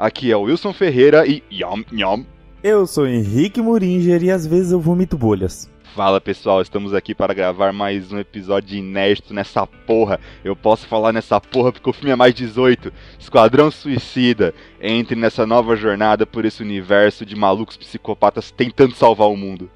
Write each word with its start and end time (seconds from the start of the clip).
Aqui 0.00 0.32
é 0.32 0.36
o 0.36 0.44
Wilson 0.44 0.72
Ferreira 0.72 1.26
e 1.26 1.42
Yom 1.52 1.82
Yom. 1.92 2.24
Eu 2.62 2.86
sou 2.86 3.06
Henrique 3.06 3.60
Muringer 3.60 4.24
e 4.24 4.30
às 4.30 4.46
vezes 4.46 4.72
eu 4.72 4.80
vomito 4.80 5.14
bolhas. 5.14 5.70
Fala 5.94 6.18
pessoal, 6.18 6.62
estamos 6.62 6.94
aqui 6.94 7.14
para 7.14 7.34
gravar 7.34 7.70
mais 7.70 8.10
um 8.10 8.18
episódio 8.18 8.78
inédito 8.78 9.34
nessa 9.34 9.66
porra. 9.66 10.18
Eu 10.42 10.56
posso 10.56 10.86
falar 10.86 11.12
nessa 11.12 11.38
porra 11.38 11.70
porque 11.70 11.90
o 11.90 11.92
filme 11.92 12.12
é 12.12 12.16
mais 12.16 12.32
18. 12.32 12.90
Esquadrão 13.18 13.70
Suicida. 13.70 14.54
Entre 14.80 15.14
nessa 15.14 15.46
nova 15.46 15.76
jornada 15.76 16.24
por 16.24 16.46
esse 16.46 16.62
universo 16.62 17.26
de 17.26 17.36
malucos 17.36 17.76
psicopatas 17.76 18.50
tentando 18.50 18.94
salvar 18.94 19.28
o 19.28 19.36
mundo. 19.36 19.70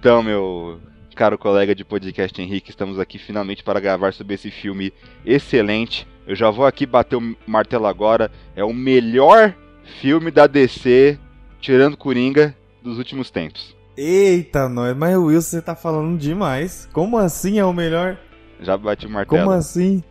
Então, 0.00 0.22
meu 0.22 0.80
caro 1.14 1.36
colega 1.36 1.74
de 1.74 1.84
podcast 1.84 2.40
Henrique, 2.40 2.70
estamos 2.70 2.98
aqui 2.98 3.18
finalmente 3.18 3.62
para 3.62 3.78
gravar 3.78 4.14
sobre 4.14 4.34
esse 4.34 4.50
filme 4.50 4.94
excelente. 5.26 6.08
Eu 6.26 6.34
já 6.34 6.48
vou 6.48 6.64
aqui 6.64 6.86
bater 6.86 7.16
o 7.16 7.36
martelo 7.46 7.84
agora. 7.84 8.30
É 8.56 8.64
o 8.64 8.72
melhor 8.72 9.54
filme 10.00 10.30
da 10.30 10.46
DC, 10.46 11.18
tirando 11.60 11.98
Coringa, 11.98 12.56
dos 12.82 12.96
últimos 12.96 13.30
tempos. 13.30 13.76
Eita, 13.94 14.70
nós, 14.70 14.96
mas 14.96 15.18
Wilson, 15.18 15.50
você 15.50 15.60
tá 15.60 15.76
falando 15.76 16.18
demais. 16.18 16.88
Como 16.94 17.18
assim 17.18 17.58
é 17.58 17.64
o 17.66 17.72
melhor? 17.74 18.16
Já 18.62 18.78
bati 18.78 19.06
o 19.06 19.10
martelo. 19.10 19.42
Como 19.42 19.54
assim? 19.54 20.02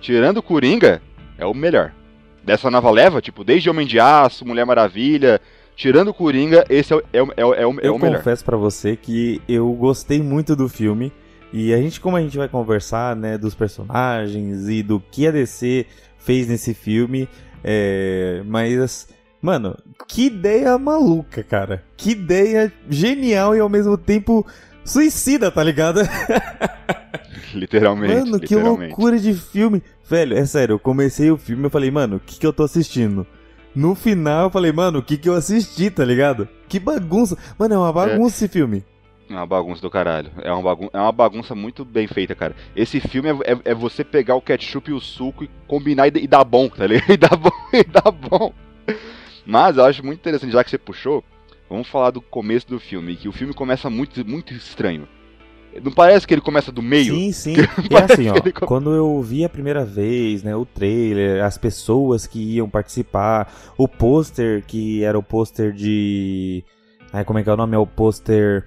Tirando 0.00 0.42
Coringa, 0.42 1.00
é 1.38 1.46
o 1.46 1.54
melhor. 1.54 1.94
Dessa 2.42 2.68
nova 2.68 2.90
leva, 2.90 3.22
tipo, 3.22 3.44
desde 3.44 3.70
Homem 3.70 3.86
de 3.86 4.00
Aço, 4.00 4.44
Mulher 4.44 4.66
Maravilha, 4.66 5.40
tirando 5.76 6.12
Coringa, 6.12 6.64
esse 6.68 6.92
é, 6.92 6.96
o- 6.96 7.02
é, 7.12 7.22
o- 7.22 7.32
é, 7.36 7.44
o- 7.44 7.54
é, 7.54 7.66
o- 7.66 7.80
é 7.80 7.86
eu 7.88 7.94
o 7.94 7.98
melhor. 7.98 8.16
confesso 8.18 8.44
pra 8.44 8.56
você 8.56 8.96
que 8.96 9.40
eu 9.48 9.70
gostei 9.74 10.20
muito 10.22 10.56
do 10.56 10.68
filme. 10.68 11.12
E 11.52 11.72
a 11.72 11.76
gente, 11.78 12.00
como 12.00 12.16
a 12.16 12.20
gente 12.20 12.36
vai 12.36 12.48
conversar, 12.48 13.14
né, 13.14 13.38
dos 13.38 13.54
personagens 13.54 14.68
e 14.68 14.82
do 14.82 14.98
que 14.98 15.26
a 15.26 15.30
DC 15.30 15.86
fez 16.18 16.48
nesse 16.48 16.74
filme, 16.74 17.28
é, 17.62 18.42
mas, 18.44 19.08
mano, 19.40 19.76
que 20.08 20.26
ideia 20.26 20.76
maluca, 20.76 21.42
cara. 21.44 21.84
Que 21.96 22.10
ideia 22.10 22.72
genial 22.90 23.54
e 23.54 23.60
ao 23.60 23.68
mesmo 23.68 23.96
tempo 23.96 24.44
suicida, 24.84 25.50
tá 25.50 25.62
ligado? 25.62 26.00
Literalmente. 27.54 28.14
Mano, 28.14 28.40
que 28.40 28.54
literalmente. 28.54 28.88
loucura 28.88 29.18
de 29.18 29.32
filme. 29.34 29.82
Velho, 30.08 30.36
é 30.36 30.44
sério, 30.44 30.74
eu 30.74 30.78
comecei 30.78 31.30
o 31.30 31.36
filme 31.36 31.62
e 31.62 31.66
eu 31.66 31.70
falei, 31.70 31.90
mano, 31.90 32.16
o 32.16 32.20
que, 32.20 32.38
que 32.38 32.46
eu 32.46 32.52
tô 32.52 32.64
assistindo? 32.64 33.26
No 33.76 33.94
final 33.94 34.44
eu 34.44 34.50
falei, 34.50 34.72
mano, 34.72 34.98
o 35.00 35.02
que, 35.02 35.16
que 35.18 35.28
eu 35.28 35.34
assisti, 35.34 35.90
tá 35.90 36.04
ligado? 36.04 36.48
Que 36.68 36.80
bagunça. 36.80 37.36
Mano, 37.58 37.74
é 37.74 37.78
uma 37.78 37.92
bagunça 37.92 38.36
esse 38.36 38.48
filme. 38.48 38.82
É 39.28 39.34
uma 39.34 39.46
bagunça 39.46 39.82
do 39.82 39.90
caralho. 39.90 40.30
É 40.42 40.50
uma, 40.50 40.62
bagun 40.62 40.88
é 40.92 40.98
uma 40.98 41.12
bagunça 41.12 41.54
muito 41.54 41.84
bem 41.84 42.06
feita, 42.06 42.34
cara. 42.34 42.56
Esse 42.74 43.00
filme 43.00 43.28
é, 43.28 43.52
é- 43.52 43.60
é 43.66 43.74
você 43.74 44.02
pegar 44.02 44.34
o 44.34 44.40
ketchup 44.40 44.90
e 44.90 44.94
o 44.94 45.00
suco 45.00 45.44
e 45.44 45.50
combinar 45.68 46.08
e, 46.08 46.22
e 46.24 46.26
dar 46.26 46.42
bom, 46.44 46.68
tá 46.68 46.86
ligado? 46.86 47.06
E 47.12 47.16
dar 47.18 47.36
bom, 47.36 47.50
e 47.72 47.84
dar 47.84 48.10
bom. 48.10 48.52
Mas 49.44 49.76
eu 49.76 49.84
acho 49.84 50.04
muito 50.04 50.20
interessante, 50.20 50.52
já 50.52 50.64
que 50.64 50.70
você 50.70 50.78
puxou, 50.78 51.22
vamos 51.68 51.86
falar 51.88 52.10
do 52.12 52.20
começo 52.22 52.66
do 52.68 52.80
filme, 52.80 53.14
que 53.16 53.28
o 53.28 53.32
filme 53.32 53.52
começa 53.52 53.90
muito, 53.90 54.26
muito 54.26 54.54
estranho. 54.54 55.06
Não 55.82 55.92
parece 55.92 56.26
que 56.26 56.34
ele 56.34 56.40
começa 56.40 56.70
do 56.72 56.82
meio? 56.82 57.14
Sim, 57.14 57.32
sim. 57.32 57.54
E 57.84 57.88
Parece 57.88 58.12
assim, 58.12 58.28
ó, 58.28 58.66
quando 58.66 58.92
eu 58.92 59.20
vi 59.22 59.44
a 59.44 59.48
primeira 59.48 59.84
vez, 59.84 60.42
né, 60.42 60.54
o 60.54 60.64
trailer, 60.64 61.44
as 61.44 61.56
pessoas 61.56 62.26
que 62.26 62.38
iam 62.56 62.68
participar, 62.68 63.52
o 63.76 63.86
pôster 63.86 64.64
que 64.66 65.02
era 65.02 65.18
o 65.18 65.22
pôster 65.22 65.72
de. 65.72 66.64
Ai, 67.12 67.24
como 67.24 67.38
é 67.38 67.42
que 67.42 67.50
é 67.50 67.52
o 67.52 67.56
nome? 67.56 67.74
É 67.74 67.78
o 67.78 67.86
pôster 67.86 68.66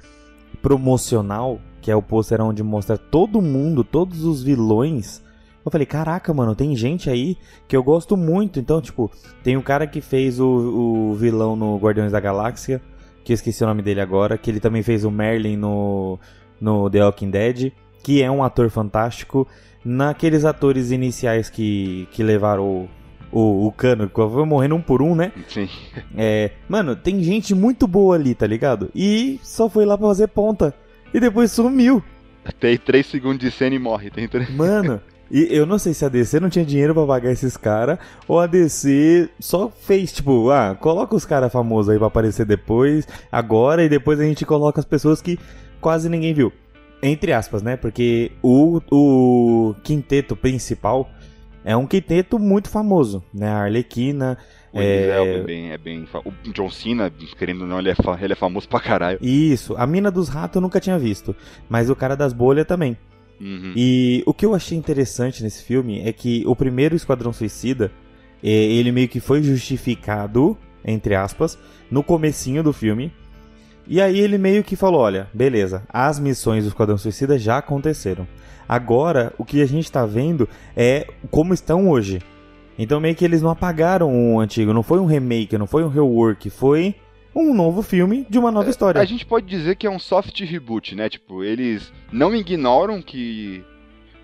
promocional, 0.61 1.59
que 1.81 1.91
é 1.91 1.95
o 1.95 2.01
pôster 2.01 2.41
onde 2.41 2.63
mostra 2.63 2.97
todo 2.97 3.41
mundo, 3.41 3.83
todos 3.83 4.23
os 4.23 4.43
vilões. 4.43 5.21
Eu 5.65 5.71
falei, 5.71 5.85
caraca, 5.85 6.33
mano, 6.33 6.55
tem 6.55 6.75
gente 6.75 7.09
aí 7.09 7.37
que 7.67 7.75
eu 7.75 7.83
gosto 7.83 8.15
muito. 8.15 8.59
Então, 8.59 8.81
tipo, 8.81 9.11
tem 9.43 9.57
o 9.57 9.61
cara 9.61 9.85
que 9.85 10.01
fez 10.01 10.39
o, 10.39 10.47
o 10.47 11.15
vilão 11.15 11.55
no 11.55 11.77
Guardiões 11.77 12.11
da 12.11 12.19
Galáxia, 12.19 12.81
que 13.23 13.33
eu 13.33 13.35
esqueci 13.35 13.63
o 13.63 13.67
nome 13.67 13.81
dele 13.81 14.01
agora, 14.01 14.37
que 14.37 14.49
ele 14.49 14.59
também 14.59 14.81
fez 14.81 15.03
o 15.03 15.11
Merlin 15.11 15.57
no, 15.57 16.17
no 16.59 16.89
The 16.89 17.03
Walking 17.05 17.29
Dead, 17.29 17.71
que 18.03 18.21
é 18.21 18.29
um 18.29 18.43
ator 18.43 18.69
fantástico. 18.69 19.47
Naqueles 19.83 20.43
atores 20.45 20.91
iniciais 20.91 21.49
que, 21.49 22.07
que 22.11 22.21
levaram 22.21 22.89
o, 23.31 23.67
o, 23.67 23.71
cano, 23.71 24.09
que 24.09 24.15
foi 24.15 24.45
morrendo 24.45 24.75
um 24.75 24.81
por 24.81 25.01
um, 25.01 25.15
né? 25.15 25.31
Sim. 25.47 25.69
É, 26.17 26.51
mano, 26.67 26.95
tem 26.95 27.23
gente 27.23 27.53
muito 27.55 27.87
boa 27.87 28.15
ali, 28.15 28.35
tá 28.35 28.45
ligado? 28.45 28.89
E 28.93 29.39
só 29.43 29.69
foi 29.69 29.85
lá 29.85 29.97
pra 29.97 30.07
fazer 30.07 30.27
ponta. 30.27 30.73
E 31.13 31.19
depois 31.19 31.51
sumiu. 31.51 32.03
Tem 32.59 32.77
3 32.77 33.05
segundos 33.05 33.39
de 33.39 33.51
cena 33.51 33.75
e 33.75 33.79
morre. 33.79 34.09
Tem 34.09 34.27
três- 34.27 34.49
Mano, 34.49 35.01
e 35.31 35.47
eu 35.51 35.65
não 35.65 35.77
sei 35.77 35.93
se 35.93 36.03
a 36.03 36.09
DC 36.09 36.39
não 36.39 36.49
tinha 36.49 36.65
dinheiro 36.65 36.93
pra 36.93 37.05
pagar 37.05 37.31
esses 37.31 37.55
caras, 37.55 37.99
ou 38.27 38.39
a 38.39 38.47
DC 38.47 39.29
só 39.39 39.69
fez, 39.69 40.11
tipo, 40.11 40.49
ah, 40.49 40.75
coloca 40.79 41.15
os 41.15 41.25
caras 41.25 41.51
famosos 41.51 41.89
aí 41.89 41.97
pra 41.97 42.07
aparecer 42.07 42.45
depois, 42.45 43.07
agora, 43.31 43.83
e 43.83 43.89
depois 43.89 44.19
a 44.19 44.23
gente 44.23 44.45
coloca 44.45 44.79
as 44.79 44.85
pessoas 44.85 45.21
que 45.21 45.37
quase 45.79 46.09
ninguém 46.09 46.33
viu. 46.33 46.51
Entre 47.01 47.31
aspas, 47.31 47.61
né? 47.61 47.77
Porque 47.77 48.31
o, 48.43 48.81
o 48.91 49.75
quinteto 49.83 50.35
principal 50.35 51.09
é 51.63 51.75
um 51.75 51.87
quinteto 51.87 52.37
muito 52.37 52.69
famoso, 52.69 53.23
né? 53.33 53.47
A 53.47 53.63
Arlequina, 53.63 54.37
O 54.73 54.79
É. 54.79 55.07
É 55.09 55.43
bem, 55.43 55.71
é 55.71 55.77
bem 55.77 56.05
O 56.25 56.51
John 56.51 56.69
Cena, 56.69 57.11
querendo 57.37 57.61
ou 57.61 57.67
não, 57.67 57.79
ele 57.79 57.89
é, 57.89 57.95
fa- 57.95 58.17
ele 58.21 58.33
é 58.33 58.35
famoso 58.35 58.67
pra 58.67 58.79
caralho. 58.79 59.17
isso, 59.21 59.75
a 59.77 59.87
mina 59.87 60.11
dos 60.11 60.27
ratos 60.29 60.55
eu 60.55 60.61
nunca 60.61 60.79
tinha 60.79 60.99
visto, 60.99 61.35
mas 61.69 61.89
o 61.89 61.95
cara 61.95 62.15
das 62.15 62.33
bolhas 62.33 62.65
também. 62.67 62.97
Uhum. 63.39 63.71
E 63.75 64.21
o 64.25 64.33
que 64.33 64.45
eu 64.45 64.53
achei 64.53 64.77
interessante 64.77 65.41
nesse 65.41 65.63
filme 65.63 66.01
é 66.05 66.11
que 66.11 66.43
o 66.45 66.53
primeiro 66.55 66.95
Esquadrão 66.97 67.31
Suicida, 67.31 67.89
eh, 68.43 68.49
ele 68.49 68.91
meio 68.91 69.07
que 69.07 69.21
foi 69.21 69.41
justificado, 69.41 70.57
entre 70.83 71.15
aspas, 71.15 71.57
no 71.89 72.03
comecinho 72.03 72.61
do 72.61 72.73
filme. 72.73 73.13
E 73.89 73.99
aí 73.99 74.19
ele 74.19 74.37
meio 74.37 74.63
que 74.63 74.75
falou, 74.75 75.01
olha, 75.01 75.27
beleza, 75.33 75.81
as 75.89 76.19
missões 76.19 76.63
do 76.63 76.67
Esquadrão 76.67 76.95
Suicida 76.95 77.39
já 77.39 77.57
aconteceram. 77.57 78.27
Agora, 78.67 79.33
o 79.35 79.43
que 79.43 79.63
a 79.63 79.65
gente 79.65 79.91
tá 79.91 80.05
vendo 80.05 80.47
é 80.77 81.07
como 81.31 81.55
estão 81.55 81.89
hoje. 81.89 82.21
Então 82.77 82.99
meio 82.99 83.15
que 83.15 83.25
eles 83.25 83.41
não 83.41 83.49
apagaram 83.49 84.35
o 84.35 84.39
antigo, 84.39 84.71
não 84.73 84.83
foi 84.83 84.99
um 84.99 85.07
remake, 85.07 85.57
não 85.57 85.65
foi 85.65 85.83
um 85.83 85.87
rework, 85.87 86.51
foi 86.51 86.93
um 87.35 87.51
novo 87.51 87.81
filme 87.81 88.27
de 88.29 88.37
uma 88.37 88.51
nova 88.51 88.69
história. 88.69 89.01
A 89.01 89.05
gente 89.05 89.25
pode 89.25 89.47
dizer 89.47 89.75
que 89.75 89.87
é 89.87 89.89
um 89.89 89.97
soft 89.97 90.39
reboot, 90.41 90.93
né? 90.93 91.09
Tipo, 91.09 91.43
eles 91.43 91.91
não 92.11 92.35
ignoram 92.35 93.01
que 93.01 93.63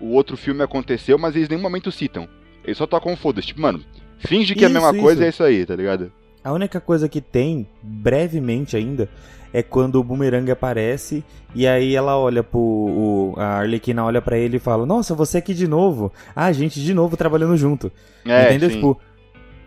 o 0.00 0.12
outro 0.12 0.36
filme 0.36 0.62
aconteceu, 0.62 1.18
mas 1.18 1.34
eles 1.34 1.48
em 1.48 1.50
nenhum 1.54 1.62
momento 1.62 1.90
citam. 1.90 2.28
Eles 2.64 2.78
só 2.78 2.86
tocam 2.86 3.16
foda-se. 3.16 3.48
Tipo, 3.48 3.62
mano, 3.62 3.80
finge 4.20 4.54
que 4.54 4.62
é 4.64 4.68
a 4.68 4.70
Isso, 4.70 4.80
mesma 4.80 4.94
coisa 5.02 5.14
isso. 5.14 5.22
e 5.22 5.26
é 5.26 5.28
isso 5.28 5.42
aí, 5.42 5.66
tá 5.66 5.74
ligado? 5.74 6.12
A 6.46 6.52
única 6.52 6.80
coisa 6.80 7.08
que 7.08 7.20
tem, 7.20 7.66
brevemente 7.82 8.76
ainda, 8.76 9.08
é 9.52 9.62
quando 9.62 9.96
o 9.96 10.04
Boomerang 10.04 10.48
aparece 10.50 11.24
e 11.54 11.66
aí 11.66 11.94
ela 11.96 12.16
olha 12.16 12.42
pro. 12.42 12.60
o- 12.60 13.34
a 13.36 13.58
Arlequina 13.58 14.04
olha 14.04 14.22
pra 14.22 14.38
ele 14.38 14.58
e 14.58 14.60
fala: 14.60 14.86
Nossa, 14.86 15.14
você 15.14 15.38
aqui 15.38 15.52
de 15.52 15.66
novo. 15.66 16.12
Ah, 16.34 16.52
gente, 16.52 16.80
de 16.80 16.94
novo 16.94 17.16
trabalhando 17.16 17.56
junto. 17.56 17.90
É, 18.24 18.44
Entendeu? 18.50 18.68
sim. 18.70 18.76
Tipo, 18.76 19.00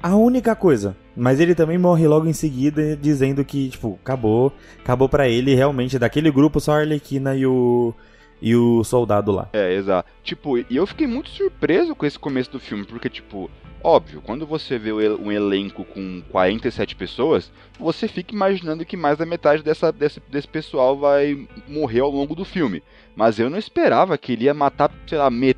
a 0.01 0.15
única 0.15 0.55
coisa. 0.55 0.95
Mas 1.15 1.41
ele 1.41 1.53
também 1.53 1.77
morre 1.77 2.07
logo 2.07 2.27
em 2.27 2.33
seguida, 2.33 2.95
dizendo 2.95 3.43
que, 3.43 3.67
tipo, 3.69 3.99
acabou. 4.01 4.53
Acabou 4.81 5.09
pra 5.09 5.27
ele 5.27 5.53
realmente. 5.53 5.99
Daquele 5.99 6.31
grupo, 6.31 6.61
só 6.61 6.73
a 6.73 6.79
Arlequina 6.79 7.35
e 7.35 7.45
o. 7.45 7.93
E 8.41 8.55
o 8.55 8.83
soldado 8.83 9.31
lá. 9.31 9.49
É, 9.53 9.73
exato. 9.73 10.09
Tipo, 10.23 10.57
e 10.57 10.65
eu 10.69 10.87
fiquei 10.87 11.07
muito 11.07 11.29
surpreso 11.29 11.93
com 11.95 12.05
esse 12.05 12.17
começo 12.17 12.51
do 12.51 12.59
filme, 12.59 12.85
porque, 12.85 13.09
tipo, 13.09 13.49
óbvio, 13.83 14.21
quando 14.21 14.45
você 14.45 14.77
vê 14.77 14.91
um 14.93 15.31
elenco 15.31 15.83
com 15.83 16.21
47 16.29 16.95
pessoas, 16.95 17.51
você 17.77 18.07
fica 18.07 18.33
imaginando 18.33 18.85
que 18.85 18.95
mais 18.95 19.17
da 19.17 19.25
metade 19.25 19.61
dessa, 19.61 19.91
desse, 19.91 20.21
desse 20.31 20.47
pessoal 20.47 20.97
vai 20.97 21.47
morrer 21.67 21.99
ao 21.99 22.09
longo 22.09 22.33
do 22.33 22.45
filme. 22.45 22.81
Mas 23.15 23.39
eu 23.39 23.49
não 23.49 23.57
esperava 23.57 24.17
que 24.17 24.33
ele 24.33 24.45
ia 24.45 24.53
matar, 24.53 24.89
sei 25.05 25.17
lá, 25.17 25.29
met... 25.29 25.57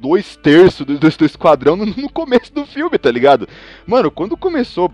dois 0.00 0.36
terços 0.36 0.84
do, 0.84 0.98
do, 0.98 1.08
do 1.08 1.24
esquadrão 1.24 1.76
no, 1.76 1.86
no 1.86 2.10
começo 2.10 2.52
do 2.52 2.66
filme, 2.66 2.98
tá 2.98 3.10
ligado? 3.10 3.48
Mano, 3.86 4.10
quando 4.10 4.36
começou 4.36 4.92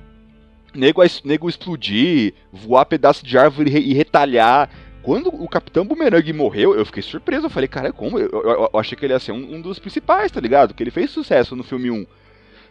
nego, 0.75 1.03
nego 1.25 1.49
explodir, 1.49 2.35
voar 2.53 2.85
pedaço 2.85 3.25
de 3.25 3.37
árvore 3.39 3.71
re- 3.71 3.81
e 3.81 3.95
retalhar. 3.95 4.69
Quando 5.03 5.29
o 5.29 5.49
Capitão 5.49 5.85
Boomerang 5.85 6.33
morreu, 6.33 6.75
eu 6.77 6.87
fiquei 6.87 7.03
surpreso. 7.03 7.47
Eu 7.47 7.51
falei, 7.51 7.69
cara, 7.69 7.93
como? 7.93 8.19
Eu, 8.19 8.29
eu- 8.31 8.71
eu 8.73 8.79
achei 8.81 8.97
que 8.97 9.05
ele 9.05 9.13
ia 9.13 9.19
ser 9.19 9.33
um, 9.33 9.57
um 9.57 9.61
dos 9.61 9.79
principais, 9.79 10.31
tá 10.31 10.41
ligado? 10.41 10.73
Que 10.75 10.83
ele 10.83 10.91
fez 10.93 11.11
sucesso 11.11 11.57
no 11.57 11.65
filme 11.65 11.91
1. 11.91 12.07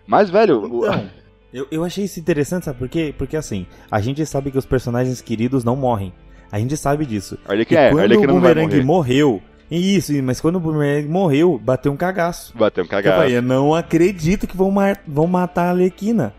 Mas, 0.07 0.29
velho, 0.29 0.61
o- 0.61 0.85
Então, 0.85 1.09
eu, 1.53 1.67
eu 1.69 1.83
achei 1.83 2.05
isso 2.05 2.19
interessante, 2.19 2.65
sabe 2.65 2.79
por 2.79 2.87
quê? 2.89 3.13
Porque 3.17 3.35
assim, 3.35 3.65
a 3.89 3.99
gente 3.99 4.25
sabe 4.25 4.49
que 4.51 4.57
os 4.57 4.65
personagens 4.65 5.19
queridos 5.21 5.63
não 5.63 5.75
morrem. 5.75 6.13
A 6.51 6.59
gente 6.59 6.75
sabe 6.77 7.05
disso. 7.05 7.37
a 7.47 7.51
Arlequina, 7.51 7.79
E 7.81 7.83
é, 7.85 7.89
quando 7.91 7.99
Arlequina 8.01 8.31
o 8.31 8.35
não 8.35 8.41
vai 8.41 8.53
Boomerang 8.55 8.81
morreu. 8.85 9.41
Isso, 9.69 10.11
mas 10.23 10.41
quando 10.41 10.57
o 10.57 10.59
Boomerang 10.59 11.07
morreu, 11.07 11.57
bateu 11.57 11.91
um 11.93 11.97
cagaço. 11.97 12.53
Bateu 12.57 12.83
um 12.83 12.87
Eu 12.87 12.89
cagado. 12.91 13.15
falei, 13.21 13.37
eu 13.37 13.41
não 13.41 13.73
acredito 13.73 14.45
que 14.45 14.55
vão, 14.57 14.73
vão 15.07 15.27
matar 15.27 15.67
a 15.67 15.69
Arlequina. 15.71 16.33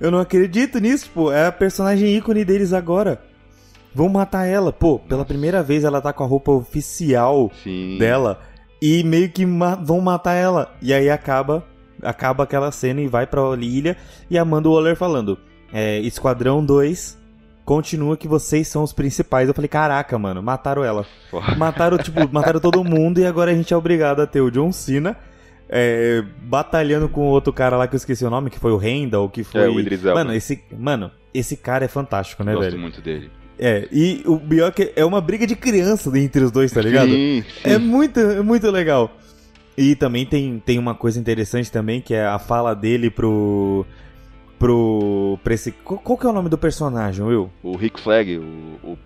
Eu 0.00 0.12
não 0.12 0.20
acredito 0.20 0.78
nisso, 0.78 1.10
pô. 1.12 1.32
É 1.32 1.46
a 1.46 1.52
personagem 1.52 2.16
ícone 2.16 2.44
deles 2.44 2.72
agora. 2.72 3.20
Vão 3.98 4.08
matar 4.08 4.46
ela. 4.46 4.72
Pô, 4.72 4.98
pela 5.00 5.24
primeira 5.24 5.60
vez 5.62 5.82
ela 5.82 6.00
tá 6.00 6.12
com 6.12 6.22
a 6.22 6.26
roupa 6.26 6.52
oficial 6.52 7.50
Sim. 7.64 7.98
dela 7.98 8.40
e 8.80 9.02
meio 9.02 9.28
que 9.28 9.44
ma- 9.44 9.74
vão 9.74 10.00
matar 10.00 10.34
ela. 10.34 10.72
E 10.80 10.94
aí 10.94 11.10
acaba 11.10 11.64
acaba 12.00 12.44
aquela 12.44 12.70
cena 12.70 13.00
e 13.00 13.08
vai 13.08 13.26
pra 13.26 13.40
ilha 13.60 13.96
e 14.30 14.38
Amanda 14.38 14.68
Waller 14.68 14.94
falando: 14.96 15.36
é, 15.72 15.98
Esquadrão 15.98 16.64
2, 16.64 17.18
continua 17.64 18.16
que 18.16 18.28
vocês 18.28 18.68
são 18.68 18.84
os 18.84 18.92
principais. 18.92 19.48
Eu 19.48 19.54
falei: 19.54 19.68
Caraca, 19.68 20.16
mano, 20.16 20.40
mataram 20.42 20.84
ela. 20.84 21.04
Porra. 21.30 21.56
Mataram, 21.56 21.98
tipo, 21.98 22.20
mataram 22.32 22.60
todo 22.60 22.84
mundo 22.84 23.18
e 23.18 23.26
agora 23.26 23.50
a 23.50 23.54
gente 23.54 23.74
é 23.74 23.76
obrigado 23.76 24.20
a 24.22 24.26
ter 24.28 24.40
o 24.40 24.50
John 24.50 24.70
Cena. 24.70 25.16
é, 25.68 26.22
batalhando 26.44 27.08
com 27.08 27.22
outro 27.26 27.52
cara 27.52 27.76
lá 27.76 27.86
que 27.88 27.94
eu 27.94 27.98
esqueci 27.98 28.24
o 28.24 28.30
nome, 28.30 28.48
que 28.48 28.58
foi 28.60 28.70
o 28.72 28.76
Randall, 28.76 29.28
que 29.28 29.42
foi. 29.42 29.62
É, 29.62 29.68
o 29.68 29.78
Idris 29.80 30.04
Elba. 30.04 30.20
Mano, 30.24 30.32
esse, 30.34 30.62
mano, 30.78 31.10
esse 31.34 31.56
cara 31.56 31.84
é 31.84 31.88
fantástico, 31.88 32.42
né, 32.44 32.54
Gosto 32.54 32.70
velho? 32.70 32.80
muito 32.80 33.02
dele. 33.02 33.30
É, 33.58 33.88
e 33.90 34.22
o 34.24 34.38
pior 34.38 34.68
é 34.68 34.70
que 34.70 34.92
é 34.94 35.04
uma 35.04 35.20
briga 35.20 35.46
de 35.46 35.56
criança 35.56 36.16
entre 36.18 36.44
os 36.44 36.50
dois, 36.52 36.70
tá 36.70 36.80
ligado? 36.80 37.10
Sim, 37.10 37.42
sim. 37.42 37.60
É 37.70 37.76
muito, 37.78 38.20
é 38.20 38.40
muito 38.42 38.70
legal. 38.70 39.10
E 39.76 39.94
também 39.96 40.24
tem, 40.26 40.60
tem 40.64 40.78
uma 40.78 40.94
coisa 40.94 41.18
interessante 41.20 41.70
também, 41.70 42.00
que 42.00 42.14
é 42.14 42.24
a 42.26 42.38
fala 42.38 42.74
dele 42.74 43.10
pro. 43.10 43.84
pro. 44.58 45.38
Pra 45.42 45.54
esse, 45.54 45.72
qual, 45.72 46.16
que 46.18 46.26
é 46.26 46.28
o 46.28 46.32
nome 46.32 46.48
do 46.48 46.58
personagem, 46.58 47.24
Will? 47.24 47.50
O 47.62 47.76
Rick 47.76 48.00
Flag, 48.00 48.38
o, 48.38 48.42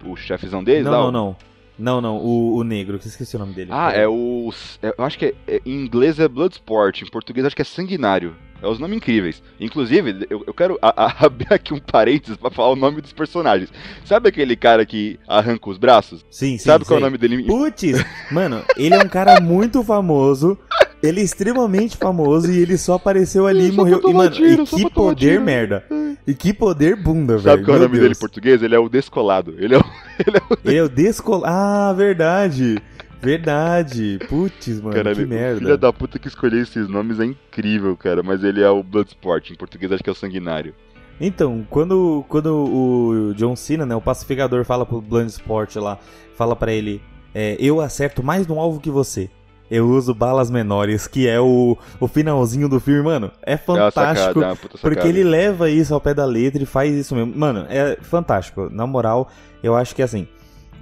o, 0.06 0.10
o 0.12 0.16
chefezão 0.16 0.62
deles 0.62 0.84
Não, 0.84 0.93
lá, 0.93 0.98
não, 0.98 1.08
o- 1.08 1.12
não. 1.12 1.37
Não, 1.78 2.00
não, 2.00 2.16
o, 2.19 2.56
o 2.56 2.62
negro, 2.64 2.98
que 2.98 3.08
esqueci 3.08 3.34
o 3.34 3.38
nome 3.38 3.55
dele. 3.55 3.70
Ah, 3.72 3.90
é 3.93 4.06
o. 4.06 4.50
é- 4.82 4.94
Eu 4.96 5.05
acho 5.05 5.19
que 5.19 5.26
é, 5.26 5.34
é- 5.48 5.60
em 5.64 5.82
inglês 5.84 6.19
é 6.20 6.28
Bloodsport, 6.28 7.02
em 7.02 7.06
português 7.10 7.46
acho 7.46 7.56
que 7.56 7.62
é 7.62 7.64
Sanguinário. 7.64 8.34
É 8.62 8.67
os 8.69 8.79
nomes 8.79 8.97
incríveis. 8.97 9.43
Inclusive, 9.59 10.26
eu, 10.31 10.44
eu 10.47 10.55
quero 10.55 10.79
a- 10.81 11.06
a- 11.06 11.17
abrir 11.26 11.53
aqui 11.53 11.75
um 11.75 11.81
parênteses 11.81 12.37
pra 12.37 12.50
falar 12.50 12.70
o 12.70 12.76
nome 12.76 13.00
dos 13.00 13.12
personagens. 13.12 13.70
Sabe 14.05 14.29
aquele 14.29 14.55
cara 14.55 14.87
que 14.87 15.19
arranca 15.26 15.69
os 15.69 15.79
braços? 15.79 16.25
Sim, 16.31 16.56
sim. 16.56 16.64
Sabe 16.64 16.85
qual 16.85 16.99
é 16.99 17.03
o 17.03 17.05
nome 17.05 17.19
dele? 17.19 17.43
Putz, 17.44 18.05
mano, 18.31 18.62
ele 18.76 18.94
é 18.94 18.99
um 18.99 19.09
cara 19.09 19.41
muito 19.41 19.82
famoso. 19.82 20.56
Ele 21.03 21.20
é 21.20 21.25
extremamente 21.25 21.97
famoso 21.97 22.53
e 22.53 22.59
ele 22.59 22.79
só 22.79 22.94
apareceu 22.94 23.44
ali 23.49 23.70
e 23.70 23.73
morreu. 23.73 24.00
E, 24.09 24.14
mano, 24.14 24.31
tiro, 24.31 24.62
e 24.62 24.67
que 24.67 24.88
poder 24.91 25.31
tiro. 25.32 25.43
merda. 25.43 25.85
E 26.25 26.32
que 26.32 26.53
poder 26.55 26.94
bunda, 26.94 27.37
velho. 27.37 27.43
Sabe 27.43 27.65
qual 27.65 27.76
é 27.76 27.81
o 27.81 27.82
nome 27.82 27.94
dele 27.94 28.05
em 28.05 28.08
Deus. 28.11 28.19
português? 28.20 28.62
Ele 28.62 28.76
é 28.76 28.79
o 28.79 28.88
Descolado. 28.88 29.56
Ele 29.58 29.75
é 29.75 29.79
o. 29.79 29.85
Ele 30.25 30.37
é 30.37 30.41
o 30.41 30.58
Ele 30.70 30.76
é 30.79 30.82
o 30.85 30.88
descol... 30.88 31.43
Ah, 31.44 31.93
verdade. 31.97 32.81
Verdade. 33.22 34.19
Putz, 34.28 34.80
mano, 34.80 34.94
cara, 34.94 35.14
que 35.14 35.24
merda. 35.24 35.58
filho 35.60 35.78
da 35.78 35.92
puta 35.92 36.19
que 36.19 36.28
escolheu 36.28 36.62
esses 36.62 36.88
nomes 36.88 37.20
é 37.20 37.24
incrível, 37.24 37.96
cara. 37.96 38.22
Mas 38.22 38.42
ele 38.44 38.62
é 38.62 38.69
o 38.69 38.82
Bloodsport. 38.82 39.50
Em 39.50 39.54
português 39.56 39.92
acho 39.92 40.02
que 40.02 40.10
é 40.10 40.12
o 40.12 40.16
Sanguinário. 40.16 40.74
Então, 41.20 41.64
quando, 41.70 42.24
quando 42.28 42.46
o 42.52 43.34
John 43.34 43.54
Cena, 43.54 43.86
né, 43.86 43.94
o 43.94 44.00
pacificador, 44.00 44.64
fala 44.64 44.84
pro 44.84 45.00
Bloodsport 45.00 45.76
lá, 45.76 45.98
fala 46.34 46.56
pra 46.56 46.72
ele, 46.72 47.00
é, 47.34 47.56
eu 47.60 47.80
acerto 47.80 48.22
mais 48.24 48.46
no 48.46 48.58
alvo 48.58 48.80
que 48.80 48.90
você. 48.90 49.30
Eu 49.70 49.88
uso 49.88 50.14
balas 50.14 50.50
menores, 50.50 51.06
que 51.06 51.26
é 51.26 51.40
o, 51.40 51.78
o 51.98 52.06
finalzinho 52.08 52.69
do 52.69 52.78
filme, 52.78 53.02
mano. 53.02 53.30
É 53.42 53.54
É 53.54 53.56
sacada, 53.56 53.90
fantástico. 53.90 54.40
é 54.40 54.42
sacada. 54.54 54.78
Porque 54.82 55.06
ele 55.08 55.24
leva 55.24 55.70
isso 55.70 55.94
ao 55.94 56.00
pé 56.00 56.12
da 56.12 56.26
letra 56.26 56.62
e 56.62 56.66
faz 56.66 56.92
isso 56.94 57.14
mesmo. 57.14 57.32
Mano, 57.34 57.66
é 57.70 57.96
fantástico. 58.02 58.69
Na 58.70 58.86
moral, 58.86 59.30
eu 59.62 59.74
acho 59.74 59.94
que 59.94 60.02
assim, 60.02 60.28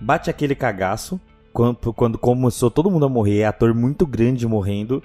bate 0.00 0.28
aquele 0.28 0.54
cagaço 0.56 1.20
quando, 1.52 1.92
quando 1.92 2.18
começou 2.18 2.70
todo 2.70 2.90
mundo 2.90 3.06
a 3.06 3.08
morrer, 3.08 3.40
é 3.40 3.46
ator 3.46 3.74
muito 3.74 4.06
grande 4.06 4.46
morrendo. 4.46 5.02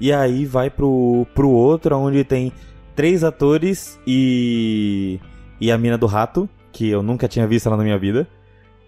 E 0.00 0.12
aí 0.12 0.46
vai 0.46 0.70
pro, 0.70 1.26
pro 1.34 1.50
outro, 1.50 1.96
onde 1.96 2.24
tem 2.24 2.52
três 2.94 3.22
atores 3.22 4.00
e. 4.06 5.20
e 5.60 5.70
a 5.70 5.76
mina 5.76 5.98
do 5.98 6.06
rato, 6.06 6.48
que 6.72 6.88
eu 6.88 7.02
nunca 7.02 7.28
tinha 7.28 7.46
visto 7.46 7.66
ela 7.66 7.76
na 7.76 7.84
minha 7.84 7.98
vida. 7.98 8.26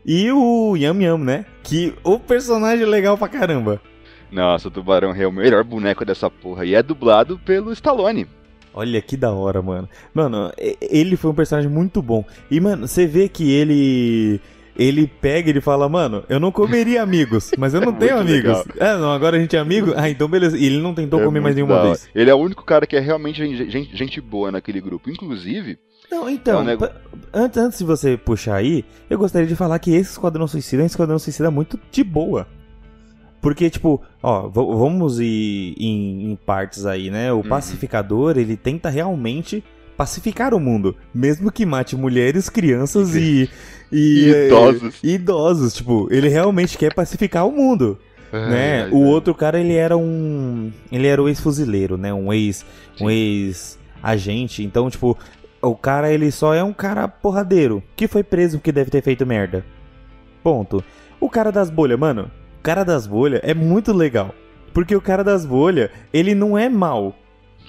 E 0.04 0.32
o 0.32 0.76
Yam 0.76 1.00
Yam, 1.00 1.19
né? 1.19 1.44
Que 1.62 1.94
o 2.02 2.19
personagem 2.19 2.84
é 2.84 2.87
legal 2.87 3.16
pra 3.16 3.28
caramba. 3.28 3.81
Nossa, 4.31 4.69
o 4.69 4.70
Tubarão 4.70 5.14
é 5.14 5.26
o 5.26 5.32
melhor 5.32 5.62
boneco 5.62 6.04
dessa 6.04 6.31
porra. 6.31 6.64
E 6.64 6.75
é 6.75 6.82
dublado 6.82 7.38
pelo 7.38 7.72
Stallone. 7.72 8.26
Olha 8.75 9.00
que 9.02 9.16
da 9.16 9.31
hora, 9.31 9.60
mano. 9.60 9.88
Mano, 10.14 10.50
ele 10.81 11.16
foi 11.16 11.31
um 11.31 11.34
personagem 11.34 11.70
muito 11.70 12.00
bom. 12.00 12.25
E, 12.50 12.58
mano, 12.58 12.88
você 12.88 13.06
vê 13.06 13.28
que 13.28 13.52
ele. 13.52 14.40
Ele 14.76 15.06
pega 15.06 15.48
e 15.48 15.52
ele 15.52 15.60
fala, 15.60 15.88
mano, 15.88 16.24
eu 16.28 16.40
não 16.40 16.50
comeria 16.50 17.02
amigos, 17.02 17.50
mas 17.58 17.74
eu 17.74 17.80
não 17.80 17.92
É 17.94 17.96
tenho 17.96 18.16
muito 18.16 18.30
amigos. 18.30 18.64
É, 18.78 18.96
não, 18.96 19.12
agora 19.12 19.36
a 19.36 19.40
gente 19.40 19.54
é 19.54 19.58
amigo? 19.58 19.92
Ah, 19.96 20.08
então 20.08 20.26
beleza. 20.28 20.56
E 20.56 20.64
ele 20.64 20.78
não 20.80 20.94
tentou 20.94 21.20
É 21.20 21.24
comer 21.24 21.40
mais 21.40 21.54
nenhuma 21.54 21.82
vez. 21.82 22.08
Ele 22.14 22.30
é 22.30 22.34
o 22.34 22.38
único 22.38 22.64
cara 22.64 22.86
que 22.86 22.96
é 22.96 23.00
realmente 23.00 23.36
gente, 23.70 23.94
gente- 23.96 24.20
boa 24.20 24.50
naquele 24.50 24.80
grupo. 24.80 25.10
Inclusive, 25.10 25.78
Não, 26.10 26.28
então, 26.28 26.60
É 26.62 26.64
nego- 26.64 26.88
antes, 27.32 27.58
antes 27.58 27.78
de 27.78 27.84
você 27.84 28.16
puxar 28.16 28.56
aí, 28.56 28.84
eu 29.08 29.19
gostaria 29.19 29.46
de 29.48 29.56
falar 29.56 29.78
que 29.78 29.94
esse 29.94 30.12
Esquadrão 30.12 30.46
Suicida 30.46 30.82
é 30.82 30.84
um 30.84 30.86
Esquadrão 30.86 31.18
Suicida 31.18 31.50
muito 31.50 31.78
de 31.90 32.02
boa. 32.04 32.46
Porque, 33.40 33.68
tipo, 33.68 34.00
ó, 34.22 34.48
vamos 34.48 35.18
ir 35.18 35.75
em, 35.78 36.30
em 36.30 36.36
partes 36.46 36.86
aí, 36.86 37.10
né? 37.10 37.32
O 37.32 37.36
Uhum. 37.38 37.42
pacificador, 37.42 38.38
ele 38.38 38.56
tenta 38.56 38.88
realmente 38.88 39.64
pacificar 39.96 40.54
o 40.54 40.60
mundo. 40.60 40.94
Mesmo 41.14 41.50
que 41.50 41.66
mate 41.66 41.96
mulheres, 41.96 42.48
crianças 42.48 43.14
e... 43.16 43.50
E 43.92 44.32
é, 44.34 44.46
idosos. 44.46 44.94
e 45.02 45.10
idosos, 45.12 45.74
tipo, 45.74 46.08
ele 46.10 46.28
realmente 46.28 46.78
quer 46.78 46.94
pacificar 46.94 47.46
o 47.46 47.52
mundo 47.52 47.98
né? 48.32 48.84
Ai, 48.84 48.90
o 48.90 49.02
outro 49.02 49.34
cara, 49.34 49.60
ele 49.60 49.74
era 49.74 49.96
um. 49.96 50.72
Ele 50.90 51.06
era 51.06 51.22
o 51.22 51.28
ex-fuzileiro, 51.28 51.96
né? 51.96 52.12
Um 52.12 52.32
ex. 52.32 52.64
Um 53.00 53.10
ex-agente. 53.10 54.62
Então, 54.62 54.88
tipo, 54.88 55.16
o 55.60 55.76
cara, 55.76 56.10
ele 56.10 56.30
só 56.30 56.54
é 56.54 56.62
um 56.62 56.72
cara 56.72 57.06
porradeiro. 57.06 57.82
Que 57.94 58.08
foi 58.08 58.22
preso 58.22 58.58
porque 58.58 58.72
deve 58.72 58.90
ter 58.90 59.02
feito 59.02 59.26
merda. 59.26 59.64
Ponto. 60.42 60.82
O 61.20 61.28
cara 61.28 61.52
das 61.52 61.70
bolhas, 61.70 61.98
mano. 61.98 62.30
O 62.58 62.62
cara 62.62 62.84
das 62.84 63.06
bolhas 63.06 63.40
é 63.44 63.54
muito 63.54 63.92
legal. 63.92 64.34
Porque 64.72 64.96
o 64.96 65.00
cara 65.00 65.22
das 65.22 65.44
bolhas, 65.44 65.90
ele 66.12 66.34
não 66.34 66.56
é 66.56 66.68
mal. 66.68 67.14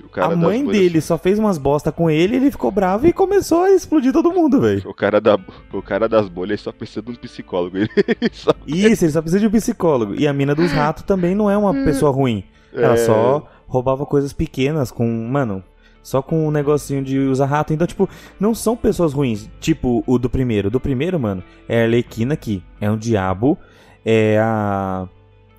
O 0.03 0.09
cara 0.09 0.33
a 0.33 0.35
mãe 0.35 0.65
dele 0.65 1.01
só 1.01 1.17
fez 1.17 1.37
umas 1.37 1.57
bosta 1.57 1.91
com 1.91 2.09
ele, 2.09 2.35
ele 2.37 2.51
ficou 2.51 2.71
bravo 2.71 3.05
e 3.07 3.13
começou 3.13 3.63
a 3.63 3.71
explodir 3.71 4.13
todo 4.13 4.31
mundo, 4.31 4.61
velho. 4.61 4.89
O 4.89 4.93
cara, 4.93 5.19
da, 5.19 5.37
o 5.71 5.81
cara 5.81 6.07
das 6.07 6.29
bolhas 6.29 6.61
só 6.61 6.71
precisa 6.71 7.01
de 7.01 7.11
um 7.11 7.15
psicólogo. 7.15 7.77
Ele 7.83 7.89
só, 8.31 8.51
Isso, 8.65 9.05
ele 9.05 9.11
só 9.11 9.21
precisa 9.21 9.39
de 9.39 9.47
um 9.47 9.51
psicólogo. 9.51 10.15
E 10.15 10.27
a 10.27 10.33
mina 10.33 10.55
dos 10.55 10.71
ratos 10.71 11.03
também 11.03 11.35
não 11.35 11.49
é 11.49 11.57
uma 11.57 11.73
pessoa 11.73 12.11
ruim. 12.11 12.43
Ela 12.73 12.93
é, 12.93 12.97
só 12.97 13.47
roubava 13.67 14.05
coisas 14.05 14.33
pequenas 14.33 14.91
com, 14.91 15.07
mano, 15.27 15.63
só 16.03 16.21
com 16.21 16.47
um 16.47 16.51
negocinho 16.51 17.03
de 17.03 17.17
usar 17.19 17.45
rato. 17.45 17.73
Então, 17.73 17.87
tipo, 17.87 18.09
não 18.39 18.53
são 18.53 18.75
pessoas 18.75 19.13
ruins. 19.13 19.49
Tipo 19.59 20.03
o 20.05 20.19
do 20.19 20.29
primeiro. 20.29 20.69
Do 20.69 20.79
primeiro, 20.79 21.19
mano, 21.19 21.43
é 21.67 21.81
a 21.81 21.83
Arlequina 21.85 22.35
que 22.35 22.61
é 22.79 22.91
um 22.91 22.97
diabo. 22.97 23.57
É 24.05 24.37
a. 24.39 25.07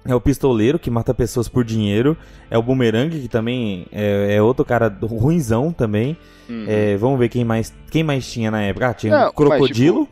É 0.07 0.15
o 0.15 0.21
pistoleiro 0.21 0.79
que 0.79 0.91
mata 0.91 1.15
pessoas 1.15 1.49
por 1.49 1.65
dinheiro. 1.65 2.17
É 2.51 2.59
o 2.59 2.63
bumerangue, 2.63 3.21
que 3.21 3.29
também 3.29 3.87
é, 3.91 4.35
é 4.37 4.43
outro 4.43 4.65
cara 4.65 4.95
ruinzão 5.03 5.73
também. 5.73 6.17
uhum. 6.49 6.65
É, 6.69 6.97
vamos 6.97 7.19
ver 7.19 7.29
quem 7.31 7.45
mais, 7.45 7.75
quem 7.91 8.03
mais 8.05 8.31
tinha 8.31 8.51
na 8.51 8.63
época. 8.63 8.89
Ah, 8.89 8.95
tinha 8.95 9.29
o 9.29 9.33
Crocodilo, 9.33 10.09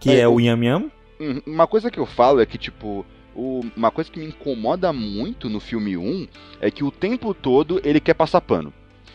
que 0.00 0.10
é, 0.10 0.20
é, 0.20 0.28
o 0.28 0.40
Yam 0.40 0.64
Yam. 0.64 0.90
Uhum. 1.20 1.42
Uma 1.46 1.66
coisa 1.66 1.90
que 1.90 1.98
eu 1.98 2.06
falo 2.06 2.40
é 2.40 2.46
que, 2.46 2.56
tipo, 2.56 3.04
o- 3.36 3.60
uma 3.76 3.90
coisa 3.90 4.10
que 4.10 4.18
me 4.18 4.26
incomoda 4.26 4.92
muito 4.92 5.48
no 5.50 5.60
filme 5.60 5.96
1 5.96 6.26
é 6.60 6.70
que 6.70 6.82
o 6.82 6.90
tempo 6.90 7.34
todo 7.34 7.80
ele 7.84 8.00
quer 8.00 8.14
passar 8.14 8.40
pano. 8.40 8.72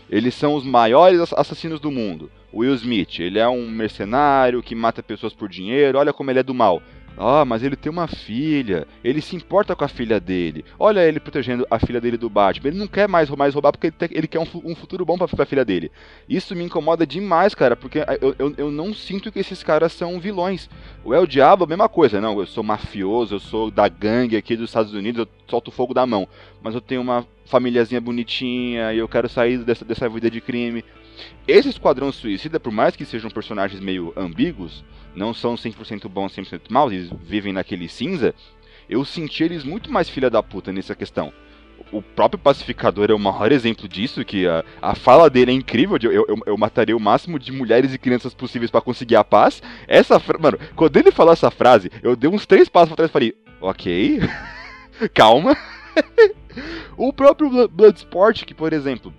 Eles 0.10 0.34
são 0.36 0.54
os 0.56 0.64
maiores 0.66 1.20
ass- 1.20 1.34
assassinos 1.34 1.80
do 1.80 1.90
mundo. 1.92 2.30
O 2.52 2.60
Will 2.60 2.74
Smith, 2.76 3.20
ele 3.20 3.38
é 3.38 3.48
um 3.48 3.70
mercenário 3.70 4.62
que 4.64 4.74
mata 4.74 5.04
pessoas 5.04 5.34
por 5.34 5.48
dinheiro, 5.50 6.00
olha 6.00 6.12
como 6.14 6.32
ele 6.32 6.40
é 6.40 6.44
do 6.44 6.54
mal. 6.54 6.82
Ah, 7.22 7.44
mas 7.44 7.62
ele 7.64 7.76
tem 7.76 7.92
uma 7.92 8.08
filha, 8.08 8.88
ele 9.04 9.20
se 9.22 9.36
importa 9.36 9.76
com 9.76 9.84
a 9.84 9.90
filha 9.90 10.22
dele. 10.22 10.64
Olha 10.80 11.02
ele 11.06 11.20
protegendo 11.20 11.68
a 11.70 11.78
filha 11.78 12.00
dele 12.00 12.16
do 12.16 12.30
Batman. 12.30 12.70
Ele 12.70 12.78
não 12.80 12.88
quer 12.88 13.10
mais, 13.10 13.30
mais 13.32 13.54
roubar 13.54 13.74
porque 13.74 13.88
ele, 13.88 13.96
te- 14.00 14.18
ele 14.18 14.26
quer 14.26 14.40
um, 14.40 14.48
um 14.64 14.74
futuro 14.74 15.04
bom 15.06 15.18
pra, 15.18 15.28
pra 15.28 15.46
filha 15.46 15.66
dele. 15.66 15.92
Isso 16.30 16.56
me 16.56 16.64
incomoda 16.64 17.06
demais, 17.06 17.54
cara, 17.54 17.76
porque 17.76 18.00
eu, 18.22 18.34
eu, 18.40 18.54
eu 18.58 18.72
não 18.72 18.94
sinto 18.94 19.34
que 19.34 19.40
esses 19.40 19.62
caras 19.62 19.92
são 19.92 20.18
vilões. 20.18 20.70
O 21.04 21.14
El 21.14 21.28
Diabo, 21.28 21.66
a 21.66 21.68
mesma 21.68 21.90
coisa. 21.90 22.22
Não, 22.22 22.40
eu 22.40 22.46
sou 22.48 22.64
mafioso, 22.64 23.36
eu 23.36 23.40
sou 23.42 23.70
da 23.70 23.90
gangue 23.90 24.38
aqui 24.38 24.56
dos 24.56 24.70
Estados 24.70 24.94
Unidos, 24.94 25.20
eu 25.20 25.28
solto 25.50 25.72
fogo 25.72 25.94
da 25.94 26.06
mão. 26.06 26.26
Mas 26.64 26.74
eu 26.74 26.80
tenho 26.80 27.02
uma 27.02 27.28
famíliazinha 27.46 28.00
bonitinha 28.00 28.94
e 28.94 28.98
eu 28.98 29.10
quero 29.10 29.28
sair 29.28 29.58
dessa, 29.58 29.84
dessa 29.84 30.08
vida 30.08 30.32
de 30.32 30.40
crime. 30.40 30.86
Esse 31.46 31.68
Esquadrão 31.68 32.14
Suicida, 32.14 32.62
por 32.62 32.72
mais 32.72 32.96
que 32.96 33.04
sejam 33.04 33.30
personagens 33.30 33.82
meio 33.82 34.14
ambíguos, 34.16 34.86
não 35.16 35.34
são 35.34 35.56
100% 35.56 36.08
bons, 36.08 36.36
100% 36.36 36.62
maus, 36.70 36.92
eles 36.92 37.10
vivem 37.24 37.54
naquele 37.54 37.88
cinza, 37.88 38.34
eu 38.90 39.04
senti 39.06 39.44
eles 39.44 39.64
muito 39.64 39.92
mais 39.92 40.10
filha 40.10 40.30
da 40.30 40.42
puta 40.42 40.72
nessa 40.72 40.96
questão. 40.96 41.32
O 41.92 42.02
próprio 42.02 42.40
Pacificador 42.40 43.10
é 43.10 43.14
o 43.14 43.20
maior 43.20 43.52
exemplo 43.52 43.88
disso, 43.88 44.24
que 44.26 44.46
a, 44.48 44.64
a 44.82 44.94
fala 44.96 45.30
dele 45.30 45.52
é 45.52 45.54
incrível, 45.54 45.98
de 45.98 46.08
eu, 46.08 46.14
eu, 46.28 46.38
eu 46.46 46.58
mataria 46.58 46.96
o 46.96 47.00
máximo 47.00 47.40
de 47.40 47.52
mulheres 47.52 47.94
e 47.94 47.98
crianças 47.98 48.34
possíveis 48.34 48.70
pra 48.70 48.82
conseguir 48.82 49.16
a 49.16 49.24
paz. 49.24 49.62
Essa 49.88 50.22
Mano, 50.40 50.60
quando 50.76 50.98
ele 50.98 51.12
falou 51.12 51.34
essa 51.34 51.50
frase, 51.50 51.90
eu 52.04 52.16
dei 52.16 52.30
uns 52.30 52.46
três 52.46 52.68
passos 52.70 52.90
pra 52.90 52.98
trás 52.98 53.10
e 53.10 53.14
falei, 53.14 53.34
ok, 53.62 54.20
calma. 55.14 55.58
o 56.98 57.12
próprio 57.14 57.50
Blo- 57.50 57.68
Bloodsport, 57.68 58.44
que 58.44 58.54
por 58.54 58.74
exemplo, 58.74 59.14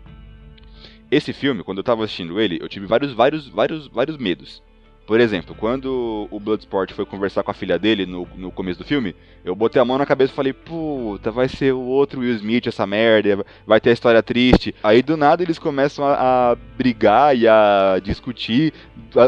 esse 1.11 1.33
filme, 1.33 1.65
quando 1.65 1.79
eu 1.79 1.85
tava 1.85 2.05
assistindo 2.05 2.41
ele, 2.41 2.59
eu 2.61 2.69
tive 2.69 2.87
vários, 2.87 3.13
vários, 3.13 3.49
vários, 3.49 3.89
vários 3.89 4.17
medos. 4.17 4.63
Por 5.11 5.19
exemplo, 5.19 5.57
quando 5.59 6.29
o 6.31 6.39
Bloodsport 6.39 6.93
foi 6.93 7.05
conversar 7.05 7.43
com 7.43 7.51
a 7.51 7.55
filha 7.55 7.77
dele 7.77 8.07
no, 8.07 8.29
no 8.37 8.53
começo 8.53 8.79
do 8.79 8.85
filme, 8.85 9.13
eu 9.45 9.57
botei 9.57 9.83
a 9.83 9.85
mão 9.85 9.99
na 9.99 10.07
cabeça 10.07 10.33
e 10.33 10.37
falei, 10.37 10.53
puta, 10.53 11.33
vai 11.33 11.49
ser 11.49 11.75
o 11.75 11.81
outro 11.81 12.21
Will 12.21 12.37
Smith, 12.37 12.69
essa 12.69 12.87
merda, 12.87 13.45
vai 13.67 13.81
ter 13.81 13.91
a 13.91 13.93
história 13.93 14.23
triste. 14.23 14.73
Aí 14.85 15.03
do 15.03 15.17
nada 15.17 15.43
eles 15.43 15.59
começam 15.59 16.05
a, 16.05 16.53
a 16.53 16.57
brigar 16.79 17.37
e 17.37 17.49
a 17.49 18.01
discutir, 18.01 18.73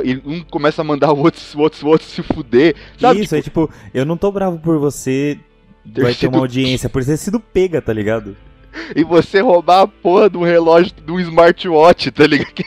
e 0.05 0.23
um 0.25 0.45
começa 0.45 0.83
a 0.83 0.85
mandar 0.85 1.13
o 1.13 1.19
outro, 1.19 1.43
o 1.57 1.61
outro, 1.61 1.85
o 1.85 1.91
outro 1.91 2.07
se 2.07 2.23
fuder. 2.23 2.77
Sabe? 2.97 3.23
Isso, 3.23 3.35
tipo, 3.43 3.65
é 3.65 3.67
tipo, 3.67 3.71
eu 3.93 4.07
não 4.07 4.17
tô 4.17 4.31
bravo 4.31 4.61
por 4.61 4.79
você 4.79 5.37
vai 5.85 6.15
ter 6.15 6.29
uma 6.29 6.39
audiência, 6.39 6.89
por 6.89 7.05
ter 7.05 7.17
sido 7.17 7.41
pega, 7.41 7.83
tá 7.83 7.93
ligado? 7.93 8.37
E 8.95 9.03
você 9.03 9.41
roubar 9.41 9.83
a 9.83 9.87
porra 9.89 10.31
do 10.31 10.43
relógio 10.43 10.95
do 11.05 11.21
smartwatch, 11.21 12.11
tá 12.13 12.27
ligado? 12.27 12.65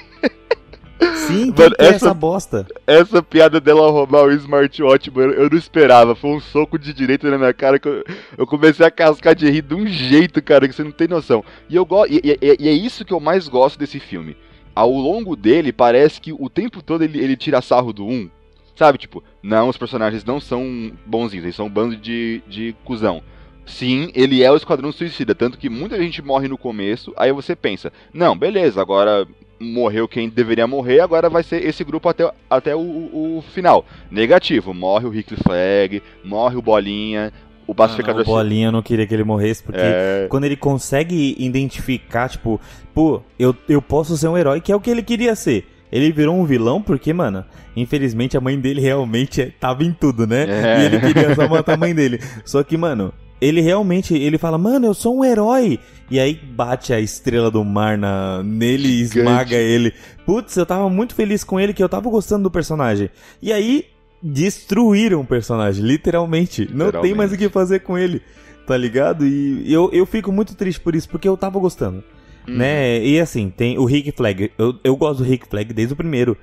Sim, 1.27 1.53
mano, 1.57 1.75
essa, 1.77 1.95
essa 1.95 2.13
bosta. 2.13 2.67
Essa 2.85 3.21
piada 3.21 3.59
dela 3.59 3.89
roubar 3.89 4.25
o 4.25 4.31
smartwatch, 4.31 5.11
mano, 5.11 5.33
eu 5.33 5.49
não 5.49 5.57
esperava. 5.57 6.15
Foi 6.15 6.31
um 6.31 6.39
soco 6.39 6.77
de 6.77 6.93
direita 6.93 7.29
na 7.29 7.37
minha 7.37 7.53
cara 7.53 7.79
que 7.79 7.87
eu, 7.87 8.03
eu 8.37 8.47
comecei 8.47 8.85
a 8.85 8.91
cascar 8.91 9.35
de 9.35 9.49
rir 9.49 9.61
de 9.61 9.73
um 9.73 9.87
jeito, 9.87 10.41
cara, 10.41 10.67
que 10.67 10.75
você 10.75 10.83
não 10.83 10.91
tem 10.91 11.07
noção. 11.07 11.43
E, 11.69 11.75
eu 11.75 11.85
go 11.85 12.05
e, 12.05 12.21
e, 12.23 12.57
e 12.59 12.69
é 12.69 12.71
isso 12.71 13.03
que 13.03 13.13
eu 13.13 13.19
mais 13.19 13.47
gosto 13.47 13.77
desse 13.79 13.99
filme. 13.99 14.37
Ao 14.73 14.91
longo 14.91 15.35
dele, 15.35 15.71
parece 15.71 16.19
que 16.19 16.33
o 16.33 16.49
tempo 16.49 16.81
todo 16.81 17.03
ele, 17.03 17.19
ele 17.19 17.37
tira 17.37 17.61
sarro 17.61 17.93
do 17.93 18.05
1. 18.05 18.29
Sabe, 18.75 18.97
tipo, 18.97 19.23
não, 19.41 19.69
os 19.69 19.77
personagens 19.77 20.25
não 20.25 20.39
são 20.39 20.91
bonzinhos, 21.05 21.45
eles 21.45 21.55
são 21.55 21.67
um 21.67 21.69
bando 21.69 21.95
de, 21.95 22.43
de 22.45 22.75
cuzão. 22.83 23.23
Sim, 23.65 24.11
ele 24.13 24.43
é 24.43 24.51
o 24.51 24.55
Esquadrão 24.55 24.91
Suicida, 24.91 25.33
tanto 25.33 25.57
que 25.57 25.69
muita 25.69 25.97
gente 25.97 26.21
morre 26.21 26.47
no 26.47 26.57
começo, 26.57 27.13
aí 27.15 27.31
você 27.31 27.55
pensa, 27.55 27.91
não, 28.13 28.37
beleza, 28.37 28.79
agora 28.79 29.25
morreu 29.59 30.07
quem 30.07 30.29
deveria 30.29 30.67
morrer, 30.67 30.99
agora 30.99 31.29
vai 31.29 31.43
ser 31.43 31.65
esse 31.65 31.83
grupo 31.83 32.09
até, 32.09 32.29
até 32.49 32.75
o, 32.75 32.79
o, 32.79 33.37
o 33.37 33.41
final. 33.53 33.85
Negativo, 34.11 34.73
morre 34.73 35.05
o 35.05 35.09
Rick 35.09 35.35
Flag, 35.35 36.01
morre 36.23 36.57
o 36.57 36.61
Bolinha, 36.61 37.31
o 37.67 37.73
pacificador. 37.73 38.21
Ah, 38.21 38.25
não, 38.25 38.33
o 38.33 38.35
Bolinha 38.35 38.71
não 38.71 38.81
queria 38.81 39.07
que 39.07 39.13
ele 39.13 39.23
morresse, 39.23 39.63
porque 39.63 39.79
é... 39.81 40.27
quando 40.29 40.45
ele 40.45 40.55
consegue 40.55 41.35
identificar, 41.39 42.29
tipo, 42.29 42.59
pô, 42.93 43.21
eu, 43.39 43.55
eu 43.67 43.81
posso 43.81 44.17
ser 44.17 44.27
um 44.27 44.37
herói, 44.37 44.61
que 44.61 44.71
é 44.71 44.75
o 44.75 44.81
que 44.81 44.89
ele 44.89 45.03
queria 45.03 45.35
ser. 45.35 45.65
Ele 45.91 46.11
virou 46.11 46.35
um 46.35 46.45
vilão 46.45 46.81
porque, 46.81 47.13
mano, 47.13 47.45
infelizmente 47.75 48.35
a 48.35 48.41
mãe 48.41 48.59
dele 48.59 48.81
realmente 48.81 49.53
tava 49.59 49.83
em 49.83 49.93
tudo, 49.93 50.27
né? 50.27 50.45
É. 50.49 50.81
E 50.81 50.85
ele 50.85 50.99
queria 50.99 51.33
só 51.33 51.47
matar 51.47 51.75
a 51.75 51.77
mãe 51.77 51.93
dele. 51.93 52.19
Só 52.43 52.63
que, 52.63 52.75
mano, 52.75 53.13
ele 53.39 53.61
realmente, 53.61 54.15
ele 54.15 54.37
fala, 54.37 54.57
mano, 54.57 54.85
eu 54.87 54.93
sou 54.93 55.17
um 55.17 55.25
herói. 55.25 55.79
E 56.09 56.19
aí 56.19 56.35
bate 56.35 56.93
a 56.93 56.99
estrela 56.99 57.49
do 57.49 57.63
mar 57.63 57.97
na, 57.97 58.43
nele 58.43 58.87
e 58.87 59.01
esmaga 59.01 59.55
ele. 59.55 59.93
Putz, 60.25 60.55
eu 60.55 60.65
tava 60.65 60.89
muito 60.89 61.15
feliz 61.15 61.43
com 61.43 61.59
ele, 61.59 61.73
que 61.73 61.83
eu 61.83 61.89
tava 61.89 62.09
gostando 62.09 62.43
do 62.43 62.51
personagem. 62.51 63.09
E 63.41 63.51
aí, 63.51 63.85
destruíram 64.21 65.21
o 65.21 65.25
personagem, 65.25 65.83
literalmente. 65.83 66.61
Não 66.61 66.85
literalmente. 66.85 67.01
tem 67.01 67.13
mais 67.15 67.31
o 67.31 67.37
que 67.37 67.49
fazer 67.49 67.79
com 67.79 67.97
ele, 67.97 68.21
tá 68.65 68.77
ligado? 68.77 69.25
E 69.25 69.71
eu, 69.71 69.89
eu 69.91 70.05
fico 70.05 70.31
muito 70.31 70.55
triste 70.55 70.79
por 70.79 70.95
isso, 70.95 71.09
porque 71.09 71.27
eu 71.27 71.35
tava 71.35 71.59
gostando. 71.59 72.03
Hum. 72.47 72.57
Né? 72.57 73.03
E 73.03 73.19
assim, 73.19 73.49
tem 73.49 73.77
o 73.77 73.85
Rick 73.85 74.11
Flag. 74.11 74.51
Eu, 74.57 74.75
eu 74.83 74.95
gosto 74.95 75.23
do 75.23 75.29
Rick 75.29 75.47
Flag 75.47 75.73
desde 75.73 75.93
o 75.93 75.97
primeiro. 75.97 76.37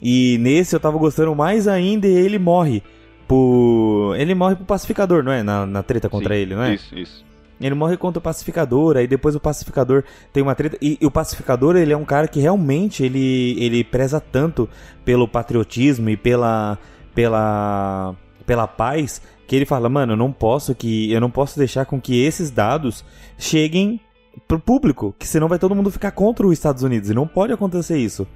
E 0.00 0.38
nesse 0.40 0.74
eu 0.74 0.80
tava 0.80 0.98
gostando 0.98 1.34
mais 1.34 1.66
ainda 1.66 2.06
e 2.06 2.12
ele 2.12 2.38
morre 2.38 2.82
por. 3.26 4.14
Ele 4.18 4.34
morre 4.34 4.56
pro 4.56 4.64
pacificador, 4.64 5.22
não 5.22 5.32
é? 5.32 5.42
Na, 5.42 5.66
na 5.66 5.82
treta 5.82 6.08
contra 6.08 6.34
Sim, 6.34 6.40
ele, 6.40 6.54
não 6.54 6.62
é? 6.62 6.74
Isso, 6.74 6.98
isso. 6.98 7.24
Ele 7.60 7.74
morre 7.74 7.96
contra 7.96 8.18
o 8.18 8.22
pacificador, 8.22 8.96
aí 8.96 9.06
depois 9.06 9.34
o 9.34 9.40
pacificador 9.40 10.02
tem 10.32 10.42
uma 10.42 10.54
treta. 10.54 10.76
E, 10.82 10.98
e, 11.00 11.06
o 11.06 11.10
pacificador, 11.10 11.76
ele 11.76 11.92
é 11.92 11.96
um 11.96 12.04
cara 12.04 12.26
que 12.26 12.40
realmente 12.40 13.04
ele, 13.04 13.56
ele 13.58 13.84
preza 13.84 14.20
tanto 14.20 14.68
pelo 15.04 15.28
patriotismo 15.28 16.10
e 16.10 16.16
pela. 16.16 16.78
pela. 17.14 18.14
pela 18.46 18.66
paz, 18.66 19.22
que 19.46 19.54
ele 19.54 19.64
fala, 19.64 19.88
mano, 19.88 20.12
eu 20.12 20.16
não 20.16 20.32
posso 20.32 20.74
que. 20.74 21.10
Eu 21.12 21.20
não 21.20 21.30
posso 21.30 21.58
deixar 21.58 21.84
com 21.86 22.00
que 22.00 22.24
esses 22.24 22.50
dados 22.50 23.04
cheguem 23.38 24.00
pro 24.48 24.58
público, 24.58 25.14
que 25.18 25.26
senão 25.26 25.48
vai 25.48 25.58
todo 25.58 25.74
mundo 25.74 25.90
ficar 25.90 26.10
contra 26.10 26.46
os 26.46 26.52
Estados 26.52 26.82
Unidos. 26.82 27.08
E 27.08 27.14
não 27.14 27.26
pode 27.26 27.52
acontecer 27.52 27.98
isso. 27.98 28.26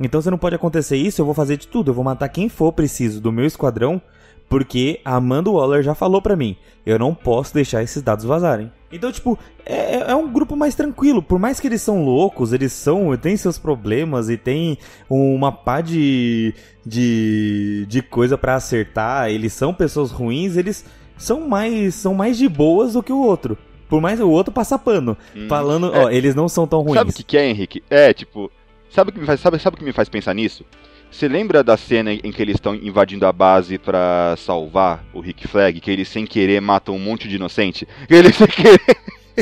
Então 0.00 0.20
se 0.20 0.30
não 0.30 0.38
pode 0.38 0.54
acontecer 0.54 0.96
isso, 0.96 1.20
eu 1.20 1.26
vou 1.26 1.34
fazer 1.34 1.56
de 1.56 1.66
tudo. 1.66 1.90
Eu 1.90 1.94
vou 1.94 2.04
matar 2.04 2.28
quem 2.28 2.48
for 2.48 2.72
preciso 2.72 3.20
do 3.20 3.32
meu 3.32 3.44
esquadrão, 3.44 4.00
porque 4.48 5.00
a 5.04 5.16
Amanda 5.16 5.50
Waller 5.50 5.82
já 5.82 5.94
falou 5.94 6.22
pra 6.22 6.36
mim, 6.36 6.56
eu 6.86 6.98
não 6.98 7.14
posso 7.14 7.52
deixar 7.52 7.82
esses 7.82 8.02
dados 8.02 8.24
vazarem. 8.24 8.70
Então, 8.90 9.12
tipo, 9.12 9.38
é, 9.66 10.10
é, 10.10 10.14
um 10.14 10.32
grupo 10.32 10.56
mais 10.56 10.74
tranquilo. 10.74 11.22
Por 11.22 11.38
mais 11.38 11.60
que 11.60 11.66
eles 11.66 11.82
são 11.82 12.04
loucos, 12.04 12.52
eles 12.52 12.72
são. 12.72 13.14
têm 13.16 13.36
seus 13.36 13.58
problemas 13.58 14.30
e 14.30 14.36
tem 14.36 14.78
uma 15.10 15.52
pá 15.52 15.80
de. 15.80 16.54
de, 16.86 17.84
de 17.86 18.00
coisa 18.00 18.38
para 18.38 18.54
acertar. 18.54 19.28
Eles 19.28 19.52
são 19.52 19.74
pessoas 19.74 20.10
ruins, 20.10 20.56
eles 20.56 20.84
são 21.18 21.46
mais. 21.46 21.94
são 21.96 22.14
mais 22.14 22.38
de 22.38 22.48
boas 22.48 22.94
do 22.94 23.02
que 23.02 23.12
o 23.12 23.22
outro. 23.22 23.58
Por 23.88 24.00
mais 24.00 24.20
o 24.20 24.28
outro 24.28 24.52
passa 24.52 24.78
pano. 24.78 25.16
Hum, 25.34 25.46
falando, 25.48 25.94
é, 25.94 26.04
ó, 26.04 26.10
eles 26.10 26.34
não 26.34 26.48
são 26.48 26.66
tão 26.66 26.80
ruins. 26.80 26.94
Sabe 26.94 27.10
o 27.10 27.14
que, 27.14 27.22
que 27.22 27.36
é, 27.36 27.48
Henrique? 27.48 27.82
É, 27.88 28.12
tipo, 28.12 28.50
Sabe 28.90 29.10
o 29.10 29.12
que 29.12 29.20
me 29.20 29.26
faz, 29.26 29.40
sabe, 29.40 29.58
sabe 29.58 29.76
o 29.76 29.78
que 29.78 29.84
me 29.84 29.92
faz 29.92 30.08
pensar 30.08 30.34
nisso? 30.34 30.64
Você 31.10 31.26
lembra 31.26 31.64
da 31.64 31.76
cena 31.76 32.12
em 32.12 32.32
que 32.32 32.42
eles 32.42 32.56
estão 32.56 32.74
invadindo 32.74 33.26
a 33.26 33.32
base 33.32 33.78
para 33.78 34.34
salvar 34.36 35.04
o 35.12 35.20
Rick 35.20 35.48
Flag, 35.48 35.80
que 35.80 35.90
eles 35.90 36.08
sem 36.08 36.26
querer 36.26 36.60
matam 36.60 36.94
um 36.94 36.98
monte 36.98 37.28
de 37.28 37.36
inocente? 37.36 37.86
Que 38.06 38.14
eles 38.14 38.36
sem 38.36 38.46
querer 38.46 38.80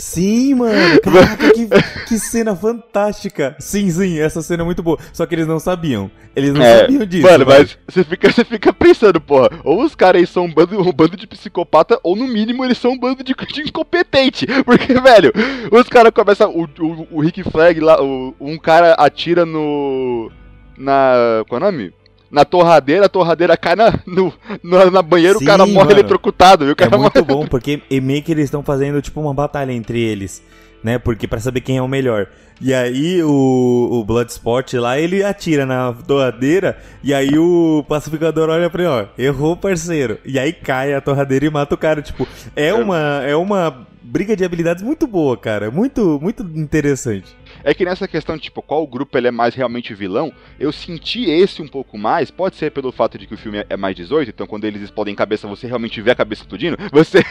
Sim, 0.01 0.55
mano. 0.55 1.01
Caraca, 1.03 1.53
que, 1.53 1.69
que 2.07 2.19
cena 2.19 2.55
fantástica. 2.55 3.57
Sim, 3.59 3.91
sim, 3.91 4.19
essa 4.19 4.43
cena 4.43 4.63
é 4.63 4.67
muito 4.67 4.83
boa. 4.83 4.99
Só 5.13 5.27
que 5.27 5.35
eles 5.35 5.47
não 5.47 5.59
sabiam. 5.59 6.11
Eles 6.35 6.53
não 6.53 6.63
é, 6.63 6.81
sabiam 6.81 7.07
disso. 7.07 7.27
Mano, 7.27 7.47
mas 7.47 7.79
você 7.89 8.05
fica, 8.05 8.31
você 8.33 8.45
fica 8.45 8.73
pensando, 8.73 9.21
porra, 9.21 9.49
ou 9.65 9.83
os 9.83 9.95
caras 9.95 10.21
aí 10.21 10.27
são 10.27 10.45
um 10.45 10.53
bando, 10.53 10.81
um 10.81 10.93
bando 10.93 11.17
de 11.17 11.27
psicopata, 11.27 11.99
ou 12.03 12.15
no 12.15 12.27
mínimo 12.27 12.65
eles 12.65 12.79
são 12.79 12.93
um 12.93 12.99
bando 12.99 13.23
de, 13.23 13.35
de 13.53 13.63
incompetente. 13.63 14.47
Porque, 14.65 14.95
velho, 14.95 15.33
os 15.71 15.89
caras 15.89 16.13
começam. 16.13 16.51
O, 16.51 16.65
o, 16.65 17.09
o 17.13 17.21
Rick 17.21 17.43
Flag 17.45 17.81
lá, 17.81 18.03
o, 18.03 18.35
um 18.41 18.59
cara 18.59 18.93
atira 18.95 19.47
no. 19.47 20.31
Na. 20.77 21.45
Qual 21.49 21.61
é 21.61 21.65
o 21.65 21.73
nome? 21.73 21.93
Na 22.31 22.45
torradeira, 22.45 23.07
a 23.07 23.09
torradeira 23.09 23.57
cai 23.57 23.77
na, 23.77 23.93
no, 24.07 24.33
na, 24.63 24.91
na 24.91 25.03
banheira, 25.03 25.39
Sim, 25.39 25.45
o 25.45 25.47
cara 25.47 25.67
morre 25.67 25.75
mano. 25.75 25.91
eletrocutado. 25.93 26.65
E 26.67 26.71
o 26.71 26.77
cara 26.77 26.95
é 26.95 26.99
muito 26.99 27.25
bom, 27.25 27.47
porque 27.47 27.83
meio 28.03 28.23
que 28.23 28.33
eles 28.33 28.45
estão 28.45 28.63
fazendo 28.63 29.01
tipo 29.01 29.21
uma 29.21 29.35
batalha 29.35 29.73
entre 29.73 30.01
eles, 30.01 30.43
né? 30.83 30.99
Porque 30.99 31.27
para 31.27 31.41
saber 31.41 31.61
quem 31.61 31.77
é 31.77 31.83
o 31.83 31.89
melhor. 31.89 32.29
E 32.61 32.73
aí 32.73 33.23
o, 33.23 33.89
o 33.93 34.05
Bloodsport 34.05 34.73
lá, 34.75 34.99
ele 34.99 35.23
atira 35.23 35.67
na 35.67 35.93
torradeira, 35.93 36.79
e 37.05 37.13
aí 37.13 37.39
o 37.39 37.85
pacificador 37.87 38.49
olha 38.49 38.71
pra 38.71 38.83
ele, 38.83 38.91
ó, 38.91 39.05
errou 39.19 39.57
parceiro. 39.57 40.19
E 40.25 40.39
aí 40.39 40.53
cai 40.53 40.95
a 40.95 41.01
torradeira 41.01 41.45
e 41.45 41.51
mata 41.51 41.75
o 41.75 41.79
cara. 41.79 42.01
Tipo, 42.01 42.27
é, 42.55 42.69
é. 42.69 42.75
uma, 42.75 42.99
é 43.23 43.37
uma 43.37 43.87
briga 44.03 44.35
de 44.35 44.45
habilidades 44.45 44.83
muito 44.83 45.07
boa, 45.07 45.37
cara. 45.37 45.71
Muito, 45.71 46.19
muito 46.23 46.43
interessante. 46.43 47.37
É 47.67 47.75
que 47.75 47.85
nessa 47.85 48.07
questão, 48.07 48.39
tipo, 48.39 48.63
qual 48.63 48.87
grupo 48.87 49.19
ele 49.19 49.27
é 49.27 49.31
mais 49.33 49.53
realmente 49.57 49.93
vilão, 49.93 50.33
eu 50.57 50.71
senti 50.71 51.29
esse 51.29 51.61
um 51.61 51.67
pouco 51.67 51.99
mais, 51.99 52.31
pode 52.31 52.55
ser 52.55 52.71
pelo 52.71 52.93
fato 52.93 53.19
de 53.19 53.27
que 53.27 53.35
o 53.35 53.37
filme 53.37 53.67
é 53.69 53.77
mais 53.77 53.97
18, 53.97 54.29
então 54.29 54.47
quando 54.47 54.67
eles 54.67 54.81
explodem 54.83 55.17
cabeça, 55.17 55.49
você 55.49 55.67
realmente 55.67 56.01
vê 56.01 56.13
a 56.13 56.15
cabeça 56.15 56.43
explodindo, 56.43 56.77
você... 56.93 57.25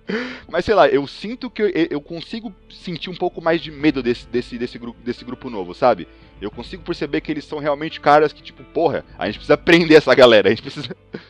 Mas 0.50 0.64
sei 0.64 0.74
lá, 0.74 0.88
eu 0.88 1.06
sinto 1.06 1.50
que 1.50 1.60
eu, 1.60 1.68
eu 1.90 2.00
consigo 2.00 2.54
sentir 2.70 3.10
um 3.10 3.14
pouco 3.14 3.42
mais 3.42 3.60
de 3.60 3.70
medo 3.70 4.02
desse, 4.02 4.26
desse, 4.28 4.56
desse, 4.56 4.78
grupo, 4.78 4.98
desse 5.04 5.26
grupo 5.26 5.50
novo, 5.50 5.74
sabe? 5.74 6.08
Eu 6.40 6.50
consigo 6.50 6.82
perceber 6.82 7.20
que 7.20 7.30
eles 7.30 7.44
são 7.44 7.58
realmente 7.58 8.00
caras 8.00 8.32
que, 8.32 8.42
tipo, 8.42 8.64
porra, 8.64 9.04
a 9.18 9.26
gente 9.26 9.34
precisa 9.34 9.58
prender 9.58 9.98
essa 9.98 10.14
galera, 10.14 10.48
a 10.48 10.50
gente 10.50 10.62
precisa... 10.62 10.96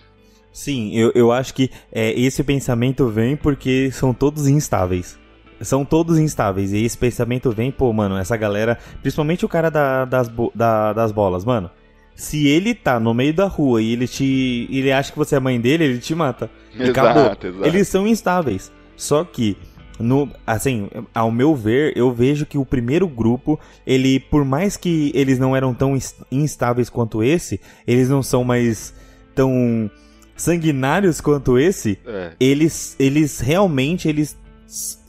Sim, 0.53 0.97
eu, 0.97 1.11
eu 1.17 1.33
acho 1.33 1.53
que 1.53 1.69
é, 1.91 2.13
esse 2.13 2.45
pensamento 2.45 3.09
vem 3.09 3.35
porque 3.35 3.91
são 3.91 4.15
todos 4.15 4.47
instáveis 4.47 5.21
são 5.63 5.85
todos 5.85 6.19
instáveis. 6.19 6.73
E 6.73 6.85
esse 6.85 6.97
pensamento 6.97 7.51
vem, 7.51 7.71
pô, 7.71 7.93
mano, 7.93 8.17
essa 8.17 8.37
galera, 8.37 8.79
principalmente 9.01 9.45
o 9.45 9.49
cara 9.49 9.71
da, 9.71 10.05
das, 10.05 10.31
da, 10.55 10.93
das 10.93 11.13
bolas, 11.13 11.45
mano. 11.45 11.71
Se 12.15 12.47
ele 12.47 12.75
tá 12.75 13.01
no 13.01 13.15
meio 13.15 13.33
da 13.33 13.47
rua 13.47 13.81
e 13.81 13.93
ele 13.93 14.07
te. 14.07 14.69
ele 14.71 14.93
acha 14.93 15.11
que 15.11 15.19
você 15.19 15.37
é 15.37 15.41
mãe 15.41 15.61
dele, 15.61 15.85
ele 15.85 15.99
te 15.99 16.15
mata. 16.15 16.51
Exato, 16.79 17.47
exato. 17.47 17.67
Eles 17.67 17.89
são 17.89 18.07
instáveis. 18.07 18.71
Só 18.97 19.25
que. 19.25 19.57
No, 19.99 20.29
assim, 20.45 20.89
ao 21.15 21.31
meu 21.31 21.55
ver, 21.55 21.97
eu 21.97 22.13
vejo 22.13 22.45
que 22.45 22.59
o 22.59 22.65
primeiro 22.65 23.07
grupo, 23.07 23.61
ele, 23.87 24.19
por 24.19 24.45
mais 24.45 24.77
que 24.77 25.13
eles 25.15 25.39
não 25.39 25.55
eram 25.55 25.73
tão 25.73 25.97
instáveis 26.31 26.91
quanto 26.91 27.23
esse, 27.23 27.61
eles 27.87 28.09
não 28.09 28.23
são 28.23 28.43
mais 28.43 28.93
tão 29.35 29.91
sanguinários 30.35 31.21
quanto 31.21 31.59
esse, 31.59 31.99
é. 32.05 32.33
eles, 32.41 32.97
eles 32.99 33.39
realmente 33.39 34.09
eles 34.09 34.37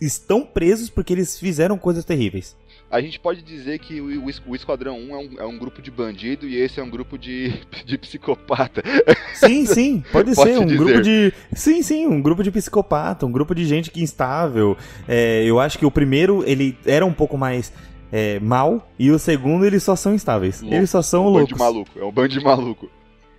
estão 0.01 0.46
presos 0.46 0.89
porque 0.89 1.13
eles 1.13 1.39
fizeram 1.39 1.77
coisas 1.77 2.03
terríveis. 2.03 2.55
A 2.91 3.01
gente 3.01 3.20
pode 3.20 3.41
dizer 3.41 3.79
que 3.79 4.00
o, 4.00 4.24
o 4.46 4.55
Esquadrão 4.55 4.96
1 5.00 5.15
é 5.15 5.17
um, 5.17 5.39
é 5.39 5.46
um, 5.46 5.58
grupo 5.58 5.82
de 5.82 5.89
bandido 5.89 6.48
e 6.48 6.58
esse 6.58 6.79
é 6.79 6.84
um 6.84 6.89
grupo 6.89 7.17
de, 7.17 7.51
de 7.86 7.98
psicopata. 7.98 8.84
Sim, 9.34 9.65
sim, 9.65 10.03
pode 10.12 10.36
ser. 10.36 10.60
Um 10.60 10.65
dizer. 10.65 10.77
grupo 10.77 11.01
de. 11.01 11.34
Sim, 11.53 11.82
sim, 11.82 12.05
um 12.05 12.22
grupo 12.22 12.43
de 12.43 12.51
psicopata, 12.51 13.25
um 13.25 13.32
grupo 13.32 13.55
de 13.55 13.65
gente 13.65 13.89
que 13.89 14.03
instável. 14.03 14.77
É, 15.08 15.43
eu 15.43 15.60
acho 15.60 15.79
que 15.79 15.86
o 15.88 15.91
primeiro 15.91 16.43
ele 16.46 16.77
era 16.86 17.03
um 17.03 17.13
pouco 17.13 17.36
mais 17.36 17.74
é, 18.12 18.39
mal 18.39 18.88
e 19.00 19.10
o 19.10 19.17
segundo 19.17 19.65
eles 19.65 19.82
só 19.82 19.96
são 19.96 20.13
instáveis. 20.13 20.62
Louco. 20.62 20.75
Eles 20.75 20.89
só 20.91 21.01
são 21.01 21.24
é 21.24 21.27
um 21.27 21.29
loucos. 21.29 21.50
Bando 21.50 21.55
de 21.55 21.60
maluco, 21.60 22.00
é 22.00 22.05
um 22.05 22.12
bando 22.12 22.27
de 22.27 22.43
maluco. 22.43 22.89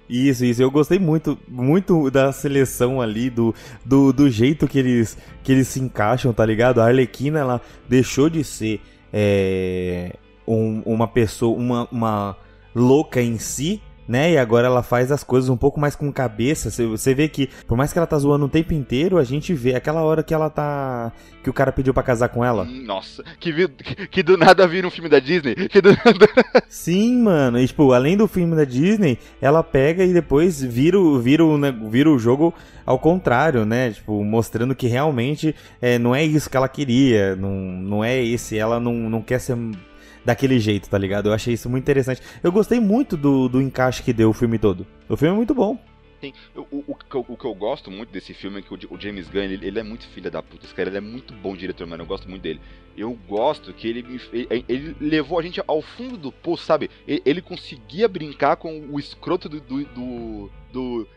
Isso, 0.08 0.44
isso. 0.44 0.62
Eu 0.62 0.70
gostei 0.70 0.98
muito, 0.98 1.38
muito 1.48 2.10
da 2.10 2.32
seleção 2.32 3.00
ali, 3.00 3.30
do, 3.30 3.54
do, 3.84 4.12
do 4.12 4.28
jeito 4.30 4.68
que 4.68 4.78
eles, 4.78 5.16
que 5.42 5.52
eles 5.52 5.68
se 5.68 5.80
encaixam, 5.80 6.32
tá 6.32 6.44
ligado? 6.44 6.80
A 6.80 6.86
Arlequina, 6.86 7.38
ela 7.38 7.60
deixou 7.88 8.28
de 8.28 8.44
ser 8.44 8.80
é, 9.12 10.14
um, 10.46 10.82
uma 10.84 11.08
pessoa, 11.08 11.56
uma, 11.56 11.88
uma 11.90 12.36
louca 12.74 13.22
em 13.22 13.38
si, 13.38 13.80
né? 14.06 14.32
E 14.32 14.38
agora 14.38 14.66
ela 14.66 14.82
faz 14.82 15.10
as 15.10 15.24
coisas 15.24 15.48
um 15.48 15.56
pouco 15.56 15.80
mais 15.80 15.96
com 15.96 16.12
cabeça. 16.12 16.70
Você 16.70 17.14
vê 17.14 17.28
que, 17.28 17.48
por 17.66 17.76
mais 17.76 17.92
que 17.92 17.98
ela 17.98 18.06
tá 18.06 18.18
zoando 18.18 18.46
o 18.46 18.48
tempo 18.48 18.74
inteiro, 18.74 19.18
a 19.18 19.24
gente 19.24 19.54
vê 19.54 19.74
aquela 19.74 20.02
hora 20.02 20.22
que 20.22 20.34
ela 20.34 20.50
tá. 20.50 21.12
que 21.42 21.50
o 21.50 21.52
cara 21.52 21.72
pediu 21.72 21.94
para 21.94 22.02
casar 22.02 22.28
com 22.28 22.44
ela. 22.44 22.64
Nossa, 22.64 23.22
que, 23.40 23.52
vi... 23.52 23.68
que 24.10 24.22
do 24.22 24.36
nada 24.36 24.66
vira 24.66 24.86
um 24.86 24.90
filme 24.90 25.08
da 25.08 25.18
Disney. 25.18 25.54
Que 25.68 25.80
do 25.80 25.90
nada... 25.90 26.28
Sim, 26.68 27.22
mano. 27.22 27.58
E, 27.58 27.66
tipo, 27.66 27.92
além 27.92 28.16
do 28.16 28.28
filme 28.28 28.54
da 28.54 28.64
Disney, 28.64 29.18
ela 29.40 29.62
pega 29.62 30.04
e 30.04 30.12
depois 30.12 30.62
vira, 30.62 30.98
o, 30.98 31.18
vira, 31.18 31.44
o, 31.44 31.58
vira 31.88 32.10
o 32.10 32.18
jogo 32.18 32.54
ao 32.84 32.98
contrário, 32.98 33.64
né? 33.64 33.90
Tipo, 33.90 34.22
mostrando 34.22 34.74
que 34.74 34.86
realmente 34.86 35.54
é, 35.80 35.98
não 35.98 36.14
é 36.14 36.24
isso 36.24 36.50
que 36.50 36.56
ela 36.56 36.68
queria. 36.68 37.34
Não, 37.36 37.50
não 37.50 38.04
é 38.04 38.22
esse. 38.22 38.58
Ela 38.58 38.78
não, 38.78 38.94
não 38.94 39.22
quer 39.22 39.40
ser 39.40 39.56
daquele 40.24 40.58
jeito, 40.58 40.88
tá 40.88 40.98
ligado? 40.98 41.28
Eu 41.28 41.32
achei 41.32 41.54
isso 41.54 41.68
muito 41.68 41.84
interessante. 41.84 42.22
Eu 42.42 42.50
gostei 42.50 42.80
muito 42.80 43.16
do, 43.16 43.48
do 43.48 43.60
encaixe 43.60 44.02
que 44.02 44.12
deu 44.12 44.30
o 44.30 44.32
filme 44.32 44.58
todo. 44.58 44.86
O 45.08 45.16
filme 45.16 45.34
é 45.34 45.36
muito 45.36 45.54
bom. 45.54 45.78
Sim, 46.20 46.32
o, 46.56 46.60
o, 46.60 46.84
o, 46.88 47.24
o, 47.28 47.36
que 47.36 47.44
eu 47.44 47.54
gosto 47.54 47.90
muito 47.90 48.10
desse 48.10 48.32
filme 48.32 48.60
é 48.60 48.62
que 48.62 48.72
o, 48.72 48.98
James 48.98 49.28
Gunn, 49.28 49.42
ele, 49.42 49.66
ele, 49.66 49.78
é 49.78 49.82
muito 49.82 50.08
filha 50.08 50.30
da 50.30 50.42
puta. 50.42 50.64
Esse 50.64 50.74
cara 50.74 50.88
ele 50.88 50.96
é 50.96 51.00
muito 51.00 51.34
bom 51.34 51.54
diretor, 51.54 51.86
mano. 51.86 52.02
Eu 52.02 52.06
gosto 52.06 52.28
muito 52.30 52.40
dele. 52.40 52.60
Eu 52.96 53.12
gosto 53.28 53.74
que 53.74 53.86
ele, 53.86 54.20
ele, 54.32 54.64
ele 54.66 54.96
levou 55.00 55.38
a 55.38 55.42
gente 55.42 55.62
ao 55.66 55.82
fundo 55.82 56.16
do 56.16 56.32
poço, 56.32 56.64
sabe? 56.64 56.90
Ele, 57.06 57.20
ele 57.26 57.42
conseguia 57.42 58.08
brincar 58.08 58.56
com 58.56 58.86
o 58.90 58.98
escroto 58.98 59.50
do, 59.50 59.60
do, 59.60 59.84
do, 59.84 60.50
do 60.72 61.08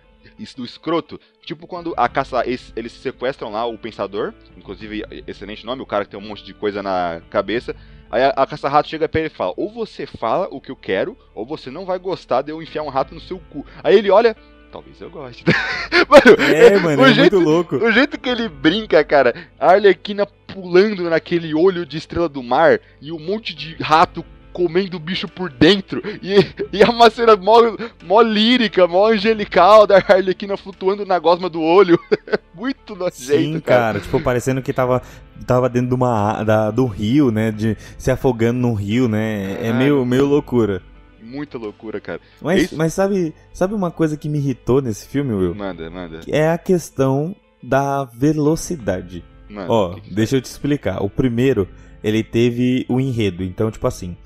do 0.57 0.65
escroto. 0.65 1.19
Tipo 1.41 1.65
quando 1.67 1.93
a 1.95 2.09
caça. 2.09 2.43
Eles 2.45 2.91
sequestram 2.91 3.49
lá 3.49 3.65
o 3.65 3.77
pensador. 3.77 4.33
Inclusive, 4.57 5.03
excelente 5.25 5.65
nome, 5.65 5.81
o 5.81 5.85
cara 5.85 6.03
que 6.03 6.11
tem 6.11 6.19
um 6.19 6.27
monte 6.27 6.43
de 6.43 6.53
coisa 6.53 6.83
na 6.83 7.21
cabeça. 7.29 7.75
Aí 8.11 8.23
a, 8.23 8.29
a 8.29 8.47
caça-rato 8.47 8.89
chega 8.89 9.07
pra 9.07 9.21
ele 9.21 9.27
e 9.27 9.35
fala: 9.35 9.53
Ou 9.57 9.69
você 9.69 10.05
fala 10.05 10.47
o 10.51 10.61
que 10.61 10.71
eu 10.71 10.75
quero, 10.75 11.17
ou 11.33 11.45
você 11.45 11.69
não 11.69 11.85
vai 11.85 11.99
gostar 11.99 12.41
de 12.41 12.51
eu 12.51 12.61
enfiar 12.61 12.83
um 12.83 12.89
rato 12.89 13.13
no 13.13 13.21
seu 13.21 13.39
cu. 13.51 13.65
Aí 13.83 13.95
ele 13.95 14.09
olha. 14.09 14.35
Talvez 14.69 14.99
eu 14.99 15.09
goste. 15.09 15.45
mano, 16.09 16.53
é, 16.53 16.77
mano, 16.77 17.05
é 17.05 17.13
jeito, 17.13 17.37
muito 17.37 17.49
louco. 17.49 17.75
O 17.77 17.89
jeito 17.89 18.19
que 18.19 18.27
ele 18.27 18.49
brinca, 18.49 19.01
cara, 19.01 19.33
a 19.57 19.71
Arlequina 19.71 20.25
pulando 20.25 21.09
naquele 21.09 21.53
olho 21.53 21.85
de 21.85 21.97
estrela 21.97 22.27
do 22.27 22.43
mar 22.43 22.79
e 23.01 23.11
um 23.11 23.19
monte 23.19 23.55
de 23.55 23.75
rato 23.81 24.25
comendo 24.57 24.97
o 24.97 24.99
bicho 24.99 25.27
por 25.27 25.51
dentro. 25.51 26.01
E, 26.19 26.33
e 26.75 26.81
é 26.81 26.89
uma 26.89 27.11
cena 27.11 27.35
mó, 27.35 27.59
mó 28.03 28.21
lírica, 28.21 28.87
mó 28.87 29.05
angelical 29.05 29.85
da 29.85 29.97
Arlequina 29.97 30.57
flutuando 30.57 31.05
na 31.05 31.19
gosma 31.19 31.47
do 31.47 31.61
olho. 31.61 31.99
Muito 32.55 32.95
nojento, 32.95 33.13
Sim, 33.13 33.59
cara. 33.59 33.81
cara. 33.81 33.99
Tipo, 33.99 34.19
parecendo 34.19 34.63
que 34.63 34.73
tava, 34.73 35.03
tava 35.45 35.69
dentro 35.69 35.89
de 35.89 35.93
uma, 35.93 36.41
da, 36.43 36.71
do 36.71 36.87
rio, 36.87 37.29
né? 37.29 37.51
De 37.51 37.77
se 37.99 38.09
afogando 38.09 38.59
no 38.59 38.73
rio, 38.73 39.07
né? 39.07 39.59
É, 39.61 39.67
é 39.67 39.73
meio, 39.73 40.03
meio 40.03 40.25
loucura. 40.25 40.81
Muita 41.21 41.59
loucura, 41.59 42.01
cara. 42.01 42.19
Mas, 42.41 42.71
mas 42.71 42.95
sabe, 42.95 43.35
sabe 43.53 43.75
uma 43.75 43.91
coisa 43.91 44.17
que 44.17 44.27
me 44.27 44.39
irritou 44.39 44.81
nesse 44.81 45.07
filme, 45.07 45.35
Will? 45.35 45.53
Manda, 45.53 45.87
manda. 45.91 46.21
É 46.27 46.49
a 46.49 46.57
questão 46.57 47.35
da 47.61 48.05
velocidade. 48.05 49.23
Ó, 49.67 49.93
que 49.93 50.01
que 50.01 50.15
deixa 50.15 50.35
é? 50.35 50.37
eu 50.37 50.41
te 50.41 50.45
explicar. 50.45 51.03
O 51.03 51.09
primeiro, 51.11 51.67
ele 52.03 52.23
teve 52.23 52.87
o 52.89 52.99
enredo. 52.99 53.43
Então, 53.43 53.69
tipo 53.69 53.85
assim, 53.85 54.17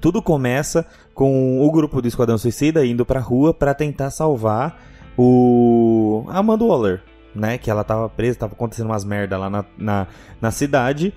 tudo 0.00 0.22
começa 0.22 0.86
com 1.14 1.60
o 1.60 1.70
grupo 1.70 2.00
do 2.00 2.08
Esquadrão 2.08 2.38
Suicida 2.38 2.84
indo 2.86 3.04
pra 3.04 3.20
rua 3.20 3.52
para 3.52 3.74
tentar 3.74 4.10
salvar 4.10 4.80
o 5.16 6.24
Amanda 6.28 6.64
Waller, 6.64 7.02
né? 7.34 7.58
Que 7.58 7.70
ela 7.70 7.82
tava 7.82 8.08
presa, 8.08 8.38
tava 8.38 8.52
acontecendo 8.52 8.86
umas 8.86 9.04
merda 9.04 9.36
lá 9.36 9.50
na, 9.50 9.64
na, 9.76 10.06
na 10.40 10.50
cidade. 10.50 11.12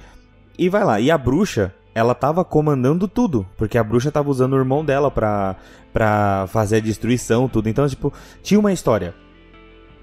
E 0.57 0.69
vai 0.69 0.83
lá. 0.83 0.99
E 0.99 1.11
a 1.11 1.17
bruxa, 1.17 1.73
ela 1.93 2.15
tava 2.15 2.43
comandando 2.43 3.07
tudo. 3.07 3.45
Porque 3.55 3.77
a 3.77 3.83
bruxa 3.83 4.11
tava 4.11 4.29
usando 4.29 4.53
o 4.53 4.57
irmão 4.57 4.83
dela 4.83 5.11
pra, 5.11 5.55
pra 5.93 6.45
fazer 6.47 6.77
a 6.77 6.79
destruição, 6.79 7.47
tudo. 7.47 7.69
Então, 7.69 7.87
tipo, 7.87 8.11
tinha 8.41 8.59
uma 8.59 8.73
história. 8.73 9.13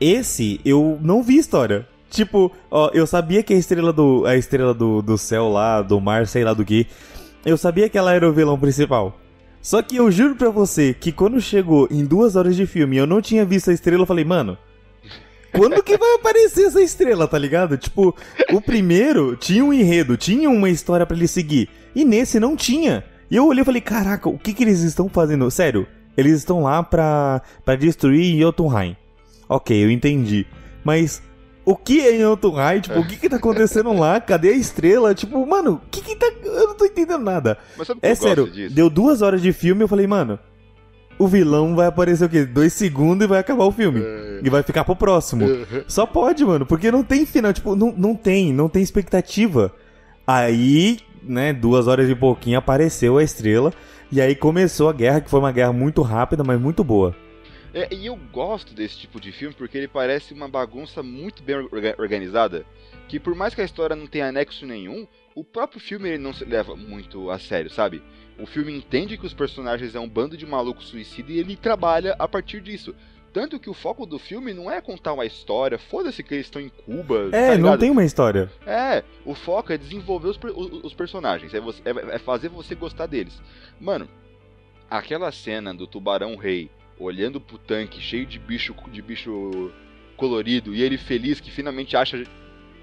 Esse, 0.00 0.60
eu 0.64 0.98
não 1.02 1.22
vi 1.22 1.36
história. 1.36 1.86
Tipo, 2.08 2.52
ó, 2.70 2.90
eu 2.94 3.06
sabia 3.06 3.42
que 3.42 3.52
a 3.52 3.56
estrela 3.56 3.92
do. 3.92 4.24
A 4.26 4.36
estrela 4.36 4.72
do, 4.72 5.02
do 5.02 5.18
céu 5.18 5.48
lá, 5.48 5.82
do 5.82 6.00
mar, 6.00 6.26
sei 6.26 6.44
lá 6.44 6.54
do 6.54 6.64
que 6.64 6.86
eu 7.44 7.56
sabia 7.56 7.88
que 7.88 7.98
ela 7.98 8.12
era 8.12 8.28
o 8.28 8.32
vilão 8.32 8.58
principal. 8.58 9.18
Só 9.60 9.82
que 9.82 9.96
eu 9.96 10.10
juro 10.10 10.36
pra 10.36 10.50
você 10.50 10.94
que 10.94 11.12
quando 11.12 11.40
chegou 11.40 11.88
em 11.90 12.04
duas 12.04 12.36
horas 12.36 12.56
de 12.56 12.66
filme 12.66 12.96
eu 12.96 13.06
não 13.06 13.20
tinha 13.20 13.44
visto 13.44 13.70
a 13.70 13.74
estrela, 13.74 14.02
eu 14.02 14.06
falei, 14.06 14.24
mano, 14.24 14.56
quando 15.52 15.82
que 15.82 15.96
vai 15.96 16.14
aparecer 16.14 16.66
essa 16.66 16.80
estrela, 16.80 17.26
tá 17.26 17.38
ligado? 17.38 17.76
Tipo, 17.76 18.14
o 18.52 18.60
primeiro 18.60 19.36
tinha 19.36 19.64
um 19.64 19.72
enredo, 19.72 20.16
tinha 20.16 20.48
uma 20.48 20.70
história 20.70 21.04
para 21.04 21.16
ele 21.16 21.28
seguir. 21.28 21.68
E 21.94 22.04
nesse 22.04 22.38
não 22.38 22.54
tinha. 22.54 23.04
E 23.30 23.36
eu 23.36 23.46
olhei 23.46 23.62
e 23.62 23.64
falei, 23.64 23.80
caraca, 23.80 24.28
o 24.28 24.38
que 24.38 24.54
que 24.54 24.62
eles 24.62 24.80
estão 24.80 25.08
fazendo? 25.08 25.50
Sério, 25.50 25.86
eles 26.16 26.38
estão 26.38 26.62
lá 26.62 26.82
pra, 26.82 27.42
pra 27.64 27.76
destruir 27.76 28.40
Jotunheim. 28.40 28.96
Ok, 29.48 29.84
eu 29.84 29.90
entendi. 29.90 30.46
Mas 30.84 31.22
o 31.68 31.76
que 31.76 32.00
é 32.00 32.16
em 32.16 32.20
Jotunheim? 32.20 32.80
Tipo, 32.80 32.98
o 33.00 33.06
que 33.06 33.16
que 33.16 33.28
tá 33.28 33.36
acontecendo 33.36 33.92
lá? 33.92 34.18
Cadê 34.18 34.48
a 34.48 34.56
estrela? 34.56 35.14
Tipo, 35.14 35.46
mano, 35.46 35.82
o 35.84 35.90
que 35.90 36.00
que 36.00 36.16
tá... 36.16 36.26
Eu 36.42 36.68
não 36.68 36.74
tô 36.74 36.86
entendendo 36.86 37.22
nada. 37.22 37.58
é 38.00 38.14
sério, 38.14 38.50
deu 38.70 38.88
duas 38.88 39.20
horas 39.20 39.42
de 39.42 39.52
filme 39.52 39.82
e 39.82 39.84
eu 39.84 39.88
falei, 39.88 40.06
mano, 40.06 40.38
o 41.18 41.28
vilão 41.28 41.76
vai 41.76 41.86
aparecer 41.86 42.24
o 42.24 42.28
quê? 42.30 42.46
Dois 42.46 42.72
segundos 42.72 43.22
e 43.26 43.28
vai 43.28 43.38
acabar 43.38 43.64
o 43.64 43.70
filme. 43.70 44.00
É. 44.02 44.40
E 44.42 44.48
vai 44.48 44.62
ficar 44.62 44.82
pro 44.82 44.96
próximo. 44.96 45.44
Uhum. 45.44 45.84
Só 45.86 46.06
pode, 46.06 46.42
mano, 46.42 46.64
porque 46.64 46.90
não 46.90 47.04
tem 47.04 47.26
final. 47.26 47.52
Tipo, 47.52 47.76
não, 47.76 47.92
não 47.94 48.14
tem, 48.14 48.50
não 48.50 48.70
tem 48.70 48.82
expectativa. 48.82 49.70
Aí, 50.26 51.00
né, 51.22 51.52
duas 51.52 51.86
horas 51.86 52.08
e 52.08 52.14
pouquinho 52.14 52.56
apareceu 52.56 53.18
a 53.18 53.22
estrela. 53.22 53.74
E 54.10 54.22
aí 54.22 54.34
começou 54.34 54.88
a 54.88 54.92
guerra, 54.94 55.20
que 55.20 55.28
foi 55.28 55.38
uma 55.38 55.52
guerra 55.52 55.74
muito 55.74 56.00
rápida, 56.00 56.42
mas 56.42 56.58
muito 56.58 56.82
boa. 56.82 57.14
É, 57.74 57.92
e 57.94 58.06
eu 58.06 58.16
gosto 58.32 58.74
desse 58.74 58.98
tipo 58.98 59.20
de 59.20 59.30
filme 59.30 59.54
porque 59.54 59.76
ele 59.76 59.88
parece 59.88 60.32
uma 60.32 60.48
bagunça 60.48 61.02
muito 61.02 61.42
bem 61.42 61.56
organizada. 61.98 62.64
Que 63.08 63.20
por 63.20 63.34
mais 63.34 63.54
que 63.54 63.60
a 63.60 63.64
história 63.64 63.96
não 63.96 64.06
tenha 64.06 64.28
anexo 64.28 64.66
nenhum, 64.66 65.06
o 65.34 65.44
próprio 65.44 65.80
filme 65.80 66.08
ele 66.08 66.18
não 66.18 66.32
se 66.32 66.44
leva 66.44 66.74
muito 66.74 67.30
a 67.30 67.38
sério, 67.38 67.70
sabe? 67.70 68.02
O 68.38 68.46
filme 68.46 68.72
entende 68.72 69.18
que 69.18 69.26
os 69.26 69.34
personagens 69.34 69.94
é 69.94 70.00
um 70.00 70.08
bando 70.08 70.36
de 70.36 70.46
malucos 70.46 70.88
suicida 70.88 71.32
e 71.32 71.38
ele 71.38 71.56
trabalha 71.56 72.14
a 72.18 72.28
partir 72.28 72.60
disso. 72.60 72.94
Tanto 73.32 73.60
que 73.60 73.68
o 73.68 73.74
foco 73.74 74.06
do 74.06 74.18
filme 74.18 74.54
não 74.54 74.70
é 74.70 74.80
contar 74.80 75.12
uma 75.12 75.26
história, 75.26 75.78
foda-se 75.78 76.22
que 76.22 76.34
eles 76.34 76.46
estão 76.46 76.62
em 76.62 76.70
Cuba. 76.70 77.28
É, 77.32 77.52
tá 77.52 77.58
não 77.58 77.76
tem 77.76 77.90
uma 77.90 78.04
história. 78.04 78.50
É, 78.66 79.04
o 79.24 79.34
foco 79.34 79.72
é 79.72 79.78
desenvolver 79.78 80.28
os, 80.28 80.38
os, 80.56 80.84
os 80.84 80.94
personagens, 80.94 81.52
é, 81.52 81.60
você, 81.60 81.82
é, 81.84 82.16
é 82.16 82.18
fazer 82.18 82.48
você 82.48 82.74
gostar 82.74 83.06
deles. 83.06 83.40
Mano, 83.78 84.08
aquela 84.90 85.30
cena 85.30 85.74
do 85.74 85.86
tubarão 85.86 86.36
rei 86.36 86.70
olhando 86.98 87.40
pro 87.40 87.58
tanque 87.58 88.00
cheio 88.00 88.26
de 88.26 88.38
bicho 88.38 88.74
de 88.92 89.02
bicho 89.02 89.70
colorido 90.16 90.74
e 90.74 90.82
ele 90.82 90.98
feliz 90.98 91.40
que 91.40 91.50
finalmente 91.50 91.96
acha 91.96 92.24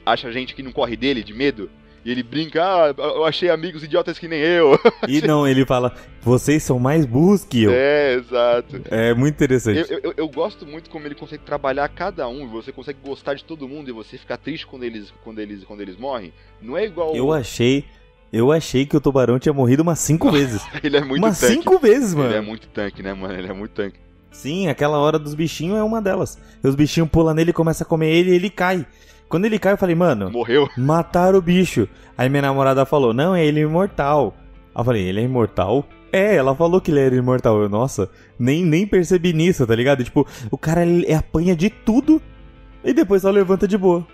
acha 0.06 0.32
gente 0.32 0.54
que 0.54 0.64
não 0.64 0.72
corre 0.72 0.96
dele 0.96 1.24
de 1.24 1.34
medo. 1.34 1.70
E 2.06 2.12
ele 2.12 2.22
brinca, 2.22 2.64
ah, 2.64 2.94
eu 2.96 3.26
achei 3.26 3.50
amigos 3.50 3.84
idiotas 3.84 4.20
que 4.20 4.28
nem 4.28 4.40
eu. 4.40 4.80
E 5.10 5.22
não, 5.26 5.48
ele 5.48 5.66
fala, 5.66 5.92
vocês 6.22 6.62
são 6.62 6.78
mais 6.78 7.04
burros 7.04 7.44
que 7.44 7.64
eu. 7.64 7.72
É, 7.74 8.14
exato. 8.14 8.80
É 8.92 9.12
muito 9.16 9.34
interessante. 9.34 9.92
Eu, 9.92 10.00
eu, 10.04 10.14
eu 10.16 10.30
gosto 10.30 10.68
muito 10.68 10.88
como 10.92 11.08
ele 11.08 11.16
consegue 11.16 11.44
trabalhar 11.44 11.90
cada 11.90 12.28
um, 12.28 12.48
você 12.48 12.72
consegue 12.72 13.00
gostar 13.04 13.34
de 13.34 13.44
todo 13.44 13.68
mundo 13.68 13.90
e 13.90 13.92
você 13.92 14.20
ficar 14.20 14.38
triste 14.38 14.68
quando 14.68 14.84
eles, 14.84 15.12
quando 15.24 15.40
eles, 15.40 15.64
quando 15.64 15.82
eles 15.82 15.98
morrem. 15.98 16.32
Não 16.62 16.78
é 16.78 16.86
igual. 16.86 17.16
Eu 17.16 17.34
achei. 17.34 17.86
Eu 18.32 18.52
achei 18.52 18.86
que 18.86 18.96
o 18.96 19.02
tubarão 19.02 19.40
tinha 19.40 19.54
morrido 19.54 19.82
umas 19.82 19.98
cinco 19.98 20.30
vezes. 20.32 20.62
ele 20.84 20.98
é 20.98 21.02
muito 21.02 21.24
umas 21.24 21.40
tanque. 21.40 21.54
cinco 21.54 21.80
vezes, 21.80 22.14
mano. 22.14 22.30
Ele 22.30 22.38
é 22.38 22.42
muito 22.42 22.68
tanque, 22.68 23.02
né, 23.02 23.14
mano? 23.16 23.34
Ele 23.34 23.48
é 23.48 23.54
muito 23.54 23.72
tanque. 23.72 23.98
Sim, 24.36 24.68
aquela 24.68 24.98
hora 24.98 25.18
dos 25.18 25.34
bichinhos 25.34 25.78
é 25.78 25.82
uma 25.82 26.02
delas. 26.02 26.38
E 26.62 26.68
os 26.68 26.76
bichinhos 26.76 27.10
pulam 27.10 27.34
nele, 27.34 27.54
começam 27.54 27.86
a 27.86 27.90
comer 27.90 28.14
ele 28.14 28.32
e 28.32 28.36
ele 28.36 28.50
cai. 28.50 28.86
Quando 29.30 29.46
ele 29.46 29.58
cai, 29.58 29.74
eu 29.74 29.78
falei, 29.78 29.96
mano. 29.96 30.30
Morreu. 30.30 30.68
Mataram 30.78 31.40
o 31.40 31.42
bicho. 31.42 31.88
Aí 32.18 32.28
minha 32.28 32.42
namorada 32.42 32.86
falou, 32.86 33.14
não, 33.14 33.34
é 33.34 33.46
ele 33.46 33.62
imortal. 33.62 34.36
Aí 34.76 34.82
eu 34.82 34.84
falei, 34.84 35.04
ele 35.04 35.22
é 35.22 35.24
imortal? 35.24 35.88
É, 36.12 36.36
ela 36.36 36.54
falou 36.54 36.82
que 36.82 36.92
ele 36.92 37.00
era 37.00 37.16
imortal. 37.16 37.62
Eu, 37.62 37.70
nossa, 37.70 38.10
nem, 38.38 38.64
nem 38.66 38.86
percebi 38.86 39.32
nisso, 39.32 39.66
tá 39.66 39.74
ligado? 39.74 40.04
Tipo, 40.04 40.28
o 40.52 40.58
cara 40.58 40.86
ele 40.86 41.12
apanha 41.14 41.56
de 41.56 41.70
tudo 41.70 42.22
e 42.84 42.94
depois 42.94 43.22
só 43.22 43.32
levanta 43.32 43.66
de 43.66 43.78
boa. 43.78 44.06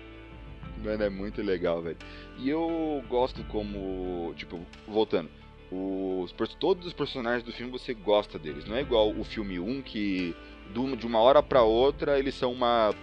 Mano, 0.84 1.02
é 1.02 1.10
muito 1.10 1.42
legal, 1.42 1.82
velho. 1.82 1.96
E 2.38 2.48
eu 2.48 3.02
gosto 3.08 3.42
como. 3.44 4.32
Tipo, 4.36 4.60
voltando 4.88 5.28
os, 5.72 6.32
todos 6.60 6.86
os 6.86 6.92
personagens 6.92 7.42
do 7.42 7.52
filme 7.52 7.72
você 7.72 7.94
gosta 7.94 8.38
deles. 8.38 8.66
Não 8.66 8.76
é 8.76 8.82
igual 8.82 9.10
o 9.10 9.24
filme 9.24 9.58
1 9.58 9.82
que 9.82 10.36
de 10.72 11.06
uma 11.06 11.18
hora 11.18 11.42
para 11.42 11.62
outra 11.62 12.18
eles 12.18 12.34
são 12.34 12.52
uma 12.52 12.94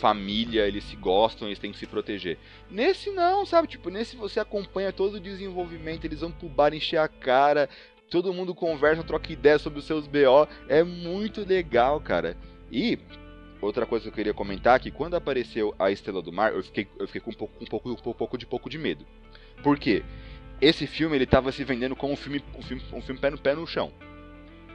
família, 0.00 0.66
eles 0.66 0.84
se 0.84 0.96
gostam, 0.96 1.48
eles 1.48 1.58
têm 1.58 1.70
que 1.70 1.78
se 1.78 1.86
proteger. 1.86 2.38
Nesse 2.70 3.10
não, 3.10 3.44
sabe? 3.44 3.68
Tipo, 3.68 3.90
nesse 3.90 4.16
você 4.16 4.40
acompanha 4.40 4.92
todo 4.92 5.16
o 5.16 5.20
desenvolvimento, 5.20 6.04
eles 6.04 6.20
vão 6.20 6.32
pro 6.32 6.48
bar 6.48 6.72
encher 6.72 6.98
a 6.98 7.08
cara, 7.08 7.68
todo 8.10 8.32
mundo 8.32 8.54
conversa, 8.54 9.04
troca 9.04 9.32
ideia 9.32 9.58
sobre 9.58 9.78
os 9.78 9.84
seus 9.84 10.06
BO. 10.06 10.48
É 10.68 10.82
muito 10.82 11.46
legal, 11.46 12.00
cara. 12.00 12.36
E 12.70 12.98
outra 13.60 13.84
coisa 13.84 14.04
que 14.04 14.08
eu 14.08 14.14
queria 14.14 14.34
comentar 14.34 14.80
que 14.80 14.90
quando 14.90 15.14
apareceu 15.14 15.74
a 15.78 15.90
Estrela 15.90 16.22
do 16.22 16.32
Mar, 16.32 16.52
eu 16.52 16.62
fiquei, 16.62 16.88
eu 16.98 17.06
fiquei 17.06 17.20
com 17.20 17.30
um 17.30 17.34
pouco, 17.34 17.62
um 17.62 17.66
pouco, 17.66 17.90
um 17.90 18.14
pouco 18.14 18.38
de 18.38 18.46
pouco 18.46 18.70
de 18.70 18.78
medo. 18.78 19.06
Por 19.62 19.78
quê? 19.78 20.02
Esse 20.62 20.86
filme 20.86 21.16
ele 21.16 21.24
estava 21.24 21.50
se 21.50 21.64
vendendo 21.64 21.96
como 21.96 22.12
um 22.12 22.16
filme, 22.16 22.40
um 22.56 22.62
filme, 22.62 22.80
um 22.92 23.02
filme 23.02 23.20
pé 23.20 23.30
no 23.30 23.38
pé 23.38 23.52
no 23.52 23.66
chão. 23.66 23.92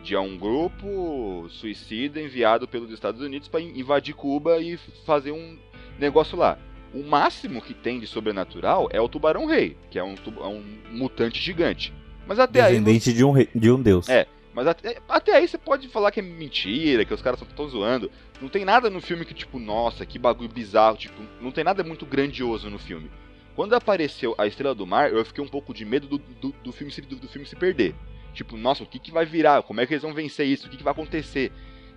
De 0.04 0.18
um 0.18 0.38
grupo 0.38 1.48
suicida 1.50 2.22
enviado 2.22 2.68
pelos 2.68 2.92
Estados 2.92 3.22
Unidos 3.22 3.48
para 3.48 3.62
invadir 3.62 4.14
Cuba 4.14 4.60
e 4.60 4.78
fazer 5.06 5.32
um 5.32 5.58
negócio 5.98 6.38
lá. 6.38 6.60
O 6.94 7.04
máximo 7.04 7.62
que 7.62 7.74
tem 7.74 8.02
de 8.02 8.08
sobrenatural 8.08 8.90
é 8.92 9.00
o 9.00 9.08
Tubarão 9.08 9.46
Rei, 9.46 9.78
que 9.90 9.98
é 9.98 10.04
um, 10.04 10.16
é 10.16 10.48
um 10.48 10.64
mutante 10.92 11.42
gigante. 11.42 11.94
Mas 12.28 12.38
até 12.38 12.64
Descendente 12.64 13.10
aí. 13.10 13.16
De, 13.16 13.24
um 13.24 13.32
rei, 13.32 13.48
de 13.56 13.72
um 13.72 13.82
deus. 13.82 14.10
É. 14.10 14.28
Mas 14.54 14.68
até, 14.68 14.98
até 15.08 15.36
aí 15.38 15.48
você 15.48 15.58
pode 15.58 15.88
falar 15.88 16.12
que 16.12 16.20
é 16.20 16.24
mentira, 16.24 17.06
que 17.06 17.14
os 17.14 17.22
caras 17.22 17.42
estão 17.42 17.70
zoando. 17.70 18.12
Não 18.42 18.50
tem 18.50 18.66
nada 18.66 18.90
no 18.90 19.00
filme 19.00 19.24
que, 19.24 19.34
tipo, 19.34 19.60
nossa, 19.60 20.06
que 20.06 20.20
bagulho 20.20 20.50
bizarro. 20.50 20.98
Tipo, 20.98 21.22
não 21.40 21.52
tem 21.52 21.64
nada 21.64 21.84
muito 21.84 22.06
grandioso 22.06 22.70
no 22.70 22.80
filme. 22.80 23.10
Quando 23.58 23.74
apareceu 23.74 24.36
a 24.38 24.46
Estrela 24.46 24.76
do 24.76 24.86
Mar, 24.86 25.12
eu 25.12 25.26
fiquei 25.26 25.44
um 25.44 25.48
pouco 25.48 25.74
de 25.74 25.84
medo 25.84 26.08
do, 26.08 26.20
do, 26.20 26.52
do 26.64 26.72
filme, 26.72 26.94
se, 26.94 27.02
do, 27.02 27.16
do, 27.16 27.28
filme 27.28 27.48
se 27.48 27.56
perder. 27.56 27.96
Tipo, 28.32 28.56
nossa, 28.56 28.84
o 28.84 28.86
que, 28.86 29.00
que 29.00 29.10
vai 29.12 29.26
virar? 29.26 29.64
Como 29.64 29.82
é 29.82 29.88
que 29.88 29.96
eles 29.96 30.04
vão 30.04 30.14
vencer 30.14 30.46
isso? 30.46 30.68
O 30.68 30.70
que, 30.70 30.78
que 30.78 30.84
vai 30.84 30.92
acontecer? 30.92 31.52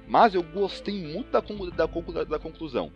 Mas 0.08 0.34
eu 0.34 0.42
gostei 0.42 0.94
muito 0.94 1.30
da, 1.30 1.40
da, 1.40 2.24
da, 2.24 2.38
conclusão. 2.38 2.90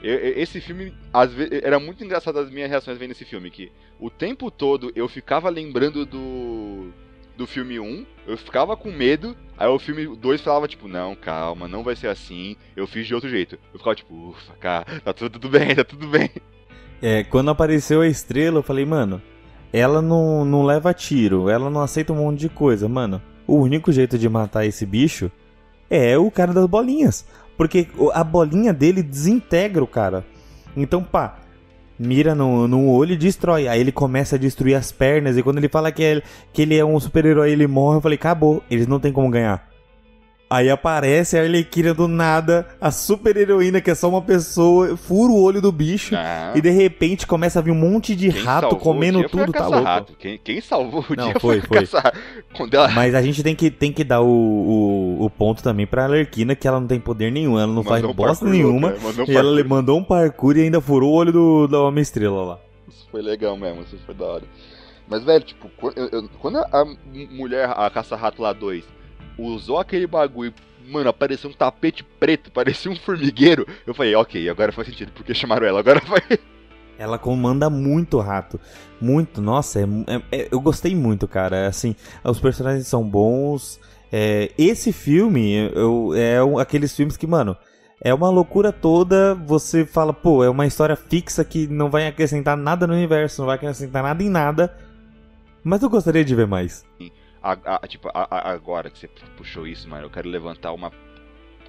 Eu, 0.00 0.16
esse 0.16 0.60
filme, 0.60 0.94
às 1.12 1.32
vezes, 1.32 1.60
era 1.60 1.80
muito 1.80 2.04
engraçado 2.04 2.38
as 2.38 2.48
minhas 2.48 2.70
reações 2.70 2.96
vendo 2.96 3.10
esse 3.10 3.24
filme, 3.24 3.50
que 3.50 3.72
o 3.98 4.08
tempo 4.08 4.48
todo 4.48 4.92
eu 4.94 5.08
ficava 5.08 5.50
lembrando 5.50 6.06
do 6.06 6.92
do 7.36 7.48
filme 7.48 7.80
1, 7.80 8.06
eu 8.28 8.36
ficava 8.36 8.76
com 8.76 8.92
medo, 8.92 9.36
aí 9.56 9.66
o 9.66 9.78
filme 9.78 10.14
2 10.16 10.40
falava, 10.40 10.68
tipo, 10.68 10.86
não, 10.86 11.16
calma, 11.16 11.66
não 11.66 11.82
vai 11.82 11.96
ser 11.96 12.08
assim, 12.08 12.56
eu 12.76 12.86
fiz 12.86 13.08
de 13.08 13.14
outro 13.14 13.28
jeito. 13.28 13.58
Eu 13.72 13.78
ficava, 13.80 13.96
tipo, 13.96 14.14
ufa, 14.28 14.52
cara, 14.60 15.00
tá 15.00 15.12
tudo, 15.12 15.40
tudo 15.40 15.48
bem, 15.48 15.74
tá 15.74 15.82
tudo 15.82 16.06
bem. 16.06 16.30
É, 17.02 17.24
quando 17.24 17.50
apareceu 17.50 18.00
a 18.00 18.06
estrela, 18.06 18.60
eu 18.60 18.62
falei, 18.62 18.84
mano, 18.84 19.20
ela 19.72 20.00
não, 20.00 20.44
não 20.44 20.62
leva 20.62 20.94
tiro, 20.94 21.48
ela 21.48 21.68
não 21.68 21.80
aceita 21.80 22.12
um 22.12 22.16
monte 22.16 22.40
de 22.40 22.48
coisa, 22.48 22.88
mano. 22.88 23.20
O 23.44 23.56
único 23.56 23.90
jeito 23.90 24.16
de 24.16 24.28
matar 24.28 24.64
esse 24.64 24.86
bicho 24.86 25.28
é 25.90 26.16
o 26.16 26.30
cara 26.30 26.52
das 26.52 26.66
bolinhas. 26.66 27.26
Porque 27.56 27.88
a 28.14 28.22
bolinha 28.22 28.72
dele 28.72 29.02
desintegra 29.02 29.82
o 29.82 29.86
cara. 29.86 30.24
Então, 30.76 31.02
pá, 31.02 31.38
mira 31.98 32.34
no, 32.34 32.68
no 32.68 32.88
olho 32.88 33.14
e 33.14 33.16
destrói. 33.16 33.66
Aí 33.66 33.80
ele 33.80 33.92
começa 33.92 34.36
a 34.36 34.38
destruir 34.38 34.74
as 34.74 34.92
pernas. 34.92 35.36
E 35.36 35.42
quando 35.42 35.58
ele 35.58 35.68
fala 35.68 35.90
que, 35.90 36.04
é, 36.04 36.22
que 36.52 36.62
ele 36.62 36.76
é 36.76 36.84
um 36.84 36.98
super-herói 37.00 37.50
ele 37.50 37.66
morre, 37.66 37.98
eu 37.98 38.00
falei, 38.00 38.16
acabou, 38.16 38.62
eles 38.70 38.86
não 38.86 39.00
tem 39.00 39.12
como 39.12 39.28
ganhar. 39.28 39.71
Aí 40.52 40.68
aparece 40.68 41.38
a 41.38 41.40
Arlequina 41.40 41.94
do 41.94 42.06
nada, 42.06 42.66
a 42.78 42.90
super 42.90 43.34
heroína 43.38 43.80
que 43.80 43.90
é 43.90 43.94
só 43.94 44.06
uma 44.06 44.20
pessoa, 44.20 44.98
fura 44.98 45.32
o 45.32 45.42
olho 45.42 45.62
do 45.62 45.72
bicho 45.72 46.14
Ah. 46.14 46.52
e 46.54 46.60
de 46.60 46.68
repente 46.68 47.26
começa 47.26 47.58
a 47.58 47.62
vir 47.62 47.70
um 47.70 47.74
monte 47.74 48.14
de 48.14 48.30
Quem 48.30 48.42
rato 48.42 48.76
comendo 48.76 49.26
tudo, 49.30 49.50
tá 49.50 49.60
louco. 49.66 49.78
Caça-rato. 49.82 50.12
Quem, 50.18 50.36
quem 50.36 50.60
salvou 50.60 51.02
o 51.08 51.16
Não, 51.16 51.24
dia 51.24 51.40
foi, 51.40 51.62
foi, 51.62 51.86
ela 52.70 52.92
Mas 52.94 53.14
a 53.14 53.22
gente 53.22 53.42
tem 53.42 53.54
que, 53.54 53.70
tem 53.70 53.90
que 53.90 54.04
dar 54.04 54.20
o, 54.20 54.28
o, 54.28 55.24
o 55.24 55.30
ponto 55.30 55.62
também 55.62 55.86
pra 55.86 56.04
Arlequina 56.04 56.54
que 56.54 56.68
ela 56.68 56.78
não 56.78 56.86
tem 56.86 57.00
poder 57.00 57.32
nenhum, 57.32 57.58
ela 57.58 57.72
não 57.72 57.82
faz 57.82 58.02
mandou 58.02 58.10
um 58.10 58.14
bosta 58.14 58.44
nenhuma. 58.44 58.90
né? 58.90 58.98
Mandou 59.02 59.24
um 59.26 59.30
E 59.30 59.34
ela 59.34 59.64
mandou 59.64 59.98
um 59.98 60.04
parkour 60.04 60.54
e 60.58 60.60
ainda 60.64 60.82
furou 60.82 61.12
o 61.12 61.14
olho 61.14 61.32
do, 61.32 61.66
da 61.66 61.80
Homem-Estrela 61.80 62.44
lá. 62.44 62.58
Isso 62.86 63.08
foi 63.10 63.22
legal 63.22 63.56
mesmo, 63.56 63.80
isso 63.80 63.96
foi 64.04 64.14
da 64.14 64.26
hora. 64.26 64.44
Mas, 65.08 65.24
velho, 65.24 65.44
tipo, 65.44 65.70
quando, 66.40 66.58
a 66.58 66.84
mulher, 67.30 67.70
a 67.74 67.88
caça-rato 67.90 68.40
lá 68.42 68.52
2, 68.52 68.84
usou 69.44 69.78
aquele 69.78 70.06
bagulho, 70.06 70.52
mano, 70.86 71.08
apareceu 71.08 71.50
um 71.50 71.52
tapete 71.52 72.04
preto, 72.18 72.50
parecia 72.52 72.90
um 72.90 72.96
formigueiro, 72.96 73.66
eu 73.86 73.94
falei, 73.94 74.14
ok, 74.14 74.48
agora 74.48 74.72
faz 74.72 74.88
sentido, 74.88 75.12
porque 75.14 75.34
chamaram 75.34 75.66
ela, 75.66 75.80
agora 75.80 76.00
vai. 76.06 76.20
Ela 76.98 77.18
comanda 77.18 77.68
muito 77.68 78.18
rato. 78.20 78.60
Muito, 79.00 79.40
nossa, 79.40 79.80
é, 79.80 79.84
é- 80.06 80.22
é- 80.42 80.48
eu 80.52 80.60
gostei 80.60 80.94
muito, 80.94 81.26
cara. 81.26 81.66
Assim, 81.66 81.96
os 82.22 82.38
personagens 82.38 82.86
são 82.86 83.02
bons. 83.02 83.80
É, 84.12 84.52
esse 84.56 84.92
filme 84.92 85.70
eu, 85.74 86.12
é 86.14 86.44
um- 86.44 86.58
aqueles 86.58 86.94
filmes 86.94 87.16
que, 87.16 87.26
mano, 87.26 87.56
é 88.00 88.12
uma 88.14 88.30
loucura 88.30 88.70
toda. 88.70 89.34
Você 89.34 89.84
fala, 89.84 90.12
pô, 90.12 90.44
é 90.44 90.50
uma 90.50 90.66
história 90.66 90.94
fixa 90.94 91.42
que 91.44 91.66
não 91.66 91.90
vai 91.90 92.06
acrescentar 92.06 92.56
nada 92.56 92.86
no 92.86 92.92
universo, 92.94 93.40
não 93.40 93.46
vai 93.46 93.56
acrescentar 93.56 94.02
nada 94.02 94.22
em 94.22 94.28
nada. 94.28 94.72
Mas 95.64 95.82
eu 95.82 95.90
gostaria 95.90 96.24
de 96.24 96.34
ver 96.36 96.46
mais. 96.46 96.84
A- 97.42 97.80
a- 97.82 97.86
tipo, 97.88 98.08
a- 98.14 98.50
agora 98.52 98.88
que 98.90 98.98
você 98.98 99.08
puxou 99.36 99.66
isso, 99.66 99.88
mano, 99.88 100.06
eu 100.06 100.10
quero 100.10 100.28
levantar 100.28 100.72
uma 100.72 100.92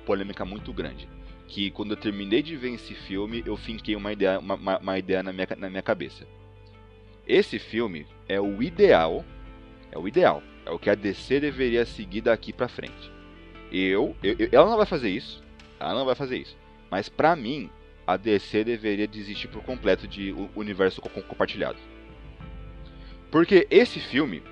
polêmica 0.06 0.46
muito 0.46 0.72
grande. 0.72 1.08
Que 1.48 1.72
quando 1.72 1.92
eu 1.92 1.98
terminei 1.98 2.42
de 2.44 2.56
ver 2.56 2.74
esse 2.74 2.94
filme, 2.94 3.44
eu 3.46 3.58
finquei 3.58 3.96
uma 3.96 4.12
ideia, 4.14 4.40
uma, 4.40 4.56
uma- 4.56 4.78
uma 4.78 5.00
ideia 5.00 5.24
na, 5.24 5.34
minha, 5.34 5.48
na 5.58 5.70
minha 5.70 5.82
cabeça. 5.82 6.28
Esse 7.28 7.58
filme 7.58 8.06
é 8.28 8.40
o 8.40 8.62
ideal, 8.62 9.24
é 9.92 9.98
o 9.98 10.08
ideal, 10.08 10.44
é 10.66 10.72
o 10.72 10.78
que 10.80 10.90
a 10.90 10.96
DC 10.96 11.40
deveria 11.40 11.86
seguir 11.86 12.22
daqui 12.22 12.52
pra 12.54 12.68
frente. 12.68 13.12
Eu, 13.72 14.16
eu- 14.22 14.36
eu- 14.38 14.50
ela 14.52 14.70
não 14.70 14.78
vai 14.78 14.86
fazer 14.86 15.10
isso, 15.10 15.44
ela 15.80 15.94
não 15.96 16.06
vai 16.06 16.16
fazer 16.16 16.38
isso. 16.38 16.56
Mas 16.92 17.10
pra 17.10 17.36
mim, 17.36 17.70
a 18.06 18.18
DC 18.18 18.64
deveria 18.64 19.08
desistir 19.08 19.48
por 19.48 19.64
completo 19.64 20.08
de 20.08 20.36
universo 20.56 21.02
co- 21.02 21.10
compartilhado. 21.24 21.80
Porque 23.32 23.66
esse 23.72 24.00
filme, 24.00 24.44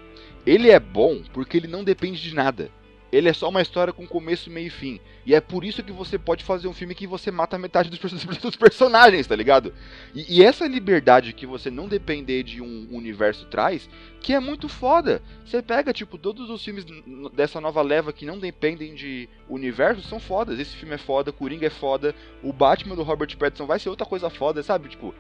ele 0.46 0.70
é 0.70 0.80
bom 0.80 1.22
porque 1.34 1.58
ele 1.58 1.68
não 1.68 1.84
depende 1.84 2.22
de 2.22 2.34
nada. 2.34 2.72
Ele 3.12 3.28
é 3.28 3.34
só 3.34 3.50
uma 3.50 3.62
história 3.62 3.92
com 3.92 4.08
começo, 4.08 4.50
meio 4.50 4.68
e 4.68 4.70
fim. 4.70 5.00
E 5.26 5.36
é 5.36 5.42
por 5.42 5.66
isso 5.66 5.84
que 5.84 5.92
você 5.92 6.18
pode 6.18 6.46
fazer 6.46 6.70
um 6.70 6.74
filme 6.74 6.96
que 6.96 7.06
você 7.06 7.30
mata 7.30 7.58
metade 7.58 7.90
dos, 7.90 8.00
dos 8.40 8.56
personagens, 8.56 9.28
tá 9.28 9.36
ligado? 9.36 9.74
E, 10.16 10.38
e 10.38 10.44
essa 10.44 10.66
liberdade 10.66 11.34
que 11.34 11.46
você 11.46 11.70
não 11.70 11.90
depender 11.90 12.42
de 12.44 12.62
um 12.62 12.88
universo 12.90 13.46
traz, 13.48 13.90
que 14.22 14.34
é 14.34 14.40
muito 14.40 14.70
foda. 14.70 15.22
Você 15.46 15.62
pega, 15.62 15.92
tipo, 15.92 16.18
todos 16.18 16.50
os 16.50 16.64
filmes 16.64 16.86
dessa 17.34 17.60
nova 17.60 17.82
leva 17.82 18.14
que 18.14 18.26
não 18.26 18.40
dependem 18.40 18.96
de 18.96 19.28
universo 19.50 20.08
são 20.08 20.20
fodas. 20.20 20.58
Esse 20.58 20.78
filme 20.78 20.96
é 20.96 20.98
foda, 20.98 21.34
Coringa 21.34 21.68
é 21.68 21.72
foda, 21.72 22.16
o 22.42 22.54
Batman 22.54 22.96
do 22.96 23.04
Robert 23.04 23.36
Pattinson 23.38 23.66
vai 23.66 23.78
ser 23.78 23.90
outra 23.90 24.06
coisa 24.06 24.30
foda, 24.30 24.64
sabe? 24.64 24.88
Tipo, 24.88 25.14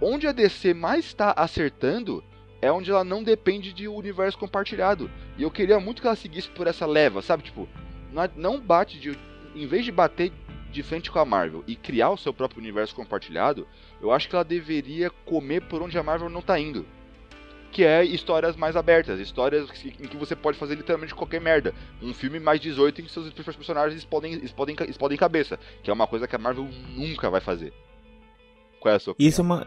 onde 0.00 0.28
a 0.28 0.32
DC 0.32 0.72
mais 0.72 1.12
tá 1.12 1.32
acertando 1.36 2.22
é 2.60 2.70
onde 2.72 2.90
ela 2.90 3.04
não 3.04 3.22
depende 3.22 3.72
de 3.72 3.86
universo 3.88 4.38
compartilhado. 4.38 5.10
E 5.36 5.42
eu 5.42 5.50
queria 5.50 5.78
muito 5.78 6.00
que 6.02 6.06
ela 6.08 6.16
seguisse 6.16 6.48
por 6.50 6.66
essa 6.66 6.86
leva, 6.86 7.22
sabe? 7.22 7.42
Tipo, 7.42 7.68
não- 8.12 8.30
não 8.36 8.60
bate 8.60 8.98
de. 8.98 9.16
Em 9.54 9.66
vez 9.66 9.84
de 9.84 9.92
bater 9.92 10.32
de 10.70 10.82
frente 10.82 11.10
com 11.10 11.18
a 11.18 11.24
Marvel 11.24 11.64
e 11.66 11.74
criar 11.74 12.10
o 12.10 12.16
seu 12.16 12.32
próprio 12.32 12.60
universo 12.60 12.94
compartilhado, 12.94 13.66
eu 14.00 14.12
acho 14.12 14.28
que 14.28 14.34
ela 14.34 14.44
deveria 14.44 15.10
comer 15.10 15.62
por 15.62 15.82
onde 15.82 15.98
a 15.98 16.02
Marvel 16.02 16.28
não 16.28 16.42
tá 16.42 16.58
indo. 16.58 16.84
Que 17.70 17.84
é 17.84 18.02
histórias 18.04 18.56
mais 18.56 18.76
abertas, 18.76 19.20
histórias 19.20 19.68
em 19.84 20.06
que 20.06 20.16
você 20.16 20.34
pode 20.34 20.58
fazer 20.58 20.74
literalmente 20.74 21.14
qualquer 21.14 21.40
merda. 21.40 21.74
Um 22.02 22.14
filme 22.14 22.40
mais 22.40 22.60
18 22.60 23.00
em 23.00 23.04
que 23.04 23.10
seus 23.10 23.30
personagens 23.32 23.98
explodem, 23.98 24.34
explodem, 24.42 24.76
explodem 24.88 25.18
cabeça. 25.18 25.58
Que 25.82 25.90
é 25.90 25.92
uma 25.92 26.06
coisa 26.06 26.26
que 26.26 26.34
a 26.34 26.38
Marvel 26.38 26.68
nunca 26.96 27.28
vai 27.28 27.40
fazer. 27.40 27.72
Qual 28.80 28.92
é 28.92 28.96
a 28.96 29.00
sua 29.00 29.12
opinião? 29.12 29.28
Isso 29.28 29.40
é 29.40 29.44
uma. 29.44 29.66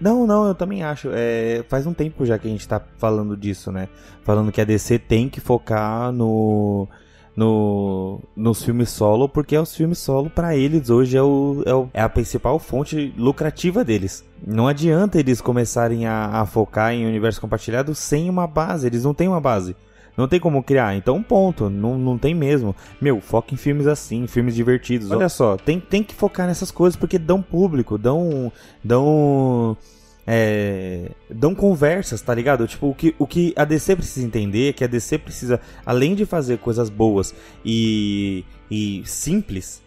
Não, 0.00 0.26
não, 0.26 0.46
eu 0.48 0.54
também 0.54 0.82
acho. 0.82 1.08
É, 1.12 1.64
faz 1.68 1.86
um 1.86 1.94
tempo 1.94 2.24
já 2.26 2.38
que 2.38 2.46
a 2.46 2.50
gente 2.50 2.66
tá 2.68 2.80
falando 2.98 3.36
disso, 3.36 3.72
né? 3.72 3.88
Falando 4.22 4.52
que 4.52 4.60
a 4.60 4.64
DC 4.64 4.98
tem 4.98 5.28
que 5.28 5.40
focar 5.40 6.12
no. 6.12 6.86
No, 7.34 8.20
nos 8.36 8.62
filmes 8.62 8.90
solo, 8.90 9.26
porque 9.26 9.56
os 9.56 9.74
filmes 9.74 9.96
solo 9.98 10.28
pra 10.28 10.54
eles 10.54 10.90
hoje 10.90 11.16
é, 11.16 11.22
o, 11.22 11.62
é, 11.64 11.74
o- 11.74 11.88
é 11.94 12.02
a 12.02 12.08
principal 12.08 12.58
fonte 12.58 13.14
lucrativa 13.16 13.82
deles. 13.82 14.22
Não 14.46 14.68
adianta 14.68 15.18
eles 15.18 15.40
começarem 15.40 16.06
a, 16.06 16.26
a 16.26 16.44
focar 16.44 16.92
em 16.92 17.06
universo 17.06 17.40
compartilhado 17.40 17.94
sem 17.94 18.28
uma 18.28 18.46
base, 18.46 18.86
eles 18.86 19.04
não 19.04 19.14
têm 19.14 19.28
uma 19.28 19.40
base. 19.40 19.74
Não 20.16 20.28
tem 20.28 20.38
como 20.38 20.62
criar, 20.62 20.94
então 20.94 21.22
ponto, 21.22 21.70
não, 21.70 21.96
não 21.96 22.18
tem 22.18 22.34
mesmo. 22.34 22.76
Meu, 23.00 23.20
foca 23.20 23.54
em 23.54 23.56
filmes 23.56 23.86
assim, 23.86 24.26
filmes 24.26 24.54
divertidos. 24.54 25.10
Olha 25.10 25.28
só, 25.28 25.56
tem, 25.56 25.80
tem 25.80 26.02
que 26.02 26.14
focar 26.14 26.46
nessas 26.46 26.70
coisas 26.70 26.96
porque 26.96 27.18
dão 27.18 27.40
público, 27.40 27.96
dão. 27.96 28.52
dão. 28.84 29.76
É, 30.24 31.10
dão 31.28 31.52
conversas, 31.52 32.22
tá 32.22 32.32
ligado? 32.32 32.68
Tipo, 32.68 32.90
o 32.90 32.94
que, 32.94 33.12
o 33.18 33.26
que 33.26 33.52
a 33.56 33.64
DC 33.64 33.96
precisa 33.96 34.24
entender 34.24 34.68
é 34.68 34.72
que 34.72 34.84
a 34.84 34.86
DC 34.86 35.18
precisa, 35.18 35.60
além 35.84 36.14
de 36.14 36.24
fazer 36.24 36.58
coisas 36.58 36.88
boas 36.88 37.34
e, 37.64 38.44
e 38.70 39.02
simples, 39.04 39.82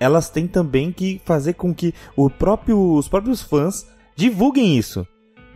elas 0.00 0.28
têm 0.28 0.48
também 0.48 0.90
que 0.90 1.20
fazer 1.24 1.52
com 1.52 1.72
que 1.72 1.94
o 2.16 2.28
próprio, 2.28 2.94
os 2.94 3.06
próprios 3.06 3.42
fãs 3.42 3.86
divulguem 4.16 4.76
isso. 4.76 5.06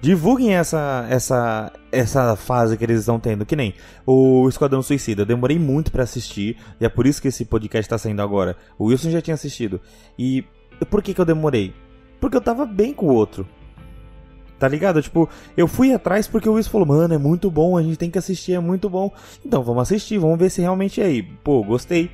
Divulguem 0.00 0.54
essa, 0.54 1.06
essa, 1.10 1.72
essa 1.90 2.36
fase 2.36 2.76
que 2.76 2.84
eles 2.84 3.00
estão 3.00 3.18
tendo, 3.18 3.44
que 3.44 3.56
nem 3.56 3.74
o 4.06 4.48
Esquadrão 4.48 4.80
Suicida. 4.80 5.22
Eu 5.22 5.26
demorei 5.26 5.58
muito 5.58 5.90
pra 5.90 6.04
assistir, 6.04 6.56
e 6.80 6.84
é 6.84 6.88
por 6.88 7.04
isso 7.06 7.20
que 7.20 7.28
esse 7.28 7.44
podcast 7.44 7.88
tá 7.88 7.98
saindo 7.98 8.22
agora. 8.22 8.56
O 8.78 8.86
Wilson 8.86 9.10
já 9.10 9.20
tinha 9.20 9.34
assistido. 9.34 9.80
E 10.16 10.44
por 10.88 11.02
que, 11.02 11.12
que 11.12 11.20
eu 11.20 11.24
demorei? 11.24 11.74
Porque 12.20 12.36
eu 12.36 12.40
tava 12.40 12.64
bem 12.64 12.94
com 12.94 13.06
o 13.06 13.12
outro. 13.12 13.46
Tá 14.56 14.68
ligado? 14.68 15.02
Tipo, 15.02 15.28
eu 15.56 15.66
fui 15.66 15.92
atrás 15.92 16.28
porque 16.28 16.48
o 16.48 16.54
Wilson 16.54 16.70
falou, 16.70 16.86
mano, 16.86 17.14
é 17.14 17.18
muito 17.18 17.50
bom, 17.50 17.76
a 17.76 17.82
gente 17.82 17.96
tem 17.96 18.10
que 18.10 18.18
assistir, 18.18 18.54
é 18.54 18.60
muito 18.60 18.88
bom. 18.88 19.12
Então, 19.44 19.62
vamos 19.64 19.82
assistir, 19.82 20.18
vamos 20.18 20.38
ver 20.38 20.50
se 20.50 20.60
realmente 20.60 21.00
é 21.00 21.06
aí. 21.06 21.22
Pô, 21.22 21.62
gostei. 21.64 22.10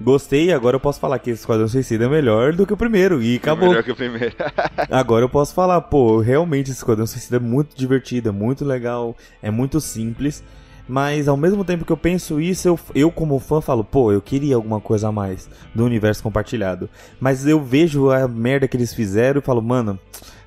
Gostei, 0.00 0.52
agora 0.52 0.76
eu 0.76 0.80
posso 0.80 1.00
falar 1.00 1.18
que 1.18 1.30
esse 1.30 1.40
Esquadrão 1.40 1.66
Suicida 1.66 2.04
é 2.04 2.08
melhor 2.08 2.52
do 2.52 2.64
que 2.64 2.72
o 2.72 2.76
primeiro. 2.76 3.20
E 3.20 3.36
acabou. 3.36 3.68
Melhor 3.68 3.82
que 3.82 3.90
o 3.90 3.96
primeiro. 3.96 4.34
agora 4.90 5.24
eu 5.24 5.28
posso 5.28 5.52
falar, 5.52 5.80
pô, 5.82 6.20
realmente 6.20 6.70
esse 6.70 6.78
Esquadrão 6.78 7.06
Suicida 7.06 7.36
é 7.36 7.40
muito 7.40 7.76
divertido, 7.76 8.28
é 8.28 8.32
muito 8.32 8.64
legal, 8.64 9.16
é 9.42 9.50
muito 9.50 9.80
simples. 9.80 10.42
Mas 10.88 11.28
ao 11.28 11.36
mesmo 11.36 11.64
tempo 11.64 11.84
que 11.84 11.92
eu 11.92 11.96
penso 11.96 12.40
isso, 12.40 12.66
eu, 12.66 12.80
eu 12.94 13.10
como 13.10 13.38
fã 13.38 13.60
falo, 13.60 13.84
pô, 13.84 14.10
eu 14.10 14.22
queria 14.22 14.54
alguma 14.54 14.80
coisa 14.80 15.08
a 15.08 15.12
mais 15.12 15.50
do 15.74 15.84
universo 15.84 16.22
compartilhado. 16.22 16.88
Mas 17.20 17.46
eu 17.46 17.62
vejo 17.62 18.10
a 18.10 18.26
merda 18.26 18.66
que 18.66 18.76
eles 18.76 18.94
fizeram 18.94 19.40
e 19.40 19.44
falo, 19.44 19.60
mano, 19.60 19.98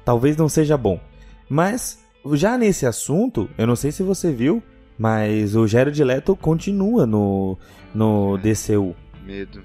talvez 0.04 0.36
não 0.36 0.50
seja 0.50 0.76
bom. 0.78 1.00
Mas, 1.48 2.00
já 2.34 2.58
nesse 2.58 2.86
assunto, 2.86 3.50
eu 3.58 3.68
não 3.68 3.76
sei 3.76 3.92
se 3.92 4.02
você 4.02 4.32
viu, 4.32 4.64
mas 4.98 5.56
o 5.56 5.68
Jared 5.68 6.04
Leto 6.04 6.36
continua 6.36 7.06
no, 7.06 7.58
no 7.94 8.38
DCU. 8.38 8.96
Medo. 9.24 9.64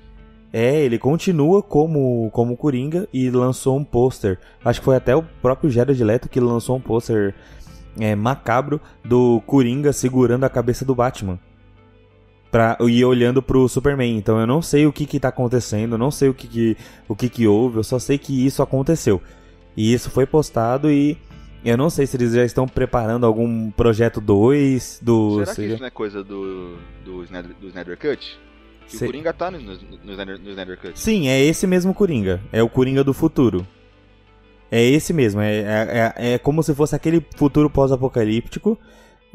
É, 0.52 0.82
ele 0.82 0.98
continua 0.98 1.62
como, 1.62 2.30
como 2.32 2.56
Coringa 2.56 3.08
e 3.12 3.30
lançou 3.30 3.76
um 3.76 3.84
pôster. 3.84 4.38
Acho 4.64 4.80
que 4.80 4.84
foi 4.84 4.96
até 4.96 5.14
o 5.14 5.22
próprio 5.22 5.70
Jared 5.70 6.02
Leto 6.02 6.28
que 6.28 6.40
lançou 6.40 6.76
um 6.76 6.80
pôster 6.80 7.34
é, 7.98 8.14
macabro 8.14 8.80
do 9.04 9.42
Coringa 9.46 9.92
segurando 9.92 10.44
a 10.44 10.48
cabeça 10.48 10.84
do 10.84 10.94
Batman. 10.94 11.38
Pra, 12.50 12.78
e 12.80 13.04
olhando 13.04 13.42
pro 13.42 13.68
Superman. 13.68 14.16
Então 14.16 14.38
eu 14.40 14.46
não 14.46 14.62
sei 14.62 14.86
o 14.86 14.92
que 14.92 15.04
que 15.04 15.20
tá 15.20 15.28
acontecendo, 15.28 15.98
não 15.98 16.10
sei 16.10 16.28
o 16.28 16.34
que 16.34 16.46
que, 16.46 16.76
o 17.08 17.14
que 17.14 17.28
que 17.28 17.46
houve, 17.46 17.78
eu 17.78 17.84
só 17.84 17.98
sei 17.98 18.16
que 18.16 18.46
isso 18.46 18.62
aconteceu. 18.62 19.20
E 19.76 19.92
isso 19.92 20.10
foi 20.10 20.24
postado 20.24 20.90
e 20.90 21.18
eu 21.64 21.76
não 21.76 21.90
sei 21.90 22.06
se 22.06 22.16
eles 22.16 22.32
já 22.32 22.44
estão 22.44 22.66
preparando 22.66 23.26
algum 23.26 23.70
projeto 23.72 24.20
2 24.20 25.00
do. 25.02 25.44
Será 25.44 25.54
que 25.54 25.62
isso 25.64 25.80
não 25.80 25.86
é 25.86 25.90
coisa 25.90 26.22
do, 26.22 26.78
do, 27.04 27.24
Snyder, 27.24 27.54
do 27.60 27.66
Snyder 27.66 27.98
Cut? 27.98 28.38
Que 28.88 28.96
o 28.96 29.00
Coringa 29.00 29.32
tá 29.32 29.50
no, 29.50 29.58
no, 29.58 29.74
no, 30.04 30.12
Snyder, 30.12 30.38
no 30.38 30.50
Snyder 30.50 30.78
Cut. 30.78 30.98
Sim, 30.98 31.28
é 31.28 31.40
esse 31.40 31.66
mesmo 31.66 31.92
Coringa. 31.92 32.40
É 32.52 32.62
o 32.62 32.68
Coringa 32.68 33.02
do 33.02 33.12
futuro. 33.12 33.66
É 34.70 34.82
esse 34.82 35.12
mesmo. 35.12 35.40
É, 35.40 35.58
é, 35.58 36.14
é, 36.16 36.32
é 36.34 36.38
como 36.38 36.62
se 36.62 36.74
fosse 36.74 36.94
aquele 36.94 37.24
futuro 37.36 37.68
pós-apocalíptico. 37.68 38.78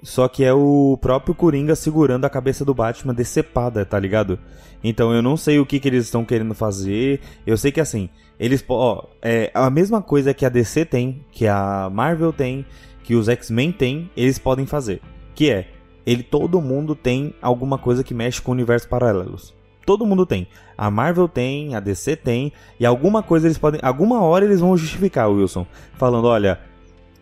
Só 0.03 0.27
que 0.27 0.43
é 0.43 0.51
o 0.51 0.97
próprio 0.99 1.35
Coringa 1.35 1.75
segurando 1.75 2.25
a 2.25 2.29
cabeça 2.29 2.65
do 2.65 2.73
Batman 2.73 3.13
decepada, 3.13 3.85
tá 3.85 3.99
ligado? 3.99 4.39
Então 4.83 5.13
eu 5.13 5.21
não 5.21 5.37
sei 5.37 5.59
o 5.59 5.65
que, 5.65 5.79
que 5.79 5.87
eles 5.87 6.05
estão 6.05 6.25
querendo 6.25 6.55
fazer. 6.55 7.19
Eu 7.45 7.55
sei 7.55 7.71
que 7.71 7.79
assim, 7.79 8.09
eles. 8.39 8.63
Ó, 8.67 9.05
é 9.21 9.51
a 9.53 9.69
mesma 9.69 10.01
coisa 10.01 10.33
que 10.33 10.45
a 10.45 10.49
DC 10.49 10.85
tem, 10.85 11.23
que 11.31 11.45
a 11.45 11.87
Marvel 11.91 12.33
tem, 12.33 12.65
que 13.03 13.13
os 13.13 13.29
X-Men 13.29 13.71
tem, 13.71 14.09
eles 14.17 14.39
podem 14.39 14.65
fazer. 14.65 15.01
Que 15.35 15.51
é, 15.51 15.67
ele 16.05 16.23
todo 16.23 16.61
mundo 16.61 16.95
tem 16.95 17.33
alguma 17.41 17.77
coisa 17.77 18.03
que 18.03 18.13
mexe 18.13 18.41
com 18.41 18.51
universos 18.51 18.87
paralelos. 18.87 19.53
Todo 19.85 20.05
mundo 20.05 20.25
tem. 20.25 20.47
A 20.77 20.91
Marvel 20.91 21.27
tem, 21.27 21.75
a 21.75 21.79
DC 21.79 22.15
tem, 22.15 22.51
e 22.79 22.85
alguma 22.85 23.23
coisa 23.23 23.47
eles 23.47 23.57
podem. 23.57 23.79
Alguma 23.83 24.21
hora 24.21 24.45
eles 24.45 24.59
vão 24.59 24.77
justificar, 24.77 25.29
Wilson. 25.29 25.65
Falando, 25.97 26.25
olha, 26.27 26.59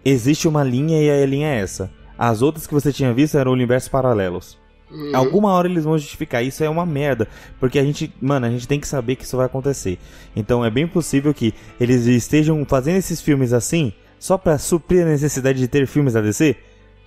existe 0.04 0.48
uma 0.48 0.63
linha 0.63 1.02
e 1.02 1.10
a 1.10 1.26
linha 1.26 1.48
é 1.48 1.60
essa. 1.60 1.92
As 2.18 2.42
outras 2.42 2.68
que 2.68 2.74
você 2.74 2.92
tinha 2.92 3.13
visto 3.13 3.38
eram 3.38 3.52
universos 3.52 3.89
paralelos. 3.89 4.58
Uhum. 4.92 5.15
Alguma 5.15 5.52
hora 5.54 5.70
eles 5.70 5.84
vão 5.86 5.98
justificar. 5.98 6.44
Isso 6.44 6.63
é 6.63 6.70
uma 6.70 6.86
merda. 6.86 7.28
Porque 7.60 7.80
a 7.80 7.84
gente, 7.84 8.13
mano, 8.22 8.46
a 8.46 8.50
gente 8.50 8.68
tem 8.68 8.80
que 8.80 8.88
saber 8.88 9.15
que 9.15 9.24
isso 9.24 9.38
vai 9.38 9.46
acontecer. 9.46 9.98
Então 10.36 10.65
é 10.65 10.70
bem 10.70 10.88
possível 10.88 11.34
que 11.34 11.54
eles 11.80 12.06
estejam 12.06 12.65
fazendo 12.65 12.98
esses 12.98 13.22
filmes 13.22 13.54
assim 13.54 13.94
só 14.20 14.38
para 14.38 14.58
suprir 14.58 15.04
a 15.04 15.10
necessidade 15.10 15.60
de 15.60 15.68
ter 15.68 15.88
filmes 15.88 16.13
da 16.13 16.22
DC. 16.22 16.58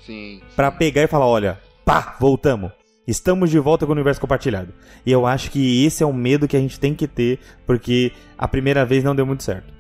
Sim. 0.05 0.41
Pra 0.55 0.71
pegar 0.71 1.03
e 1.03 1.07
falar: 1.07 1.27
olha, 1.27 1.61
pá, 1.85 2.17
voltamos. 2.21 2.73
Estamos 3.07 3.51
de 3.51 3.59
volta 3.59 3.85
com 3.85 3.91
o 3.91 3.95
universo 3.95 4.21
compartilhado. 4.21 4.73
E 5.05 5.11
eu 5.11 5.27
acho 5.27 5.51
que 5.51 5.85
esse 5.85 6.05
é 6.05 6.07
o 6.07 6.13
medo 6.13 6.47
que 6.47 6.57
a 6.57 6.61
gente 6.61 6.79
tem 6.79 6.95
que 6.95 7.09
ter, 7.09 7.41
porque 7.67 8.13
a 8.39 8.47
primeira 8.47 8.87
vez 8.87 9.03
não 9.03 9.15
deu 9.15 9.27
muito 9.27 9.43
certo. 9.43 9.73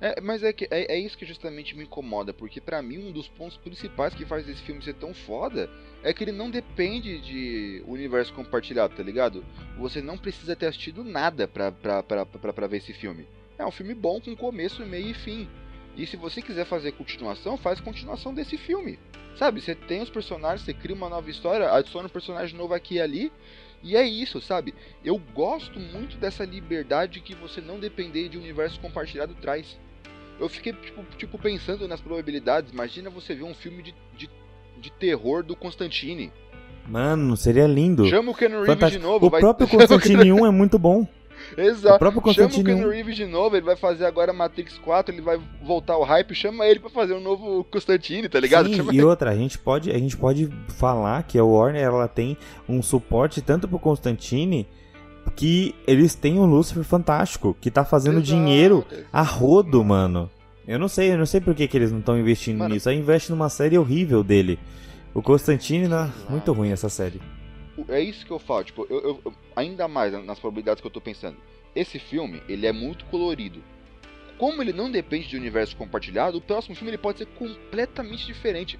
É, 0.00 0.20
mas 0.20 0.42
é, 0.42 0.52
que, 0.52 0.66
é, 0.68 0.96
é, 0.96 0.98
isso 0.98 1.16
que 1.16 1.24
justamente 1.24 1.76
me 1.76 1.84
incomoda, 1.84 2.34
porque 2.34 2.60
para 2.60 2.82
mim 2.82 2.98
um 2.98 3.12
dos 3.12 3.28
pontos 3.28 3.56
principais 3.56 4.12
que 4.12 4.24
faz 4.24 4.48
esse 4.48 4.60
filme 4.62 4.82
ser 4.82 4.94
tão 4.94 5.14
foda 5.14 5.70
é 6.02 6.12
que 6.12 6.24
ele 6.24 6.32
não 6.32 6.50
depende 6.50 7.20
de 7.20 7.84
universo 7.86 8.34
compartilhado, 8.34 8.96
tá 8.96 9.02
ligado? 9.04 9.44
Você 9.78 10.02
não 10.02 10.18
precisa 10.18 10.56
ter 10.56 10.66
assistido 10.66 11.04
nada 11.04 11.46
pra, 11.46 11.70
pra, 11.70 12.02
pra, 12.02 12.26
pra, 12.26 12.52
pra 12.52 12.66
ver 12.66 12.78
esse 12.78 12.92
filme. 12.92 13.28
É 13.56 13.64
um 13.64 13.70
filme 13.70 13.94
bom 13.94 14.20
com 14.20 14.34
começo, 14.34 14.84
meio 14.84 15.06
e 15.06 15.14
fim. 15.14 15.48
E 15.96 16.06
se 16.06 16.16
você 16.16 16.40
quiser 16.40 16.64
fazer 16.64 16.92
continuação, 16.92 17.56
faz 17.56 17.80
continuação 17.80 18.32
desse 18.32 18.56
filme. 18.56 18.98
Sabe, 19.36 19.60
você 19.60 19.74
tem 19.74 20.02
os 20.02 20.10
personagens, 20.10 20.62
você 20.62 20.74
cria 20.74 20.94
uma 20.94 21.08
nova 21.08 21.30
história, 21.30 21.70
adiciona 21.70 22.06
um 22.06 22.10
personagem 22.10 22.56
novo 22.56 22.74
aqui 22.74 22.96
e 22.96 23.00
ali, 23.00 23.32
e 23.82 23.96
é 23.96 24.06
isso, 24.06 24.40
sabe? 24.40 24.74
Eu 25.04 25.18
gosto 25.34 25.80
muito 25.80 26.16
dessa 26.16 26.44
liberdade 26.44 27.20
que 27.20 27.34
você 27.34 27.60
não 27.60 27.80
depender 27.80 28.28
de 28.28 28.38
universo 28.38 28.78
compartilhado 28.80 29.34
traz 29.34 29.78
eu 30.42 30.48
fiquei 30.48 30.72
tipo, 30.72 31.04
tipo, 31.16 31.38
pensando 31.38 31.86
nas 31.86 32.00
probabilidades. 32.00 32.72
Imagina 32.72 33.08
você 33.08 33.34
ver 33.34 33.44
um 33.44 33.54
filme 33.54 33.82
de, 33.82 33.94
de, 34.16 34.28
de 34.80 34.90
terror 34.92 35.44
do 35.44 35.54
Constantine. 35.54 36.32
Mano, 36.88 37.36
seria 37.36 37.66
lindo. 37.66 38.04
Chama 38.06 38.32
o 38.32 38.34
Ken 38.34 38.48
Reeves 38.48 38.66
Fantástico. 38.66 39.00
de 39.00 39.06
novo. 39.06 39.26
O 39.26 39.30
vai... 39.30 39.40
próprio 39.40 39.68
Constantine 39.70 40.32
1 40.32 40.46
é 40.46 40.50
muito 40.50 40.80
bom. 40.80 41.06
Exato. 41.56 41.96
O 41.96 41.98
próprio 41.98 42.22
Constantine 42.22 42.64
chama 42.64 42.78
o 42.78 42.82
Ken 42.82 42.88
Reeves 42.88 43.16
de 43.16 43.26
novo, 43.26 43.56
ele 43.56 43.64
vai 43.64 43.76
fazer 43.76 44.04
agora 44.04 44.32
Matrix 44.32 44.78
4, 44.78 45.14
ele 45.14 45.22
vai 45.22 45.40
voltar 45.62 45.96
o 45.98 46.04
hype, 46.04 46.34
chama 46.34 46.66
ele 46.66 46.80
para 46.80 46.90
fazer 46.90 47.14
um 47.14 47.20
novo 47.20 47.64
Constantine, 47.64 48.28
tá 48.28 48.40
ligado? 48.40 48.68
Sim, 48.68 48.76
chama 48.76 48.92
e 48.92 48.96
ele. 48.96 49.04
outra, 49.04 49.30
a 49.30 49.34
gente 49.34 49.58
pode, 49.58 49.90
a 49.90 49.98
gente 49.98 50.16
pode 50.16 50.48
falar 50.68 51.22
que 51.24 51.38
a 51.38 51.44
Warner 51.44 51.82
ela 51.82 52.08
tem 52.08 52.36
um 52.68 52.82
suporte 52.82 53.40
tanto 53.40 53.68
pro 53.68 53.78
Constantine 53.78 54.66
que 55.36 55.74
eles 55.86 56.14
têm 56.14 56.38
um 56.38 56.46
Lucifer 56.46 56.84
fantástico, 56.84 57.56
que 57.60 57.70
tá 57.70 57.84
fazendo 57.84 58.18
Exato. 58.18 58.26
dinheiro 58.26 58.84
a 59.12 59.22
rodo, 59.22 59.84
mano. 59.84 60.30
Eu 60.66 60.78
não 60.78 60.88
sei, 60.88 61.12
eu 61.12 61.18
não 61.18 61.26
sei 61.26 61.40
por 61.40 61.54
que, 61.54 61.66
que 61.66 61.76
eles 61.76 61.90
não 61.90 61.98
estão 61.98 62.18
investindo 62.18 62.58
mano, 62.58 62.74
nisso. 62.74 62.88
Aí 62.88 62.96
investe 62.96 63.30
numa 63.30 63.48
série 63.48 63.76
horrível 63.76 64.22
dele. 64.22 64.58
O 65.14 65.20
Constantine, 65.20 65.88
né? 65.88 66.10
muito 66.28 66.52
ruim 66.52 66.70
essa 66.70 66.88
série. 66.88 67.20
É 67.88 68.00
isso 68.00 68.26
que 68.26 68.30
eu 68.30 68.38
falo, 68.38 68.64
tipo, 68.64 68.86
eu, 68.90 69.20
eu, 69.24 69.34
ainda 69.56 69.88
mais 69.88 70.12
nas 70.24 70.38
probabilidades 70.38 70.80
que 70.80 70.86
eu 70.86 70.90
tô 70.90 71.00
pensando. 71.00 71.36
Esse 71.74 71.98
filme, 71.98 72.42
ele 72.48 72.66
é 72.66 72.72
muito 72.72 73.04
colorido. 73.06 73.62
Como 74.38 74.60
ele 74.60 74.72
não 74.72 74.90
depende 74.90 75.28
de 75.28 75.36
universo 75.36 75.76
compartilhado, 75.76 76.36
o 76.36 76.40
próximo 76.40 76.74
filme 76.74 76.90
ele 76.90 76.98
pode 76.98 77.18
ser 77.18 77.26
completamente 77.26 78.26
diferente. 78.26 78.78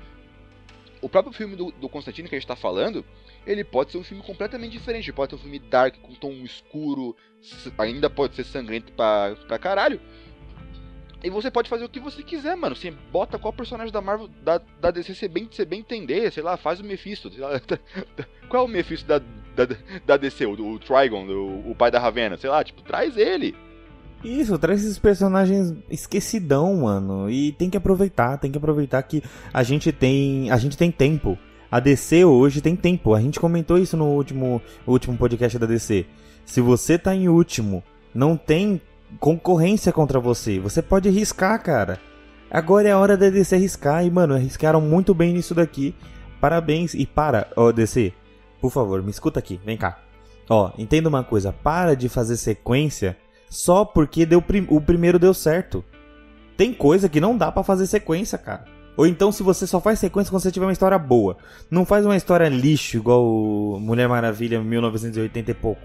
O 1.01 1.09
próprio 1.09 1.33
filme 1.33 1.57
do, 1.57 1.73
do 1.73 1.89
Constantine 1.89 2.29
que 2.29 2.35
a 2.35 2.39
gente 2.39 2.47
tá 2.47 2.57
falando, 2.57 3.05
ele 3.47 3.65
pode 3.65 3.93
ser 3.93 3.99
um 3.99 4.05
filme 4.05 4.23
completamente 4.23 4.73
diferente. 4.73 5.07
Ele 5.09 5.17
pode 5.17 5.31
ser 5.31 5.37
um 5.37 5.43
filme 5.43 5.59
dark, 5.59 5.97
com 6.01 6.15
tom 6.15 6.33
escuro, 6.45 7.17
ainda 7.79 8.11
pode 8.11 8.37
ser 8.37 8.45
sangrento 8.45 8.93
pra, 8.93 9.35
pra 9.49 9.59
caralho. 9.59 10.01
E 11.23 11.31
você 11.31 11.51
pode 11.51 11.69
fazer 11.69 11.85
o 11.85 11.89
que 11.89 12.01
você 12.01 12.23
quiser, 12.23 12.57
mano. 12.57 12.75
Você 12.75 12.91
bota 13.13 13.39
qual 13.39 13.53
personagem 13.53 13.93
da 13.93 14.01
Marvel, 14.01 14.29
da, 14.43 14.61
da 14.81 14.91
DC 14.91 15.15
você 15.15 15.29
bem, 15.29 15.49
você 15.51 15.65
bem 15.65 15.81
entender, 15.81 16.33
sei 16.33 16.43
lá, 16.43 16.57
faz 16.57 16.81
o 16.81 16.85
Mephisto. 16.85 17.31
Qual 18.49 18.65
é 18.65 18.67
o 18.67 18.69
Mephisto 18.69 19.07
da, 19.07 19.19
da, 19.19 19.77
da 20.05 20.17
DC? 20.17 20.45
O, 20.45 20.75
o 20.75 20.79
Trigon, 20.79 21.25
o, 21.27 21.71
o 21.71 21.75
pai 21.75 21.91
da 21.91 22.01
Ravena, 22.01 22.37
sei 22.37 22.51
lá, 22.51 22.63
tipo, 22.65 22.83
traz 22.83 23.17
ele. 23.17 23.55
Isso, 24.25 24.59
traz 24.59 24.83
esses 24.83 24.99
personagens 24.99 25.75
esquecidão, 25.89 26.83
mano. 26.83 27.31
E 27.31 27.53
tem 27.53 27.71
que 27.71 27.77
aproveitar, 27.77 28.37
tem 28.39 28.51
que 28.51 28.59
aproveitar 28.59 29.03
que 29.03 29.23
a 29.53 29.63
gente 29.63 29.91
tem, 29.93 30.51
a 30.51 30.57
gente 30.57 30.77
tem 30.77 30.91
tempo. 30.91 31.39
A 31.71 31.81
DC 31.81 32.25
hoje 32.25 32.61
tem 32.61 32.77
tempo. 32.77 33.15
A 33.15 33.21
gente 33.21 33.41
comentou 33.41 33.79
isso 33.79 33.97
no 33.97 34.09
último, 34.09 34.61
último 34.87 35.17
podcast 35.17 35.59
da 35.59 35.67
DC. 35.67 36.05
Se 36.45 36.61
você 36.61 36.99
tá 36.99 37.15
em 37.15 37.29
último, 37.29 37.83
não 38.15 38.37
tem 38.37 38.81
concorrência 39.19 39.93
contra 39.93 40.21
você. 40.21 40.59
Você 40.61 40.83
pode 40.83 41.09
arriscar, 41.09 41.63
cara. 41.63 41.99
Agora 42.51 42.89
é 42.89 42.93
a 42.93 42.99
hora 42.99 43.17
da 43.17 43.31
DC 43.31 43.55
arriscar. 43.55 44.05
E, 44.05 44.11
mano, 44.11 44.35
arriscaram 44.35 44.81
muito 44.81 45.15
bem 45.15 45.33
nisso 45.33 45.55
daqui. 45.55 45.95
Parabéns. 46.41 46.95
E 46.95 47.07
para, 47.07 47.49
ó, 47.57 47.73
DC. 47.73 48.13
Por 48.61 48.71
favor, 48.71 49.03
me 49.03 49.11
escuta 49.11 49.39
aqui. 49.39 49.61
Vem 49.65 49.77
cá. 49.77 49.99
Ó, 50.49 50.71
entenda 50.77 51.09
uma 51.09 51.25
coisa. 51.25 51.53
Para 51.53 51.95
de 51.95 52.09
fazer 52.09 52.37
sequência 52.37 53.17
só 53.49 53.85
porque 53.85 54.25
deu 54.25 54.41
prim 54.41 54.67
o 54.71 54.81
primeiro 54.81 55.19
deu 55.19 55.35
certo. 55.35 55.85
Tem 56.57 56.73
coisa 56.73 57.09
que 57.09 57.21
não 57.21 57.37
dá 57.37 57.51
para 57.51 57.63
fazer 57.63 57.87
sequência, 57.87 58.39
cara. 58.39 58.65
Ou 58.97 59.07
então, 59.07 59.33
se 59.33 59.43
você 59.43 59.67
só 59.67 59.81
faz 59.81 59.99
sequência 59.99 60.31
quando 60.31 60.43
você 60.43 60.51
tiver 60.51 60.67
uma 60.67 60.73
história 60.73 60.99
boa. 60.99 61.37
Não 61.71 61.85
faz 61.85 62.05
uma 62.05 62.17
história 62.17 62.49
lixo 62.49 62.99
igual 62.99 63.25
Mulher 63.81 64.09
Maravilha 64.09 64.61
1980 64.61 65.51
e 65.51 65.55
pouco. 65.55 65.83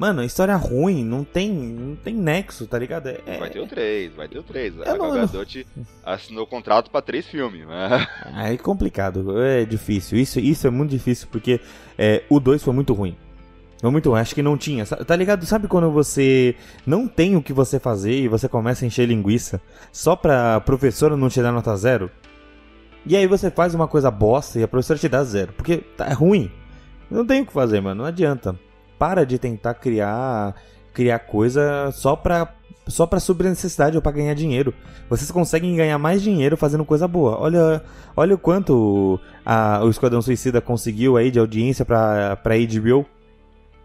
Mano, 0.00 0.24
história 0.24 0.56
ruim, 0.56 1.04
não 1.04 1.22
tem, 1.22 1.52
não 1.52 1.94
tem 1.94 2.14
nexo, 2.14 2.66
tá 2.66 2.78
ligado? 2.78 3.08
É... 3.08 3.36
Vai 3.38 3.50
ter 3.50 3.60
o 3.60 3.66
3, 3.66 4.14
vai 4.14 4.26
ter 4.26 4.38
o 4.38 4.42
3. 4.42 4.80
A 4.80 4.96
Gal 4.96 5.12
Gadot 5.12 5.66
assinou 6.02 6.46
contrato 6.46 6.90
pra 6.90 7.02
três 7.02 7.26
filmes. 7.26 7.66
Né? 7.66 8.06
É 8.34 8.56
complicado, 8.56 9.38
é 9.42 9.66
difícil. 9.66 10.18
Isso, 10.18 10.40
isso 10.40 10.66
é 10.66 10.70
muito 10.70 10.88
difícil, 10.88 11.28
porque 11.30 11.60
é, 11.98 12.22
o 12.30 12.40
2 12.40 12.64
foi 12.64 12.72
muito 12.72 12.94
ruim. 12.94 13.14
Foi 13.78 13.90
muito 13.90 14.08
ruim, 14.08 14.20
acho 14.20 14.34
que 14.34 14.42
não 14.42 14.56
tinha. 14.56 14.86
Tá 14.86 15.14
ligado? 15.14 15.44
Sabe 15.44 15.68
quando 15.68 15.90
você 15.90 16.56
não 16.86 17.06
tem 17.06 17.36
o 17.36 17.42
que 17.42 17.52
você 17.52 17.78
fazer 17.78 18.14
e 18.14 18.26
você 18.26 18.48
começa 18.48 18.86
a 18.86 18.88
encher 18.88 19.06
linguiça 19.06 19.60
só 19.92 20.16
pra 20.16 20.60
professora 20.60 21.14
não 21.14 21.28
te 21.28 21.42
dar 21.42 21.52
nota 21.52 21.76
zero? 21.76 22.10
E 23.04 23.14
aí 23.14 23.26
você 23.26 23.50
faz 23.50 23.74
uma 23.74 23.86
coisa 23.86 24.10
bosta 24.10 24.58
e 24.58 24.62
a 24.62 24.68
professora 24.68 24.98
te 24.98 25.10
dá 25.10 25.22
zero. 25.24 25.52
Porque 25.52 25.76
tá 25.76 26.06
é 26.06 26.14
ruim. 26.14 26.50
Não 27.10 27.26
tem 27.26 27.42
o 27.42 27.46
que 27.46 27.52
fazer, 27.52 27.82
mano. 27.82 28.00
Não 28.00 28.08
adianta. 28.08 28.58
Para 29.00 29.24
de 29.24 29.38
tentar 29.38 29.72
criar 29.72 30.54
criar 30.92 31.20
coisa 31.20 31.90
só 31.92 32.14
pra 32.14 32.54
só 32.86 33.06
para 33.06 33.18
suprir 33.18 33.48
necessidade 33.48 33.96
ou 33.96 34.02
para 34.02 34.12
ganhar 34.12 34.34
dinheiro. 34.34 34.74
Vocês 35.08 35.30
conseguem 35.30 35.74
ganhar 35.74 35.96
mais 35.96 36.20
dinheiro 36.20 36.54
fazendo 36.54 36.84
coisa 36.84 37.08
boa. 37.08 37.40
Olha, 37.40 37.82
olha 38.14 38.34
o 38.34 38.38
quanto 38.38 39.18
a, 39.46 39.82
o 39.82 39.88
Esquadrão 39.88 40.20
Suicida 40.20 40.60
conseguiu 40.60 41.16
aí 41.16 41.30
de 41.30 41.38
audiência 41.38 41.82
pra, 41.82 42.36
pra 42.36 42.56
HBO. 42.58 43.06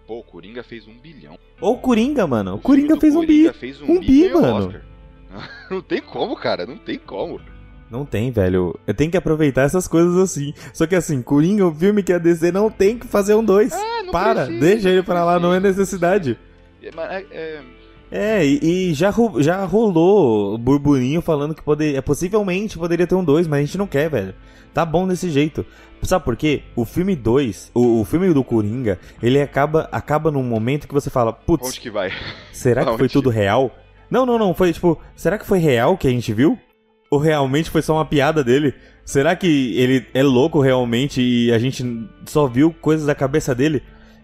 Pô, 0.06 0.20
o 0.20 0.24
Coringa 0.24 0.64
fez 0.64 0.86
um 0.86 0.98
bilhão. 0.98 1.38
Ou 1.62 1.76
o 1.76 1.80
Coringa, 1.80 2.28
mano. 2.28 2.56
O, 2.56 2.60
Coringa 2.60 3.00
fez 3.00 3.16
um 3.16 3.26
bi. 3.26 3.54
Fez 3.54 3.82
um, 3.82 3.94
um 3.94 4.00
bi, 4.02 4.30
mano. 4.34 4.82
não 5.72 5.82
tem 5.82 6.02
como, 6.02 6.36
cara. 6.36 6.66
Não 6.66 6.78
tem 6.78 7.00
como. 7.00 7.40
Não 7.90 8.06
tem, 8.06 8.32
velho. 8.32 8.78
Eu 8.86 8.94
tenho 8.94 9.12
que 9.12 9.18
aproveitar 9.18 9.64
essas 9.64 9.88
coisas 9.88 10.18
assim. 10.18 10.54
Só 10.74 10.88
que 10.88 10.96
assim, 10.96 11.22
Coringa, 11.22 11.66
o 11.68 11.74
filme 11.74 12.02
que 12.02 12.14
a 12.14 12.18
DC 12.18 12.52
não 12.52 12.70
tem 12.70 12.98
que 12.98 13.08
fazer 13.08 13.36
um 13.36 13.44
2. 13.44 13.72
É, 13.72 14.12
Para, 14.12 14.46
precisa, 14.46 14.60
deixa 14.60 14.90
ele 14.90 15.04
pra 15.04 15.24
lá, 15.24 15.40
não 15.40 15.54
é 15.54 15.60
necessidade. 15.60 16.38
É, 16.82 16.90
é, 16.90 17.26
é 17.32 17.62
é, 18.12 18.46
e, 18.46 18.60
e, 18.90 18.94
já, 18.94 19.14
já 19.40 19.66
rolou 19.66 20.58
burburinho 20.58 21.22
falando 21.22 21.56
que 21.56 21.64
poder, 21.64 21.96
é, 21.96 22.02
possivelmente 22.02 22.78
poderia 22.78 23.08
ter 23.08 23.16
um 23.16 23.24
2, 23.24 23.48
mas 23.48 23.60
a 23.60 23.66
gente 23.66 23.78
não 23.78 23.88
quer, 23.88 24.10
velho. 24.10 24.36
Tá 24.74 24.86
bom 24.86 25.08
desse 25.08 25.30
jeito. 25.30 25.66
Sabe 26.04 26.24
por 26.24 26.36
quê? 26.36 26.62
O 26.76 26.86
filme 26.86 27.16
2, 27.16 27.72
o, 27.74 28.02
o, 28.02 28.06
filme 28.06 28.32
do 28.34 28.44
Coringa, 28.44 29.00
ele 29.24 29.42
acaba, 29.42 29.90
acaba 29.92 30.30
num 30.30 30.44
momento 30.44 30.88
que 30.88 30.94
você 30.94 31.10
fala, 31.10 31.34
putz. 31.34 31.68
Onde 31.68 31.80
que 31.80 31.90
vai? 31.90 32.12
Será 32.52 32.86
que 32.88 32.98
foi 32.98 33.10
tudo 33.10 33.30
real? 33.30 33.72
Não, 34.10 34.26
não, 34.26 34.38
não. 34.38 34.54
Foi 34.54 34.72
tipo, 34.72 35.00
será 35.16 35.38
que 35.38 35.46
foi 35.46 35.60
real 35.60 35.98
que 35.98 36.08
a 36.08 36.12
gente 36.12 36.32
viu? 36.32 36.60
Ou 37.10 37.20
realmente 37.20 37.70
foi 37.70 37.82
só 37.82 37.94
uma 37.96 38.06
piada 38.06 38.44
dele? 38.44 38.74
Será 39.04 39.36
que 39.36 39.78
ele 39.78 40.06
é 40.14 40.24
louco 40.24 40.60
realmente 40.60 41.22
e 41.22 41.52
a 41.52 41.60
gente 41.60 41.84
só 42.26 42.48
viu 42.48 42.74
coisas 42.82 43.06
da 43.06 43.14
cabeça 43.14 43.54
dele? 43.54 43.84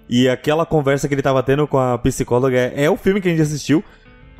E 0.10 0.28
aquela 0.28 0.66
conversa 0.66 1.08
que 1.08 1.14
ele 1.14 1.22
tava 1.22 1.42
tendo 1.44 1.68
com 1.68 1.78
a 1.78 1.98
psicóloga 1.98 2.58
é, 2.58 2.86
é 2.86 2.90
o 2.90 2.98
filme 2.98 3.22
que 3.22 3.28
a 3.28 3.32
gente 3.32 3.44
assistiu. 3.44 3.84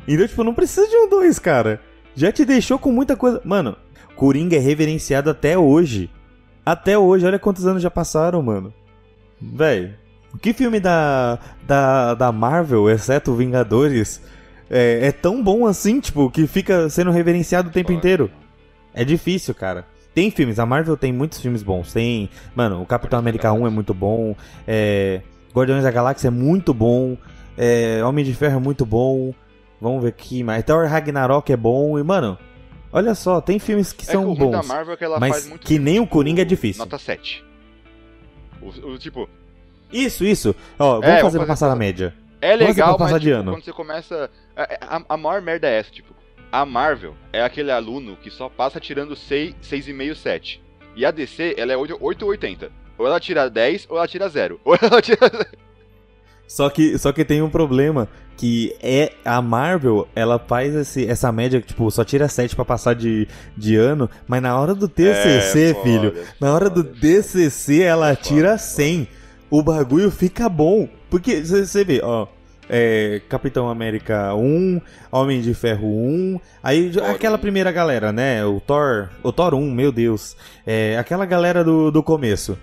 Então, 0.06 0.26
tipo, 0.26 0.44
não 0.44 0.52
precisa 0.52 0.86
de 0.88 0.96
um 0.96 1.08
dois, 1.08 1.38
cara. 1.38 1.80
Já 2.14 2.30
te 2.30 2.44
deixou 2.44 2.78
com 2.78 2.92
muita 2.92 3.16
coisa. 3.16 3.40
Mano, 3.44 3.76
Coringa 4.16 4.56
é 4.56 4.58
reverenciado 4.58 5.30
até 5.30 5.56
hoje. 5.56 6.10
Até 6.66 6.98
hoje, 6.98 7.24
olha 7.24 7.38
quantos 7.38 7.66
anos 7.66 7.82
já 7.82 7.90
passaram, 7.90 8.42
mano. 8.42 8.72
Véi, 9.40 9.94
que 10.40 10.52
filme 10.52 10.78
da, 10.78 11.38
da, 11.66 12.14
da 12.14 12.32
Marvel, 12.32 12.88
exceto 12.88 13.34
Vingadores, 13.34 14.22
é, 14.72 15.08
é, 15.08 15.12
tão 15.12 15.42
bom 15.42 15.66
assim, 15.66 16.00
tipo, 16.00 16.30
que 16.30 16.46
fica 16.46 16.88
sendo 16.88 17.10
reverenciado 17.10 17.68
o 17.68 17.72
tempo 17.72 17.92
inteiro? 17.92 18.30
É 18.94 19.04
difícil, 19.04 19.54
cara. 19.54 19.86
Tem 20.14 20.30
filmes, 20.30 20.58
a 20.58 20.64
Marvel 20.64 20.96
tem 20.96 21.12
muitos 21.12 21.40
filmes 21.40 21.62
bons. 21.62 21.92
Tem, 21.92 22.30
mano, 22.54 22.80
o 22.80 22.86
Capitão 22.86 23.18
América 23.18 23.52
1 23.52 23.66
é 23.66 23.70
muito 23.70 23.92
bom. 23.92 24.34
É, 24.66 25.20
Guardiões 25.54 25.82
da 25.82 25.90
Galáxia 25.90 26.28
é 26.28 26.30
muito 26.30 26.72
bom. 26.72 27.16
É, 27.56 28.02
Homem 28.04 28.24
de 28.24 28.34
Ferro 28.34 28.56
é 28.56 28.60
muito 28.60 28.86
bom. 28.86 29.34
Vamos 29.80 30.02
ver 30.02 30.08
aqui, 30.10 30.42
mas 30.42 30.64
Thor 30.64 30.86
Ragnarok 30.86 31.52
é 31.52 31.56
bom. 31.56 31.98
E, 31.98 32.02
mano, 32.02 32.38
olha 32.90 33.14
só, 33.14 33.40
tem 33.40 33.58
filmes 33.58 33.92
que 33.92 34.08
é 34.08 34.12
são 34.12 34.32
que 34.32 34.40
bons. 34.40 34.52
Da 34.52 34.62
Marvel 34.62 34.94
é 34.94 34.96
que 34.96 35.04
ela 35.04 35.20
mas 35.20 35.32
faz 35.32 35.48
muito 35.48 35.66
que 35.66 35.78
nem 35.78 36.00
o 36.00 36.06
Coringa 36.06 36.42
é 36.42 36.46
difícil. 36.46 36.82
Nota 36.82 36.98
7. 36.98 37.44
O, 38.62 38.68
o, 38.92 38.98
tipo. 38.98 39.28
Isso, 39.92 40.24
isso. 40.24 40.54
Ó, 40.78 41.00
vamos 41.00 41.08
é, 41.08 41.20
fazer 41.20 41.38
pra 41.38 41.46
passar 41.46 41.68
na 41.68 41.76
média. 41.76 42.14
É 42.42 42.56
legal, 42.56 42.96
mas 42.98 43.22
tipo, 43.22 43.44
quando 43.44 43.64
você 43.64 43.72
começa. 43.72 44.28
A, 44.56 44.96
a, 44.96 45.02
a, 45.10 45.16
maior 45.16 45.40
merda 45.40 45.68
é 45.68 45.78
essa, 45.78 45.92
tipo. 45.92 46.12
A 46.50 46.66
Marvel 46.66 47.14
é 47.32 47.40
aquele 47.40 47.70
aluno 47.70 48.16
que 48.16 48.30
só 48.30 48.48
passa 48.48 48.80
tirando 48.80 49.14
6, 49.14 49.54
6,5, 49.62 50.14
7. 50.16 50.62
E 50.96 51.06
a 51.06 51.10
DC, 51.12 51.54
ela 51.56 51.72
é 51.72 51.76
8, 51.76 51.96
8 51.98 52.26
80. 52.26 52.72
Ou 52.98 53.06
ela 53.06 53.20
tira 53.20 53.48
10 53.48 53.86
ou 53.88 53.96
ela 53.96 54.08
tira 54.08 54.28
0. 54.28 54.60
Ou 54.64 54.76
ela 54.80 55.00
tira. 55.00 55.18
Só 56.46 56.68
que, 56.68 56.98
só 56.98 57.12
que 57.12 57.24
tem 57.24 57.40
um 57.40 57.48
problema, 57.48 58.08
que 58.36 58.76
é 58.82 59.12
a 59.24 59.40
Marvel, 59.40 60.06
ela 60.14 60.38
faz 60.38 60.74
esse, 60.74 61.06
essa 61.06 61.32
média, 61.32 61.60
tipo, 61.60 61.90
só 61.90 62.04
tira 62.04 62.28
7 62.28 62.54
para 62.54 62.64
passar 62.64 62.94
de, 62.94 63.26
de 63.56 63.76
ano, 63.76 64.10
mas 64.28 64.42
na 64.42 64.58
hora 64.60 64.74
do 64.74 64.86
TCC, 64.86 65.70
é, 65.70 65.82
filho, 65.82 66.12
foda, 66.12 66.26
na 66.38 66.52
hora 66.52 66.68
foda, 66.68 66.82
do 66.82 66.92
TCC 66.92 67.82
ela 67.82 68.14
foda, 68.14 68.20
tira 68.20 68.58
100. 68.58 69.08
O 69.52 69.62
bagulho 69.62 70.10
fica 70.10 70.48
bom. 70.48 70.88
Porque 71.10 71.44
você 71.44 71.84
vê, 71.84 72.00
ó, 72.02 72.26
é, 72.70 73.20
Capitão 73.28 73.68
América 73.68 74.34
1, 74.34 74.80
Homem 75.10 75.42
de 75.42 75.52
Ferro 75.52 75.86
1, 75.86 76.40
aí 76.62 76.90
Thor 76.90 77.10
aquela 77.10 77.36
1. 77.36 77.40
primeira 77.40 77.70
galera, 77.70 78.10
né? 78.14 78.42
O 78.46 78.60
Thor, 78.60 79.10
o 79.22 79.30
Thor 79.30 79.52
1, 79.52 79.70
meu 79.70 79.92
Deus. 79.92 80.34
É, 80.66 80.96
aquela 80.96 81.26
galera 81.26 81.62
do, 81.62 81.90
do 81.90 82.02
começo. 82.02 82.58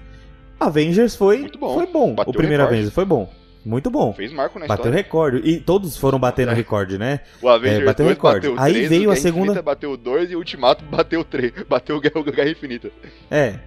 Avengers 0.59 1.15
foi 1.15 1.47
bom. 1.59 1.75
Foi 1.75 1.85
bom. 1.85 2.15
Bateu 2.15 2.31
o 2.31 2.33
primeiro 2.33 2.63
recorde. 2.63 2.73
Avengers 2.73 2.95
foi 2.95 3.05
bom. 3.05 3.31
Muito 3.63 3.91
bom. 3.91 4.11
Fez 4.13 4.33
marco 4.33 4.57
na 4.57 4.65
bateu 4.65 4.85
história. 4.85 4.97
recorde. 4.97 5.47
E 5.47 5.59
todos 5.59 5.95
foram 5.95 6.17
batendo 6.17 6.53
é. 6.53 6.55
recorde, 6.55 6.97
né? 6.97 7.19
O 7.39 7.49
Avengers 7.49 7.83
é, 7.83 7.85
bateu 7.85 8.07
recorde. 8.07 8.47
Bateu 8.47 8.63
Aí 8.63 8.73
3, 8.73 8.89
veio 8.89 9.11
a 9.11 9.15
segunda. 9.15 9.51
Infinita 9.51 9.61
bateu 9.61 9.95
2 9.95 10.31
e 10.31 10.35
o 10.35 10.39
Ultimato 10.39 10.83
bateu 10.89 11.23
3. 11.23 11.53
Bateu 11.69 11.97
o 11.97 12.01
Guerra, 12.01 12.23
Guerra 12.23 12.49
Infinita. 12.49 12.89
É. 13.29 13.59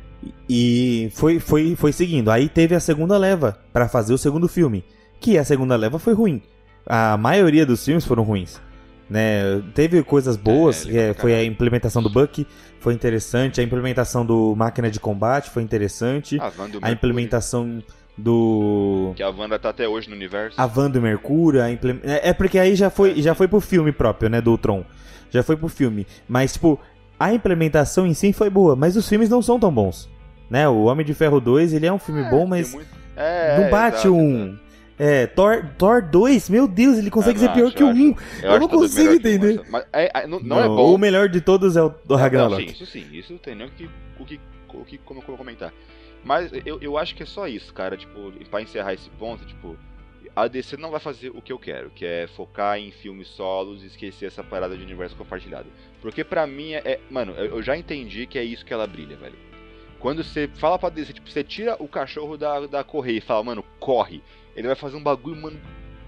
E 0.49 1.11
foi, 1.15 1.39
foi, 1.39 1.75
foi 1.77 1.93
seguindo. 1.93 2.31
Aí 2.31 2.49
teve 2.49 2.75
a 2.75 2.81
segunda 2.81 3.17
leva 3.17 3.59
para 3.73 3.89
fazer 3.89 4.13
o 4.13 4.19
segundo 4.19 4.49
filme. 4.49 4.85
Que 5.21 5.39
a 5.39 5.45
segunda 5.45 5.77
leva 5.77 5.99
foi 5.99 6.15
ruim. 6.15 6.43
A 6.87 7.17
maioria 7.17 7.65
dos 7.65 7.85
filmes 7.85 8.05
foram 8.05 8.23
ruins. 8.23 8.61
Né? 9.09 9.63
Teve 9.75 10.03
coisas 10.03 10.37
boas, 10.37 10.87
é, 10.87 11.11
é, 11.11 11.15
foi 11.15 11.35
a 11.35 11.45
implementação 11.45 12.03
do 12.03 12.09
Buck, 12.09 12.47
foi 12.81 12.95
interessante, 12.95 13.61
a 13.61 13.65
implementação 13.65 14.25
do 14.25 14.57
máquina 14.57 14.91
de 14.91 14.99
combate 14.99 15.51
foi 15.51 15.63
interessante, 15.63 16.41
a, 16.41 16.51
a 16.81 16.91
implementação 16.91 17.83
do 18.17 19.13
que 19.15 19.23
a 19.23 19.29
Wanda 19.29 19.59
tá 19.59 19.69
até 19.69 19.87
hoje 19.87 20.09
no 20.09 20.17
universo. 20.17 20.59
A 20.59 20.65
Wanda 20.65 20.99
e 20.99 21.01
Mercúrio, 21.01 21.61
é, 21.61 21.79
é 22.31 22.33
porque 22.33 22.59
aí 22.59 22.75
já 22.75 22.89
foi 22.89 23.21
já 23.21 23.35
foi 23.35 23.49
pro 23.49 23.61
filme 23.61 23.93
próprio, 23.93 24.31
né, 24.31 24.41
do 24.41 24.57
Tron. 24.57 24.83
Já 25.31 25.43
foi 25.43 25.57
pro 25.57 25.69
filme, 25.69 26.07
mas 26.27 26.55
tipo, 26.55 26.81
a 27.19 27.33
implementação 27.33 28.07
em 28.07 28.15
si 28.15 28.33
foi 28.33 28.51
boa, 28.51 28.75
mas 28.75 28.97
os 28.97 29.09
filmes 29.09 29.29
não 29.29 29.43
são 29.43 29.61
tão 29.61 29.73
bons. 29.73 30.09
Né? 30.53 30.69
O 30.69 30.85
Homem 30.85 31.07
de 31.07 31.15
Ferro 31.15 31.41
2, 31.41 31.73
ele 31.73 31.87
é 31.87 31.93
um 31.93 31.99
filme 31.99 32.21
é, 32.21 32.29
bom, 32.29 32.47
mas 32.47 32.75
muito... 32.75 32.87
é, 33.17 33.59
não 33.59 33.71
bate 33.71 34.07
exato, 34.07 34.15
um 34.15 34.59
é, 34.99 35.27
Thor, 35.27 35.65
Thor 35.79 36.03
2, 36.03 36.51
meu 36.51 36.69
Deus, 36.69 36.99
ele 36.99 37.11
consegue 37.11 37.39
ser 37.39 37.51
pior 37.55 37.69
acho, 37.69 37.77
que 37.77 37.83
o 37.83 37.89
1. 37.89 38.15
Eu, 38.43 38.51
eu 38.51 38.61
não 38.61 38.69
consigo 38.69 39.15
entender. 39.15 39.63
Mas 39.71 39.87
é, 39.91 40.11
é, 40.15 40.27
não, 40.27 40.39
não, 40.41 40.57
não, 40.57 40.61
é 40.61 40.69
bom. 40.69 40.95
O 40.95 40.99
melhor 40.99 41.27
de 41.31 41.41
todos 41.41 41.75
é 41.75 41.83
o 41.83 41.89
do 42.05 42.15
Ragnarok. 42.17 42.67
sim, 42.67 42.71
isso 42.71 42.87
sim, 42.87 43.07
isso 43.11 43.39
tem 43.39 43.55
nem 43.55 43.67
o 43.67 43.71
que, 43.71 43.89
o 44.21 44.25
que, 44.27 44.41
o 44.75 44.85
que 44.85 44.99
como, 44.99 45.23
como 45.23 45.39
comentar. 45.39 45.73
Mas 46.23 46.53
eu, 46.67 46.79
eu 46.83 46.99
acho 46.99 47.15
que 47.15 47.23
é 47.23 47.27
só 47.27 47.49
isso, 47.49 47.73
cara. 47.73 47.97
Tipo, 47.97 48.31
pra 48.51 48.61
encerrar 48.61 48.93
esse 48.93 49.09
ponto, 49.09 49.47
tipo, 49.47 49.75
a 50.37 50.47
DC 50.47 50.77
não 50.77 50.91
vai 50.91 51.01
fazer 51.01 51.31
o 51.31 51.41
que 51.41 51.53
eu 51.53 51.59
quero, 51.59 51.89
que 51.89 52.05
é 52.05 52.27
focar 52.27 52.79
em 52.79 52.91
filmes 52.91 53.29
solos 53.29 53.83
e 53.83 53.87
esquecer 53.87 54.27
essa 54.27 54.45
parada 54.45 54.77
de 54.77 54.85
universo 54.85 55.17
compartilhado. 55.17 55.67
Porque 56.03 56.23
pra 56.23 56.47
mim 56.47 56.75
é. 56.75 56.83
é 56.85 57.01
mano, 57.11 57.33
eu 57.33 57.63
já 57.63 57.75
entendi 57.75 58.27
que 58.27 58.39
é 58.39 58.45
isso 58.45 58.67
que 58.67 58.75
ela 58.75 58.87
brilha, 58.87 59.17
velho. 59.17 59.52
Quando 60.03 60.23
você 60.23 60.51
fala 60.57 60.79
pra 60.79 60.91
DC, 60.91 61.15
tipo, 61.15 61.31
você 61.31 61.43
tira 61.43 61.77
o 61.79 61.89
cachorro 61.89 62.37
da, 62.37 62.67
da 62.67 62.85
correia 62.85 63.19
e 63.19 63.21
fala, 63.23 63.43
mano, 63.43 63.65
corre 63.81 64.21
ele 64.55 64.67
vai 64.67 64.77
fazer 64.77 64.97
um 64.97 65.03
bagulho, 65.03 65.41
mano, 65.41 65.59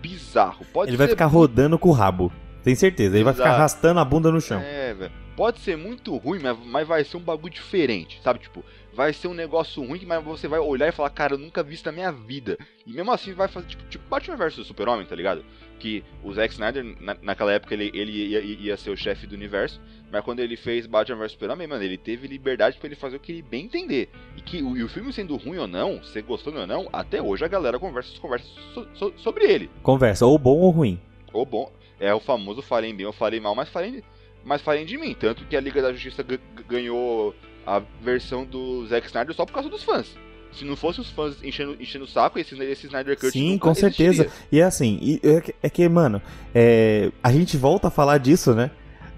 bizarro. 0.00 0.64
Pode 0.72 0.90
ele 0.90 0.96
vai 0.96 1.08
ficar 1.08 1.26
rodando 1.26 1.78
com 1.78 1.88
o 1.88 1.92
rabo. 1.92 2.32
Tem 2.62 2.74
certeza. 2.74 3.16
Ele 3.16 3.22
Exato. 3.22 3.36
vai 3.38 3.46
ficar 3.46 3.56
arrastando 3.56 4.00
a 4.00 4.04
bunda 4.04 4.30
no 4.30 4.40
chão. 4.40 4.60
É, 4.60 4.94
velho. 4.94 5.12
Pode 5.36 5.58
ser 5.58 5.76
muito 5.76 6.16
ruim, 6.16 6.38
mas, 6.40 6.56
mas 6.64 6.86
vai 6.86 7.04
ser 7.04 7.16
um 7.16 7.20
bagulho 7.20 7.52
diferente, 7.52 8.20
sabe? 8.22 8.38
Tipo, 8.38 8.64
vai 8.92 9.12
ser 9.12 9.26
um 9.26 9.34
negócio 9.34 9.84
ruim, 9.84 10.04
mas 10.06 10.22
você 10.22 10.46
vai 10.46 10.60
olhar 10.60 10.88
e 10.88 10.92
falar, 10.92 11.10
cara, 11.10 11.34
eu 11.34 11.38
nunca 11.38 11.62
vi 11.62 11.74
isso 11.74 11.84
na 11.86 11.92
minha 11.92 12.12
vida. 12.12 12.56
E 12.86 12.92
mesmo 12.92 13.10
assim 13.10 13.32
vai 13.32 13.48
fazer, 13.48 13.66
tipo, 13.66 13.82
tipo 13.88 14.08
Batman 14.08 14.36
vs 14.36 14.66
Super-Homem, 14.66 15.06
tá 15.06 15.16
ligado? 15.16 15.44
Que 15.80 16.04
o 16.22 16.32
Zack 16.32 16.54
Snyder, 16.54 16.84
na, 17.00 17.16
naquela 17.20 17.52
época, 17.52 17.74
ele, 17.74 17.90
ele 17.92 18.12
ia, 18.12 18.40
ia 18.40 18.76
ser 18.76 18.90
o 18.90 18.96
chefe 18.96 19.26
do 19.26 19.34
universo, 19.34 19.80
mas 20.10 20.24
quando 20.24 20.38
ele 20.38 20.56
fez 20.56 20.86
Batman 20.86 21.16
vs 21.18 21.32
Super-Homem, 21.32 21.66
mano, 21.66 21.82
ele 21.82 21.98
teve 21.98 22.28
liberdade 22.28 22.78
para 22.78 22.86
ele 22.86 22.96
fazer 22.96 23.16
o 23.16 23.20
que 23.20 23.32
ele 23.32 23.42
bem 23.42 23.64
entender. 23.64 24.08
E 24.36 24.40
que 24.40 24.62
o, 24.62 24.76
e 24.76 24.84
o 24.84 24.88
filme 24.88 25.12
sendo 25.12 25.36
ruim 25.36 25.58
ou 25.58 25.66
não, 25.66 26.00
se 26.04 26.22
gostando 26.22 26.60
ou 26.60 26.66
não, 26.66 26.88
até 26.92 27.20
hoje 27.20 27.44
a 27.44 27.48
galera 27.48 27.78
conversa, 27.78 28.16
conversa 28.20 28.46
so, 28.72 28.86
so, 28.94 29.12
sobre 29.16 29.44
ele. 29.44 29.68
Conversa, 29.82 30.24
ou 30.24 30.38
bom 30.38 30.58
ou 30.58 30.70
ruim. 30.70 31.00
Ou 31.32 31.44
bom. 31.44 31.72
É 31.98 32.14
o 32.14 32.20
famoso 32.20 32.60
falem 32.60 32.94
bem 32.94 33.06
ou 33.06 33.12
falem 33.12 33.40
mal, 33.40 33.54
mas 33.54 33.68
falem, 33.68 34.02
mas 34.44 34.62
falem 34.62 34.84
de 34.84 34.96
mim. 34.98 35.16
Tanto 35.18 35.44
que 35.44 35.56
a 35.56 35.60
Liga 35.60 35.80
da 35.80 35.92
Justiça 35.92 36.24
ganhou 36.68 37.34
a 37.66 37.80
versão 38.02 38.44
do 38.44 38.86
Zack 38.86 39.06
Snyder 39.06 39.34
só 39.34 39.44
por 39.46 39.52
causa 39.52 39.68
dos 39.68 39.82
fãs. 39.82 40.06
Se 40.52 40.64
não 40.64 40.76
fosse 40.76 41.00
os 41.00 41.10
fãs 41.10 41.42
enchendo, 41.42 41.76
enchendo 41.80 42.04
o 42.04 42.08
saco, 42.08 42.38
esse, 42.38 42.54
esse 42.62 42.86
Snyder 42.86 43.18
Cut 43.18 43.32
Sim, 43.32 43.58
com 43.58 43.74
certeza. 43.74 44.24
Existiria. 44.24 44.48
E 44.52 44.60
é 44.60 44.62
assim, 44.64 44.98
e, 45.02 45.20
é, 45.24 45.42
é, 45.64 45.70
que, 45.70 45.88
mano, 45.88 46.22
é, 46.54 47.10
a 47.22 47.32
gente 47.32 47.56
volta 47.56 47.88
a 47.88 47.90
falar 47.90 48.18
disso, 48.18 48.54
né? 48.54 48.70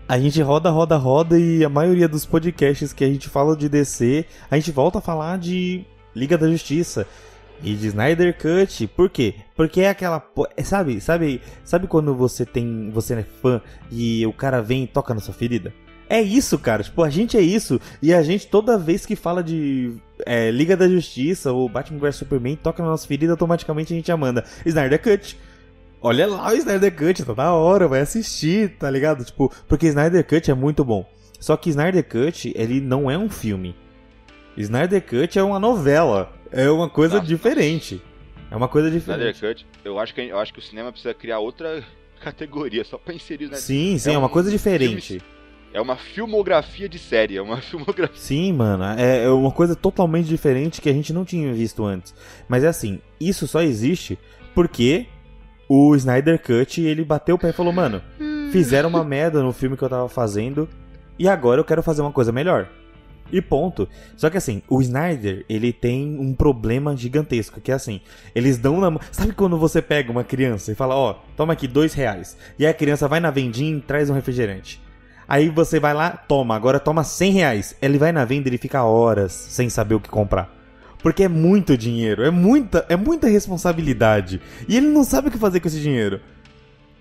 A 0.09 0.19
gente 0.19 0.41
roda, 0.41 0.71
roda, 0.71 0.97
roda 0.97 1.39
e 1.39 1.65
a 1.65 1.69
maioria 1.69 2.09
dos 2.09 2.25
podcasts 2.25 2.93
que 2.93 3.05
a 3.05 3.09
gente 3.09 3.29
fala 3.29 3.57
de 3.57 3.69
DC, 3.69 4.25
a 4.51 4.57
gente 4.57 4.71
volta 4.71 4.99
a 4.99 5.03
falar 5.03 5.37
de 5.37 5.85
Liga 6.15 6.39
da 6.39 6.49
Justiça 6.49 7.07
e 7.63 7.75
de 7.75 7.89
Snyder 7.89 8.37
Cut. 8.37 8.87
Por 8.89 9.11
quê? 9.11 9.35
Porque 9.55 9.81
é 9.81 9.91
aquela, 9.91 10.25
é, 10.57 10.63
sabe, 10.63 11.01
sabe, 11.01 11.41
sabe 11.65 11.87
quando 11.87 12.15
você 12.15 12.45
tem, 12.45 12.91
você 12.91 13.15
é 13.15 13.23
fã 13.23 13.61
e 13.91 14.27
o 14.27 14.33
cara 14.33 14.61
vem 14.61 14.85
e 14.85 14.87
toca 14.87 15.15
na 15.15 15.21
sua 15.21 15.35
ferida? 15.35 15.73
É 16.09 16.21
isso, 16.21 16.59
cara. 16.59 16.83
Tipo, 16.83 17.03
a 17.03 17.11
gente 17.11 17.37
é 17.37 17.41
isso. 17.41 17.81
E 18.01 18.15
a 18.15 18.23
gente, 18.23 18.47
toda 18.47 18.79
vez 18.79 19.05
que 19.05 19.17
fala 19.17 19.43
de 19.43 19.93
é, 20.25 20.51
Liga 20.51 20.77
da 20.77 20.89
Justiça 20.89 21.53
ou 21.53 21.69
Batman 21.69 21.99
vs 21.99 22.17
Superman, 22.17 22.57
toca 22.57 22.83
na 22.83 22.91
nossa 22.91 23.07
ferida, 23.07 23.33
automaticamente 23.33 23.93
a 23.93 23.97
gente 23.97 24.07
já 24.07 24.17
manda 24.17 24.45
Snyder 24.65 25.03
Cut. 25.03 25.37
Olha 26.01 26.27
lá 26.27 26.53
o 26.53 26.57
Snyder 26.57 26.95
Cut, 26.95 27.25
tá 27.25 27.33
da 27.33 27.53
hora, 27.53 27.89
vai 27.89 28.01
assistir, 28.01 28.77
tá 28.79 28.89
ligado? 28.89 29.25
Tipo, 29.25 29.53
porque 29.67 29.89
Snyder 29.89 30.25
Cut 30.25 30.51
é 30.51 30.55
muito 30.55 30.85
bom. 30.85 31.05
Só 31.41 31.57
que 31.57 31.71
Snyder 31.71 32.05
Cut, 32.05 32.53
ele 32.55 32.81
não 32.81 33.11
é 33.11 33.19
um 33.19 33.29
filme. 33.29 33.75
Snyder 34.57 35.03
Cut 35.03 35.39
é 35.39 35.43
uma 35.43 35.59
novela. 35.59 36.33
É 36.53 36.71
uma 36.71 36.89
coisa 36.89 37.17
Nossa, 37.17 37.27
diferente. 37.27 38.03
É 38.51 38.57
uma 38.57 38.69
coisa 38.69 38.89
Snyder 38.89 39.33
diferente. 39.33 39.65
Cut, 39.65 39.67
eu 39.85 39.99
acho, 39.99 40.15
que, 40.15 40.21
eu 40.21 40.39
acho 40.39 40.53
que 40.53 40.59
o 40.59 40.63
cinema 40.63 40.91
precisa 40.93 41.13
criar 41.15 41.39
outra 41.41 41.83
categoria 42.23 42.85
só 42.85 42.97
pra 42.99 43.13
inserir 43.15 43.45
Snyder 43.45 43.63
Sim, 43.63 43.99
sim, 43.99 44.11
é, 44.11 44.15
É 44.15 44.19
uma 44.19 44.27
um 44.29 44.31
coisa 44.31 44.51
diferente. 44.51 45.01
filme- 45.19 45.23
É 45.75 45.81
uma 45.81 45.97
filmografia 45.97 46.89
de 46.89 46.99
série, 46.99 47.37
é 47.37 47.43
uma 47.43 47.59
filmografia. 47.63 48.17
Sim, 48.17 48.53
mano, 48.53 48.85
é 48.99 49.25
é 49.25 49.29
uma 49.31 49.51
coisa 49.51 49.75
totalmente 49.75 50.27
diferente 50.27 50.81
que 50.81 50.89
a 50.89 50.93
gente 50.93 51.13
não 51.13 51.25
tinha 51.25 51.53
visto 51.53 51.85
antes. 51.85 52.15
Mas 52.49 52.65
é 52.65 52.69
assim, 52.69 53.01
isso 53.21 53.47
só 53.49 53.61
existe 53.63 54.19
porque 54.55 55.07
o 55.69 55.95
Snyder 55.97 56.41
Cut, 56.41 56.81
ele 56.81 57.05
bateu 57.05 57.35
o 57.35 57.39
pé 57.39 57.51
e 57.51 57.53
falou, 57.53 57.73
mano, 57.73 58.01
fizeram 58.53 58.89
uma 58.89 59.03
merda 59.05 59.43
no 59.43 59.53
filme 59.53 59.77
que 59.77 59.83
eu 59.83 59.89
tava 59.89 60.09
fazendo 60.09 60.69
e 61.19 61.29
agora 61.29 61.61
eu 61.61 61.65
quero 61.65 61.83
fazer 61.83 62.01
uma 62.03 62.13
coisa 62.13 62.31
melhor. 62.31 62.69
E 63.33 63.41
ponto. 63.41 63.89
Só 64.17 64.31
que 64.31 64.37
assim, 64.37 64.63
o 64.69 64.81
Snyder, 64.81 65.45
ele 65.49 65.73
tem 65.73 66.19
um 66.19 66.33
problema 66.35 66.97
gigantesco, 66.97 67.61
que 67.61 67.73
é 67.73 67.75
assim, 67.75 68.01
eles 68.35 68.59
dão 68.59 68.81
na 68.81 68.91
mão. 68.91 69.01
Sabe 69.11 69.33
quando 69.33 69.59
você 69.59 69.83
pega 69.83 70.11
uma 70.11 70.25
criança 70.25 70.73
e 70.73 70.75
fala, 70.75 70.95
ó, 70.95 71.15
toma 71.37 71.53
aqui 71.53 71.67
dois 71.67 71.95
reais. 71.95 72.37
E 72.59 72.67
a 72.67 72.75
criança 72.75 73.09
vai 73.09 73.21
na 73.21 73.31
vendinha 73.31 73.77
e 73.77 73.81
traz 73.81 74.09
um 74.11 74.15
refrigerante. 74.15 74.81
Aí 75.29 75.49
você 75.49 75.81
vai 75.81 75.93
lá, 75.93 76.11
toma, 76.11 76.55
agora 76.55 76.79
toma 76.79 77.03
100 77.03 77.33
reais. 77.33 77.77
Ele 77.83 77.99
vai 77.99 78.13
na 78.13 78.25
venda 78.25 78.49
e 78.49 78.51
ele 78.51 78.59
fica 78.59 78.85
horas 78.85 79.33
sem 79.33 79.69
saber 79.69 79.97
o 79.97 80.01
que 80.01 80.09
comprar. 80.09 80.55
Porque 81.03 81.25
é 81.25 81.29
muito 81.29 81.77
dinheiro, 81.77 82.23
é 82.25 82.31
muita, 82.31 82.87
é 82.89 82.97
muita 82.97 83.29
responsabilidade. 83.29 84.41
E 84.69 84.77
ele 84.77 84.87
não 84.87 85.05
sabe 85.05 85.29
o 85.29 85.31
que 85.31 85.39
fazer 85.39 85.61
com 85.61 85.69
esse 85.69 85.81
dinheiro. 85.81 86.21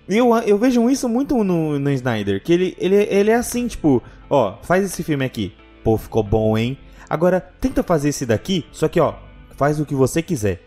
Eu, 0.08 0.36
eu 0.38 0.58
vejo 0.58 0.88
isso 0.88 1.08
muito 1.08 1.42
no, 1.42 1.78
no 1.78 1.90
Snyder, 1.90 2.40
que 2.40 2.52
ele, 2.52 2.76
ele, 2.78 2.94
ele 2.94 3.30
é 3.30 3.34
assim, 3.34 3.66
tipo, 3.66 4.00
ó, 4.30 4.56
faz 4.62 4.84
esse 4.84 5.02
filme 5.02 5.24
aqui. 5.24 5.52
Pô, 5.86 5.96
ficou 5.96 6.24
bom, 6.24 6.58
hein? 6.58 6.76
Agora, 7.08 7.40
tenta 7.40 7.80
fazer 7.80 8.08
esse 8.08 8.26
daqui, 8.26 8.66
só 8.72 8.88
que, 8.88 8.98
ó, 8.98 9.14
faz 9.56 9.78
o 9.78 9.86
que 9.86 9.94
você 9.94 10.20
quiser. 10.20 10.60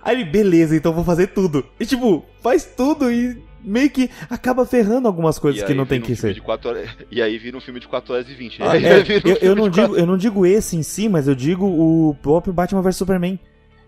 Aí 0.00 0.14
ele, 0.14 0.24
beleza, 0.24 0.76
então 0.76 0.92
vou 0.92 1.02
fazer 1.02 1.26
tudo. 1.26 1.66
E 1.80 1.84
tipo, 1.84 2.24
faz 2.40 2.64
tudo 2.64 3.10
e 3.10 3.42
meio 3.64 3.90
que 3.90 4.08
acaba 4.30 4.64
ferrando 4.64 5.08
algumas 5.08 5.40
coisas 5.40 5.64
que 5.64 5.74
não 5.74 5.84
tem 5.84 5.98
um 5.98 6.02
que 6.02 6.14
ser. 6.14 6.40
horas, 6.46 6.88
e 7.10 7.20
aí 7.20 7.36
vira 7.36 7.56
um 7.56 7.60
filme 7.60 7.80
de 7.80 7.88
4 7.88 8.14
horas 8.14 8.28
e 8.28 8.34
20. 8.34 8.62
Ah, 8.62 8.76
é, 8.78 8.98
um 8.98 9.36
eu, 9.42 9.56
não 9.56 9.68
digo, 9.68 9.96
eu 9.96 10.06
não 10.06 10.16
digo 10.16 10.46
esse 10.46 10.76
em 10.76 10.84
si, 10.84 11.08
mas 11.08 11.26
eu 11.26 11.34
digo 11.34 11.66
o 11.66 12.14
próprio 12.22 12.52
Batman 12.52 12.80
vs 12.80 12.94
Superman. 12.94 13.36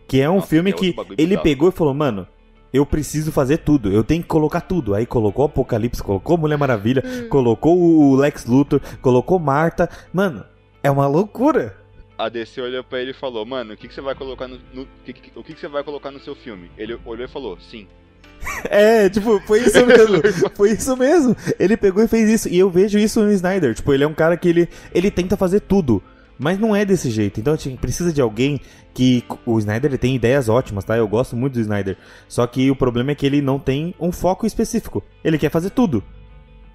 Que 0.09 0.21
é 0.21 0.29
um 0.29 0.37
Nossa, 0.37 0.49
filme 0.49 0.71
é 0.71 0.73
que 0.73 0.97
ele 1.17 1.29
bizarro. 1.29 1.43
pegou 1.45 1.69
e 1.69 1.73
falou, 1.73 1.95
mano, 1.95 2.27
eu 2.73 2.85
preciso 2.85 3.31
fazer 3.31 3.59
tudo, 3.59 3.93
eu 3.93 4.03
tenho 4.03 4.21
que 4.21 4.29
colocar 4.29 4.63
tudo. 4.63 4.97
Aí 4.97 5.07
colocou 5.07 5.45
Apocalipse, 5.45 6.03
colocou 6.03 6.37
Mulher 6.37 6.59
Maravilha, 6.59 7.05
colocou 7.31 7.79
o 7.79 8.17
Lex 8.17 8.47
Luthor, 8.47 8.81
colocou 9.01 9.39
Marta. 9.39 9.89
Mano, 10.13 10.45
é 10.87 10.91
uma 10.91 11.07
loucura. 11.07 11.77
A 12.17 12.29
DC 12.29 12.61
olhou 12.61 12.83
pra 12.85 13.01
ele 13.01 13.11
e 13.11 13.15
falou, 13.15 13.45
mano, 13.45 13.75
o 13.75 13.77
que, 13.77 13.89
que 13.89 13.95
você 13.95 14.01
vai 14.01 14.15
colocar 14.15 14.49
no. 14.49 14.59
no- 14.73 14.89
que- 15.05 15.13
que- 15.13 15.39
o 15.39 15.43
que, 15.43 15.53
que 15.53 15.61
você 15.61 15.69
vai 15.69 15.83
colocar 15.85 16.11
no 16.11 16.21
seu 16.21 16.35
filme? 16.35 16.71
Ele 16.79 16.99
olhou 17.05 17.25
e 17.25 17.29
falou, 17.29 17.59
sim. 17.61 17.87
É, 18.71 19.09
tipo, 19.11 19.41
foi 19.47 19.61
isso 19.61 19.85
mesmo. 19.85 20.23
foi 20.55 20.71
isso 20.71 20.97
mesmo. 20.97 21.37
Ele 21.59 21.77
pegou 21.77 22.03
e 22.03 22.09
fez 22.09 22.29
isso. 22.31 22.49
E 22.49 22.59
eu 22.59 22.71
vejo 22.71 22.99
isso 22.99 23.21
no 23.21 23.31
Snyder. 23.33 23.75
Tipo, 23.75 23.93
ele 23.93 24.05
é 24.05 24.07
um 24.07 24.15
cara 24.15 24.37
que 24.37 24.49
ele, 24.49 24.69
ele 24.95 25.11
tenta 25.11 25.37
fazer 25.37 25.61
tudo. 25.61 26.03
Mas 26.39 26.59
não 26.59 26.75
é 26.77 26.85
desse 26.85 27.11
jeito. 27.11 27.41
Então, 27.41 27.55
assim, 27.55 27.75
precisa 27.77 28.13
de 28.13 28.21
alguém 28.21 28.61
que. 28.95 29.25
O 29.45 29.59
Snyder 29.59 29.91
ele 29.91 29.99
tem 29.99 30.15
ideias 30.15 30.49
ótimas, 30.49 30.85
tá? 30.85 30.97
Eu 30.97 31.09
gosto 31.09 31.35
muito 31.37 31.55
do 31.55 31.61
Snyder. 31.61 31.97
Só 32.29 32.47
que 32.47 32.71
o 32.71 32.77
problema 32.77 33.11
é 33.11 33.15
que 33.15 33.27
ele 33.27 33.43
não 33.43 33.59
tem 33.59 33.95
um 34.01 34.13
foco 34.13 34.47
específico. 34.47 35.03
Ele 35.25 35.39
quer 35.39 35.51
fazer 35.51 35.71
tudo. 35.71 36.03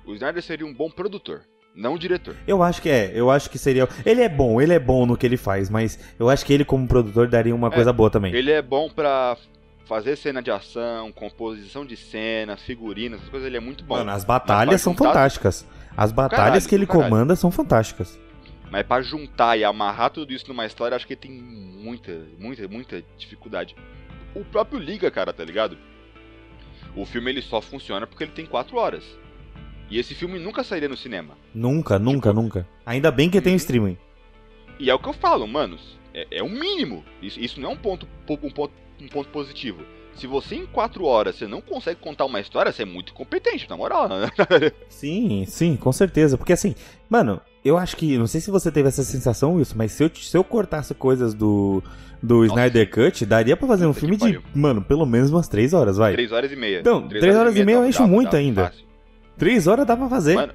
O 0.05 0.14
Snyder 0.14 0.41
seria 0.43 0.66
um 0.66 0.74
bom 0.74 0.89
produtor, 0.89 1.41
não 1.76 1.93
um 1.93 1.97
diretor. 1.97 2.36
Eu 2.47 2.61
acho 2.61 2.82
que 2.82 2.89
é, 2.89 3.11
eu 3.13 3.30
acho 3.32 3.49
que 3.49 3.57
seria. 3.57 3.88
Ele 4.05 4.22
é 4.22 4.30
bom, 4.30 4.61
ele 4.61 4.74
é 4.74 4.80
bom 4.80 5.05
no 5.05 5.15
que 5.17 5.26
ele 5.26 5.38
faz, 5.38 5.69
mas 5.69 5.97
eu 6.19 6.30
acho 6.30 6.45
que 6.45 6.53
ele, 6.53 6.65
como 6.65 6.88
produtor, 6.88 7.28
daria 7.28 7.55
uma 7.55 7.67
É, 7.67 7.72
coisa 7.72 7.93
boa 7.93 8.09
também. 8.09 8.34
Ele 8.34 8.51
é 8.51 8.61
bom 8.61 8.89
pra 8.89 9.38
fazer 9.86 10.15
cena 10.15 10.41
de 10.41 10.49
ação, 10.51 11.11
composição 11.11 11.86
de 11.86 11.97
cena, 11.97 12.55
figurinos, 12.57 13.19
essas 13.19 13.30
coisas, 13.30 13.47
ele 13.47 13.57
é 13.57 13.59
muito 13.59 13.84
bom. 13.84 13.95
Mano, 13.97 14.11
as 14.11 14.24
batalhas 14.24 14.82
são 14.82 14.93
juntar- 14.93 15.07
fantásticas. 15.09 15.65
As 15.97 16.11
batalhas 16.11 16.43
Caralho, 16.45 16.69
que 16.69 16.76
ele 16.76 16.86
caralho. 16.88 17.09
comanda 17.09 17.36
são 17.36 17.51
fantásticas. 17.51 18.17
Mas 18.69 18.84
pra 18.88 19.01
juntar 19.01 19.57
e 19.57 19.65
amarrar 19.65 20.09
tudo 20.11 20.32
isso 20.32 20.47
numa 20.47 20.65
história, 20.65 20.95
acho 20.95 21.05
que 21.05 21.13
ele 21.13 21.19
tem 21.19 21.32
muita, 21.32 22.22
muita, 22.39 22.65
muita 22.69 23.03
dificuldade. 23.17 23.76
O 24.34 24.45
próprio 24.45 24.80
Liga, 24.80 25.11
cara, 25.11 25.34
tá 25.34 25.43
ligado? 25.43 25.78
O 26.95 27.05
filme 27.05 27.30
ele 27.32 27.41
só 27.41 27.61
funciona 27.61 28.07
porque 28.07 28.24
ele 28.24 28.32
tem 28.32 28.45
4 28.45 28.78
horas. 28.78 29.03
E 29.92 30.00
esse 30.00 30.16
filme 30.16 30.39
nunca 30.39 30.64
sairia 30.64 30.88
no 30.89 30.96
cinema. 30.98 31.36
Nunca, 31.54 32.00
nunca, 32.00 32.30
Tipo- 32.30 32.42
nunca. 32.42 32.68
Ainda 32.86 33.12
bem 33.12 33.30
que 33.30 33.42
tem 33.42 33.52
o 33.52 33.56
Uhum. 33.56 33.58
streaming. 33.58 33.98
E 34.80 34.89
é 34.89 34.94
o 34.96 35.00
que 35.00 35.10
eu 35.10 35.14
falo, 35.14 35.46
manos. 35.48 36.00
É, 36.14 36.26
é 36.39 36.42
o 36.44 36.50
mínimo. 36.50 37.04
Isso, 37.22 37.39
isso 37.39 37.60
não 37.60 37.70
é 37.72 37.74
um 37.74 37.78
ponto, 37.78 38.08
po- 38.26 38.39
um, 38.42 38.50
ponto, 38.50 38.74
um 39.02 39.08
ponto 39.08 39.30
positivo. 39.30 39.84
Se 40.16 40.28
você 40.28 40.56
em 40.56 40.66
4 40.66 41.06
horas 41.06 41.36
você 41.36 41.46
não 41.48 41.62
consegue 41.62 42.00
contar 42.02 42.26
uma 42.26 42.39
história, 42.39 42.72
você 42.72 42.82
é 42.84 42.86
muito 42.86 43.14
competente, 43.14 43.70
na 43.70 43.78
moral. 43.78 44.08
né? 44.10 44.30
Sim, 44.89 45.46
sim, 45.48 45.76
com 45.76 45.92
certeza. 45.92 46.38
Porque 46.38 46.54
assim, 46.54 46.74
mano, 47.10 47.39
eu 47.64 47.78
acho 47.78 47.96
que. 47.96 48.18
Não 48.18 48.28
sei 48.28 48.42
se 48.42 48.50
você 48.52 48.72
teve 48.72 48.88
essa 48.89 49.04
sensação, 49.04 49.60
isso, 49.60 49.78
mas 49.78 49.92
se 49.94 50.04
eu, 50.04 50.12
se 50.14 50.38
eu 50.38 50.44
cortasse 50.44 50.94
coisas 50.94 51.34
do, 51.34 51.82
do 52.22 52.44
Snyder 52.46 52.89
Cut, 52.89 53.26
daria 53.26 53.56
pra 53.56 53.68
fazer 53.68 53.86
um 53.86 53.94
filme 53.94 54.18
de, 54.18 54.39
mano, 54.54 54.82
pelo 54.82 55.06
menos 55.06 55.30
umas 55.32 55.48
3 55.48 55.74
horas, 55.74 55.96
vai. 55.98 56.12
3 56.14 56.32
horas 56.32 56.52
e 56.52 56.56
meia. 56.58 56.80
Então, 56.82 57.08
três 57.08 57.36
horas 57.36 57.56
e 57.56 57.64
meia 57.64 57.76
eu 57.78 57.82
dá- 57.84 57.88
encho 57.88 58.06
muito 58.08 58.32
dá 58.32 58.38
ainda. 58.38 58.66
fácil. 58.66 58.91
3 59.42 59.66
horas 59.66 59.88
dá 59.88 59.98
pra 59.98 60.08
fazer. 60.08 60.36
Mano, 60.36 60.54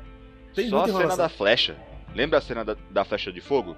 Tem 0.54 0.70
só 0.70 0.84
a 0.84 0.86
cena 0.86 1.16
da 1.16 1.28
flecha. 1.28 1.76
Lembra 2.14 2.38
a 2.38 2.40
cena 2.40 2.64
da, 2.64 2.76
da 2.88 3.04
flecha 3.04 3.32
de 3.32 3.40
fogo? 3.40 3.76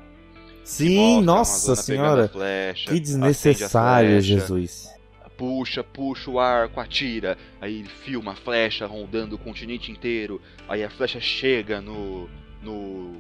Sim, 0.63 1.23
nossa 1.23 1.75
senhora. 1.75 2.29
flecha, 2.29 2.91
Que 2.91 3.01
desnecessário, 3.01 4.11
flecha, 4.11 4.21
Jesus. 4.21 4.91
Puxa, 5.35 5.83
puxa 5.83 6.31
o 6.31 6.39
arco, 6.39 6.79
atira. 6.79 7.39
Aí 7.59 7.79
ele 7.79 7.89
filma 7.89 8.33
a 8.33 8.35
flecha 8.35 8.85
rondando 8.85 9.37
o 9.37 9.39
continente 9.39 9.91
inteiro. 9.91 10.43
Aí 10.69 10.85
a 10.85 10.91
flecha 10.91 11.19
chega 11.19 11.81
no, 11.81 12.29
no 12.63 13.15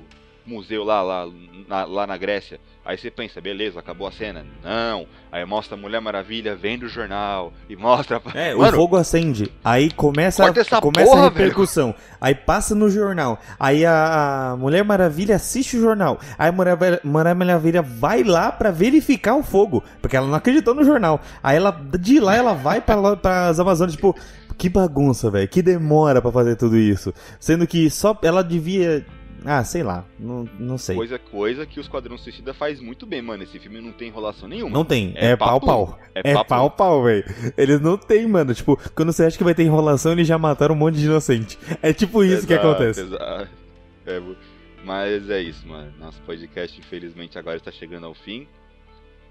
museu 0.48 0.82
lá, 0.84 1.02
lá, 1.02 1.26
na, 1.68 1.84
lá 1.84 2.06
na 2.06 2.16
Grécia. 2.16 2.58
Aí 2.84 2.96
você 2.96 3.10
pensa, 3.10 3.38
beleza, 3.38 3.78
acabou 3.78 4.08
a 4.08 4.10
cena. 4.10 4.46
Não. 4.64 5.06
Aí 5.30 5.44
mostra 5.44 5.76
a 5.76 5.78
Mulher 5.78 6.00
Maravilha 6.00 6.56
vendo 6.56 6.84
o 6.84 6.88
jornal. 6.88 7.52
E 7.68 7.76
mostra. 7.76 8.18
É, 8.34 8.54
o 8.54 8.60
Mano, 8.60 8.78
fogo 8.78 8.96
acende. 8.96 9.52
Aí 9.62 9.90
começa, 9.90 10.42
essa 10.56 10.80
começa 10.80 11.04
porra, 11.10 11.20
a 11.26 11.28
repercussão. 11.28 11.94
Aí 12.18 12.34
passa 12.34 12.74
no 12.74 12.88
jornal. 12.88 13.38
Aí 13.60 13.84
a, 13.84 14.52
a 14.52 14.56
Mulher 14.56 14.82
Maravilha 14.84 15.36
assiste 15.36 15.76
o 15.76 15.80
jornal. 15.82 16.18
Aí 16.38 16.48
a 16.48 16.52
Mulher, 16.52 16.78
Mulher 17.04 17.34
Maravilha 17.34 17.82
vai 17.82 18.24
lá 18.24 18.50
pra 18.50 18.70
verificar 18.70 19.34
o 19.36 19.42
fogo. 19.42 19.84
Porque 20.00 20.16
ela 20.16 20.26
não 20.26 20.34
acreditou 20.36 20.74
no 20.74 20.82
jornal. 20.82 21.20
Aí 21.42 21.58
ela, 21.58 21.70
de 22.00 22.18
lá, 22.20 22.34
ela 22.36 22.54
vai 22.54 22.80
pra, 22.80 22.94
lá- 22.94 23.16
pras 23.16 23.60
Amazonas, 23.60 23.94
tipo. 23.94 24.16
Que 24.56 24.68
bagunça, 24.68 25.30
velho. 25.30 25.46
Que 25.46 25.62
demora 25.62 26.20
pra 26.20 26.32
fazer 26.32 26.56
tudo 26.56 26.76
isso. 26.76 27.12
Sendo 27.38 27.66
que 27.66 27.88
só 27.90 28.18
ela 28.22 28.42
devia. 28.42 29.06
Ah, 29.44 29.62
sei 29.64 29.82
lá. 29.82 30.04
Não, 30.18 30.48
não 30.58 30.76
sei. 30.78 30.96
Coisa, 30.96 31.18
coisa 31.18 31.64
que 31.66 31.78
o 31.78 31.82
Esquadrão 31.82 32.18
Suicida 32.18 32.52
faz 32.52 32.80
muito 32.80 33.06
bem, 33.06 33.22
mano. 33.22 33.42
Esse 33.42 33.58
filme 33.58 33.80
não 33.80 33.92
tem 33.92 34.08
enrolação 34.08 34.48
nenhuma. 34.48 34.70
Não 34.72 34.84
tem. 34.84 35.12
É 35.16 35.30
É 35.32 35.36
pau, 35.36 35.60
papo. 35.60 35.66
pau. 35.66 35.98
É, 36.14 36.30
É 36.30 36.34
papo. 36.34 36.48
pau, 36.48 36.70
pau, 36.70 37.02
velho. 37.04 37.24
Eles 37.56 37.80
não 37.80 37.96
tem, 37.96 38.26
mano. 38.26 38.52
Tipo, 38.54 38.76
quando 38.94 39.12
você 39.12 39.24
acha 39.24 39.38
que 39.38 39.44
vai 39.44 39.54
ter 39.54 39.62
enrolação, 39.62 40.12
eles 40.12 40.26
já 40.26 40.36
mataram 40.38 40.74
um 40.74 40.78
monte 40.78 40.96
de 40.98 41.04
inocente. 41.06 41.58
É 41.82 41.92
tipo 41.92 42.22
isso 42.24 42.46
que 42.46 42.52
Exato, 42.52 42.68
acontece. 42.68 43.00
exato. 43.00 43.48
É, 44.06 44.22
mas 44.84 45.28
é 45.30 45.40
isso, 45.40 45.66
mano. 45.66 45.92
Nosso 45.98 46.20
podcast, 46.22 46.78
infelizmente, 46.78 47.38
agora 47.38 47.56
está 47.56 47.70
chegando 47.70 48.06
ao 48.06 48.14
fim. 48.14 48.46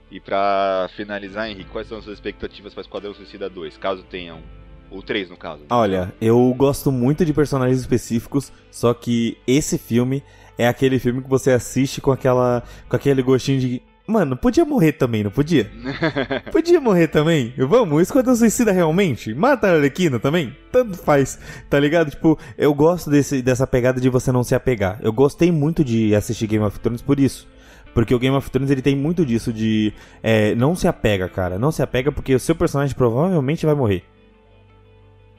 E 0.10 0.20
pra 0.22 0.90
finalizar, 0.96 1.50
Henrique, 1.50 1.70
quais 1.70 1.88
são 1.88 1.98
as 1.98 2.04
suas 2.06 2.16
expectativas 2.18 2.74
para 2.74 2.82
Esquadrão 2.82 3.14
Suicida 3.14 3.50
2? 3.50 3.78
Caso 3.78 4.04
tenham. 4.04 4.42
Ou 4.90 5.02
3, 5.02 5.30
no 5.30 5.38
caso. 5.38 5.64
Olha, 5.70 6.14
eu 6.22 6.54
gosto 6.58 6.92
muito 6.92 7.26
de 7.26 7.34
personagens 7.34 7.80
específicos, 7.80 8.52
só 8.72 8.94
que 8.94 9.38
esse 9.46 9.78
filme 9.78 10.24
é 10.58 10.68
aquele 10.68 10.98
filme 11.00 11.22
que 11.22 11.30
você 11.30 11.52
assiste 11.52 12.02
com 12.02 12.12
aquela 12.12 12.64
com 12.90 12.96
aquele 12.96 13.22
gostinho 13.22 13.60
de, 13.60 13.82
mano, 14.08 14.38
podia 14.38 14.64
morrer 14.66 14.94
também, 14.94 15.24
não 15.24 15.30
podia? 15.30 15.70
Podia 16.52 16.80
morrer 16.80 17.08
também? 17.08 17.54
Vamos, 17.58 17.98
o 17.98 18.02
Esquadrão 18.02 18.36
Suicida 18.36 18.72
realmente? 18.72 19.34
Mata 19.34 19.68
a 19.68 19.72
Arlequina 19.72 20.20
também? 20.20 20.56
Tanto 20.72 20.98
faz, 20.98 21.38
tá 21.70 21.80
ligado? 21.80 22.10
Tipo, 22.10 22.40
eu 22.58 22.74
gosto 22.74 23.10
desse, 23.10 23.42
dessa 23.42 23.68
pegada 23.68 24.00
de 24.00 24.10
você 24.10 24.32
não 24.32 24.44
se 24.44 24.56
apegar. 24.56 25.00
Eu 25.02 25.12
gostei 25.12 25.52
muito 25.52 25.84
de 25.84 26.16
assistir 26.16 26.48
Game 26.48 26.66
of 26.66 26.80
Thrones 26.80 27.02
por 27.02 27.20
isso. 27.20 27.48
Porque 27.94 28.14
o 28.14 28.20
Game 28.20 28.36
of 28.36 28.50
Thrones 28.50 28.70
ele 28.70 28.82
tem 28.82 28.96
muito 28.96 29.26
disso 29.26 29.52
de 29.52 29.94
é, 30.22 30.56
não 30.56 30.76
se 30.76 30.88
apega, 30.88 31.28
cara. 31.28 31.60
Não 31.60 31.72
se 31.72 31.82
apega 31.82 32.12
porque 32.12 32.34
o 32.34 32.40
seu 32.40 32.56
personagem 32.56 32.96
provavelmente 32.96 33.66
vai 33.66 33.76
morrer. 33.76 34.04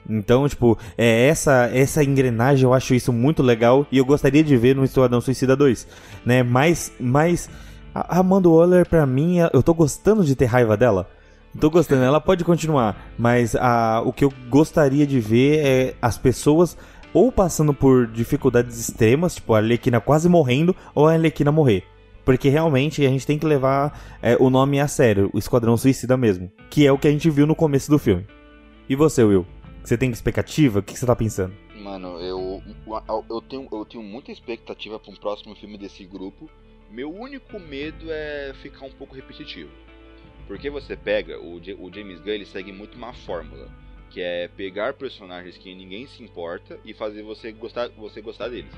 Então, 0.09 0.49
tipo, 0.49 0.77
é 0.97 1.27
essa 1.27 1.69
essa 1.71 2.03
engrenagem, 2.03 2.63
eu 2.63 2.73
acho 2.73 2.95
isso 2.95 3.13
muito 3.13 3.43
legal 3.43 3.85
e 3.91 3.99
eu 3.99 4.05
gostaria 4.05 4.43
de 4.43 4.57
ver 4.57 4.75
no 4.75 4.83
Esquadrão 4.83 5.21
Suicida 5.21 5.55
2, 5.55 5.87
né? 6.25 6.41
Mas, 6.41 6.91
mas 6.99 7.49
a 7.93 8.19
Amanda 8.19 8.49
Waller, 8.49 8.87
pra 8.87 9.05
mim, 9.05 9.37
eu 9.53 9.61
tô 9.61 9.73
gostando 9.73 10.23
de 10.23 10.35
ter 10.35 10.45
raiva 10.45 10.75
dela. 10.75 11.07
Tô 11.59 11.69
gostando, 11.69 12.03
ela 12.03 12.21
pode 12.21 12.43
continuar, 12.43 13.11
mas 13.17 13.55
a, 13.55 14.01
o 14.05 14.13
que 14.13 14.23
eu 14.23 14.31
gostaria 14.49 15.05
de 15.05 15.19
ver 15.19 15.65
é 15.65 15.95
as 15.99 16.17
pessoas 16.17 16.77
ou 17.11 17.31
passando 17.31 17.73
por 17.73 18.05
dificuldades 18.07 18.79
extremas, 18.79 19.35
tipo 19.35 19.53
a 19.53 19.57
Arlequina 19.57 19.99
quase 19.99 20.29
morrendo, 20.29 20.75
ou 20.93 21.07
a 21.07 21.13
Arlequina 21.13 21.51
morrer. 21.51 21.83
Porque 22.23 22.49
realmente 22.49 23.03
a 23.03 23.09
gente 23.09 23.25
tem 23.25 23.39
que 23.39 23.45
levar 23.45 23.99
é, 24.21 24.37
o 24.39 24.51
nome 24.51 24.79
a 24.79 24.87
sério, 24.87 25.31
o 25.33 25.39
Esquadrão 25.39 25.75
Suicida 25.75 26.15
mesmo. 26.15 26.51
Que 26.69 26.85
é 26.85 26.91
o 26.91 26.97
que 26.97 27.07
a 27.07 27.11
gente 27.11 27.29
viu 27.29 27.47
no 27.47 27.55
começo 27.55 27.89
do 27.89 27.97
filme. 27.97 28.27
E 28.87 28.95
você, 28.95 29.23
Will? 29.23 29.47
Você 29.89 29.97
tem 29.97 30.11
expectativa? 30.11 30.77
O 30.77 30.83
que 30.83 30.95
você 30.95 31.03
tá 31.03 31.15
pensando? 31.15 31.51
Mano, 31.73 32.19
eu, 32.19 32.61
eu, 33.27 33.41
tenho, 33.41 33.67
eu 33.71 33.83
tenho 33.83 34.03
muita 34.03 34.31
expectativa 34.31 34.99
para 34.99 35.11
um 35.11 35.15
próximo 35.15 35.55
filme 35.55 35.79
desse 35.79 36.05
grupo. 36.05 36.47
Meu 36.91 37.11
único 37.11 37.59
medo 37.59 38.05
é 38.11 38.53
ficar 38.61 38.85
um 38.85 38.91
pouco 38.91 39.15
repetitivo. 39.15 39.71
Porque 40.45 40.69
você 40.69 40.95
pega, 40.95 41.39
o, 41.39 41.55
o 41.55 41.91
James 41.91 42.19
Gunn 42.19 42.33
ele 42.33 42.45
segue 42.45 42.71
muito 42.71 42.99
uma 42.99 43.13
fórmula 43.13 43.67
que 44.11 44.21
é 44.21 44.47
pegar 44.47 44.93
personagens 44.93 45.57
que 45.57 45.73
ninguém 45.73 46.05
se 46.05 46.21
importa 46.21 46.79
e 46.85 46.93
fazer 46.93 47.23
você 47.23 47.51
gostar, 47.51 47.89
você 47.89 48.21
gostar 48.21 48.49
deles. 48.49 48.71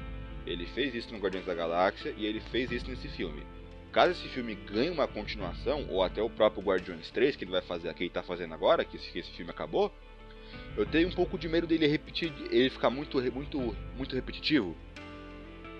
Ele 0.45 0.65
fez 0.67 0.95
isso 0.95 1.11
no 1.13 1.19
Guardiões 1.19 1.45
da 1.45 1.53
Galáxia 1.53 2.13
e 2.15 2.25
ele 2.25 2.39
fez 2.39 2.71
isso 2.71 2.89
nesse 2.89 3.09
filme. 3.09 3.43
Caso 3.91 4.11
esse 4.11 4.29
filme 4.29 4.55
ganhe 4.55 4.89
uma 4.89 5.09
continuação, 5.09 5.85
ou 5.89 6.01
até 6.01 6.21
o 6.21 6.29
próprio 6.29 6.63
Guardiões 6.63 7.11
3, 7.11 7.35
que 7.35 7.43
ele 7.43 7.51
vai 7.51 7.61
fazer, 7.61 7.93
que 7.93 8.03
ele 8.03 8.09
tá 8.09 8.23
fazendo 8.23 8.53
agora, 8.53 8.85
que 8.85 8.95
esse, 8.95 9.11
que 9.11 9.19
esse 9.19 9.31
filme 9.31 9.51
acabou, 9.51 9.91
eu 10.77 10.85
tenho 10.85 11.07
um 11.07 11.11
pouco 11.11 11.37
de 11.37 11.47
medo 11.47 11.67
dele 11.67 11.87
repetir, 11.87 12.31
ele 12.49 12.69
ficar 12.69 12.89
muito, 12.89 13.21
muito, 13.31 13.75
muito 13.97 14.15
repetitivo. 14.15 14.75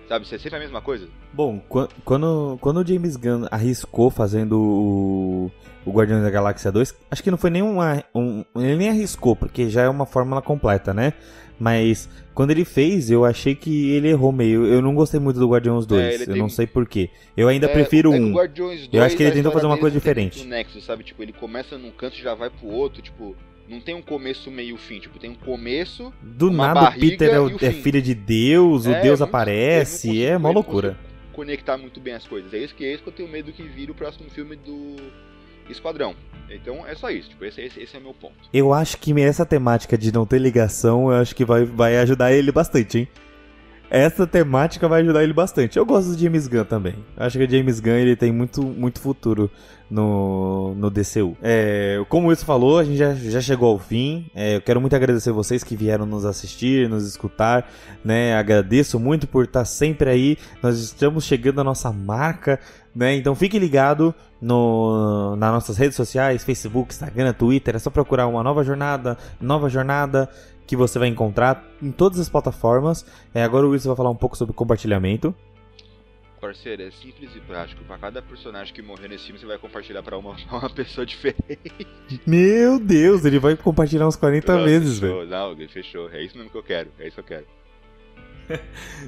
Sabe, 0.08 0.26
ser 0.26 0.38
sempre 0.40 0.58
a 0.58 0.60
mesma 0.60 0.82
coisa. 0.82 1.08
Bom, 1.32 1.60
quando, 2.04 2.58
quando 2.60 2.80
o 2.80 2.86
James 2.86 3.16
Gunn 3.16 3.46
arriscou 3.50 4.10
fazendo 4.10 4.60
o, 4.60 5.50
o 5.86 5.90
Guardiões 5.90 6.22
da 6.22 6.28
Galáxia 6.28 6.70
2, 6.70 6.94
acho 7.10 7.22
que 7.22 7.30
não 7.30 7.38
foi 7.38 7.50
nenhuma. 7.50 8.04
Um, 8.14 8.44
ele 8.56 8.76
nem 8.76 8.88
arriscou, 8.90 9.34
porque 9.34 9.70
já 9.70 9.82
é 9.82 9.88
uma 9.88 10.04
fórmula 10.04 10.42
completa, 10.42 10.92
né? 10.92 11.14
Mas 11.58 12.08
quando 12.34 12.50
ele 12.50 12.64
fez, 12.64 13.10
eu 13.10 13.24
achei 13.24 13.54
que 13.54 13.92
ele 13.92 14.08
errou 14.08 14.32
meio. 14.32 14.66
Eu 14.66 14.82
não 14.82 14.94
gostei 14.94 15.20
muito 15.20 15.38
do 15.38 15.48
Guardiões 15.48 15.86
2. 15.86 16.02
É, 16.02 16.22
eu 16.22 16.26
tem... 16.26 16.36
não 16.36 16.48
sei 16.48 16.66
porquê. 16.66 17.08
Eu 17.36 17.46
ainda 17.48 17.66
é, 17.66 17.72
prefiro 17.72 18.12
é 18.12 18.18
um. 18.18 18.34
eu 18.92 19.02
acho 19.02 19.16
que 19.16 19.22
ele 19.22 19.32
tentou 19.32 19.52
fazer 19.52 19.66
uma 19.66 19.78
coisa 19.78 19.96
diferente. 19.96 20.44
Nexo, 20.44 20.80
sabe? 20.80 21.04
Tipo, 21.04 21.22
ele 21.22 21.32
começa 21.32 21.78
num 21.78 21.92
canto 21.92 22.18
e 22.18 22.22
já 22.22 22.34
vai 22.34 22.50
pro 22.50 22.66
outro, 22.66 23.00
tipo. 23.00 23.36
Não 23.72 23.80
tem 23.80 23.94
um 23.94 24.02
começo, 24.02 24.50
meio 24.50 24.76
fim. 24.76 25.00
Tipo, 25.00 25.18
tem 25.18 25.30
um 25.30 25.34
começo. 25.34 26.12
Do 26.20 26.50
nada 26.50 26.90
o 26.90 26.92
Peter 26.92 27.30
é, 27.30 27.40
o, 27.40 27.56
é 27.58 27.72
filho 27.72 28.02
de 28.02 28.14
Deus, 28.14 28.84
o 28.84 28.92
é, 28.92 29.00
Deus 29.00 29.22
aparece. 29.22 30.22
É 30.22 30.36
uma 30.36 30.50
loucura. 30.50 30.98
Conectar 31.32 31.78
muito 31.78 31.98
bem 31.98 32.12
as 32.12 32.26
coisas. 32.26 32.52
É 32.52 32.58
isso 32.58 32.74
que, 32.74 32.84
é 32.84 32.92
isso 32.92 33.02
que 33.02 33.08
eu 33.08 33.12
tenho 33.14 33.28
medo 33.30 33.50
que 33.50 33.62
vire 33.62 33.90
o 33.90 33.94
próximo 33.94 34.28
filme 34.28 34.56
do 34.56 34.96
Esquadrão. 35.70 36.14
Então 36.50 36.86
é 36.86 36.94
só 36.94 37.10
isso, 37.10 37.30
tipo, 37.30 37.44
esse, 37.46 37.62
esse, 37.62 37.80
esse 37.80 37.96
é 37.96 37.98
o 37.98 38.02
meu 38.02 38.12
ponto. 38.12 38.34
Eu 38.52 38.74
acho 38.74 38.98
que 38.98 39.18
essa 39.22 39.46
temática 39.46 39.96
de 39.96 40.12
não 40.12 40.26
ter 40.26 40.38
ligação, 40.38 41.10
eu 41.10 41.16
acho 41.16 41.34
que 41.34 41.44
vai, 41.44 41.64
vai 41.64 41.96
ajudar 41.96 42.30
ele 42.30 42.52
bastante, 42.52 42.98
hein? 42.98 43.08
Essa 43.94 44.26
temática 44.26 44.88
vai 44.88 45.02
ajudar 45.02 45.22
ele 45.22 45.34
bastante. 45.34 45.78
Eu 45.78 45.84
gosto 45.84 46.12
do 46.12 46.18
James 46.18 46.48
Gunn 46.48 46.64
também. 46.64 46.94
Acho 47.14 47.36
que 47.36 47.44
o 47.44 47.50
James 47.50 47.78
Gunn 47.78 47.98
ele 47.98 48.16
tem 48.16 48.32
muito, 48.32 48.62
muito 48.62 48.98
futuro 48.98 49.50
no, 49.90 50.74
no 50.74 50.88
DCU. 50.88 51.36
É, 51.42 52.02
como 52.08 52.32
o 52.32 52.36
falou, 52.38 52.78
a 52.78 52.84
gente 52.84 52.96
já, 52.96 53.12
já 53.12 53.42
chegou 53.42 53.68
ao 53.68 53.78
fim. 53.78 54.30
É, 54.34 54.56
eu 54.56 54.62
quero 54.62 54.80
muito 54.80 54.96
agradecer 54.96 55.30
vocês 55.30 55.62
que 55.62 55.76
vieram 55.76 56.06
nos 56.06 56.24
assistir, 56.24 56.88
nos 56.88 57.06
escutar. 57.06 57.70
Né? 58.02 58.34
Agradeço 58.34 58.98
muito 58.98 59.28
por 59.28 59.44
estar 59.44 59.66
sempre 59.66 60.08
aí. 60.08 60.38
Nós 60.62 60.78
estamos 60.78 61.24
chegando 61.24 61.60
à 61.60 61.64
nossa 61.64 61.92
marca. 61.92 62.58
Né? 62.96 63.16
Então 63.16 63.34
fique 63.34 63.58
ligado 63.58 64.14
no, 64.40 65.36
nas 65.36 65.52
nossas 65.52 65.76
redes 65.76 65.96
sociais, 65.96 66.42
Facebook, 66.42 66.94
Instagram, 66.94 67.34
Twitter. 67.34 67.76
É 67.76 67.78
só 67.78 67.90
procurar 67.90 68.26
uma 68.26 68.42
nova 68.42 68.64
jornada, 68.64 69.18
nova 69.38 69.68
jornada 69.68 70.30
que 70.66 70.76
você 70.76 70.98
vai 70.98 71.08
encontrar 71.08 71.64
em 71.80 71.90
todas 71.90 72.18
as 72.18 72.28
plataformas. 72.28 73.04
É, 73.34 73.42
agora 73.42 73.66
o 73.66 73.70
Wilson 73.70 73.90
vai 73.90 73.96
falar 73.96 74.10
um 74.10 74.16
pouco 74.16 74.36
sobre 74.36 74.54
compartilhamento. 74.54 75.34
Parceiro, 76.40 76.82
é 76.82 76.90
simples 76.90 77.30
e 77.36 77.40
prático. 77.40 77.84
Para 77.84 77.98
cada 77.98 78.20
personagem 78.20 78.74
que 78.74 78.82
morrer 78.82 79.06
nesse 79.06 79.26
filme, 79.26 79.38
você 79.38 79.46
vai 79.46 79.58
compartilhar 79.58 80.02
para 80.02 80.18
uma, 80.18 80.34
uma 80.50 80.68
pessoa 80.70 81.06
diferente. 81.06 81.86
Meu 82.26 82.80
Deus, 82.80 83.24
ele 83.24 83.38
vai 83.38 83.56
compartilhar 83.56 84.08
uns 84.08 84.16
40 84.16 84.56
não, 84.56 84.64
vezes, 84.64 84.98
velho. 84.98 85.24
Não, 85.24 85.56
fechou. 85.68 86.10
É 86.10 86.20
isso 86.20 86.36
mesmo 86.36 86.50
que 86.50 86.58
eu 86.58 86.62
quero. 86.62 86.90
É 86.98 87.06
isso 87.06 87.14
que 87.14 87.20
eu 87.20 87.24
quero. 87.24 87.46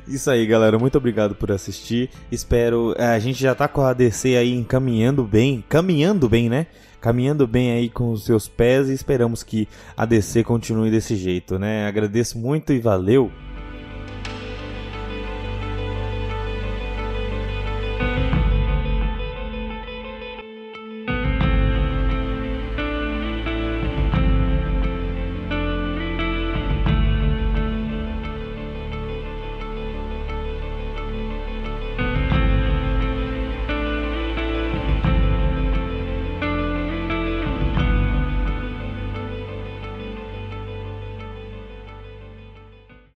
Isso 0.06 0.30
aí, 0.30 0.46
galera. 0.46 0.78
Muito 0.78 0.96
obrigado 0.96 1.34
por 1.34 1.50
assistir. 1.50 2.08
Espero. 2.30 2.94
É, 2.96 3.06
a 3.06 3.18
gente 3.18 3.40
já 3.40 3.54
tá 3.54 3.66
com 3.66 3.82
a 3.82 3.92
DC 3.92 4.36
aí 4.36 4.52
encaminhando 4.52 5.24
bem. 5.24 5.62
Caminhando 5.68 6.28
bem, 6.28 6.48
né? 6.48 6.68
Caminhando 7.04 7.46
bem 7.46 7.70
aí 7.70 7.90
com 7.90 8.12
os 8.12 8.24
seus 8.24 8.48
pés 8.48 8.88
e 8.88 8.94
esperamos 8.94 9.42
que 9.42 9.68
a 9.94 10.06
DC 10.06 10.42
continue 10.42 10.90
desse 10.90 11.16
jeito, 11.16 11.58
né? 11.58 11.86
Agradeço 11.86 12.38
muito 12.38 12.72
e 12.72 12.78
valeu! 12.78 13.30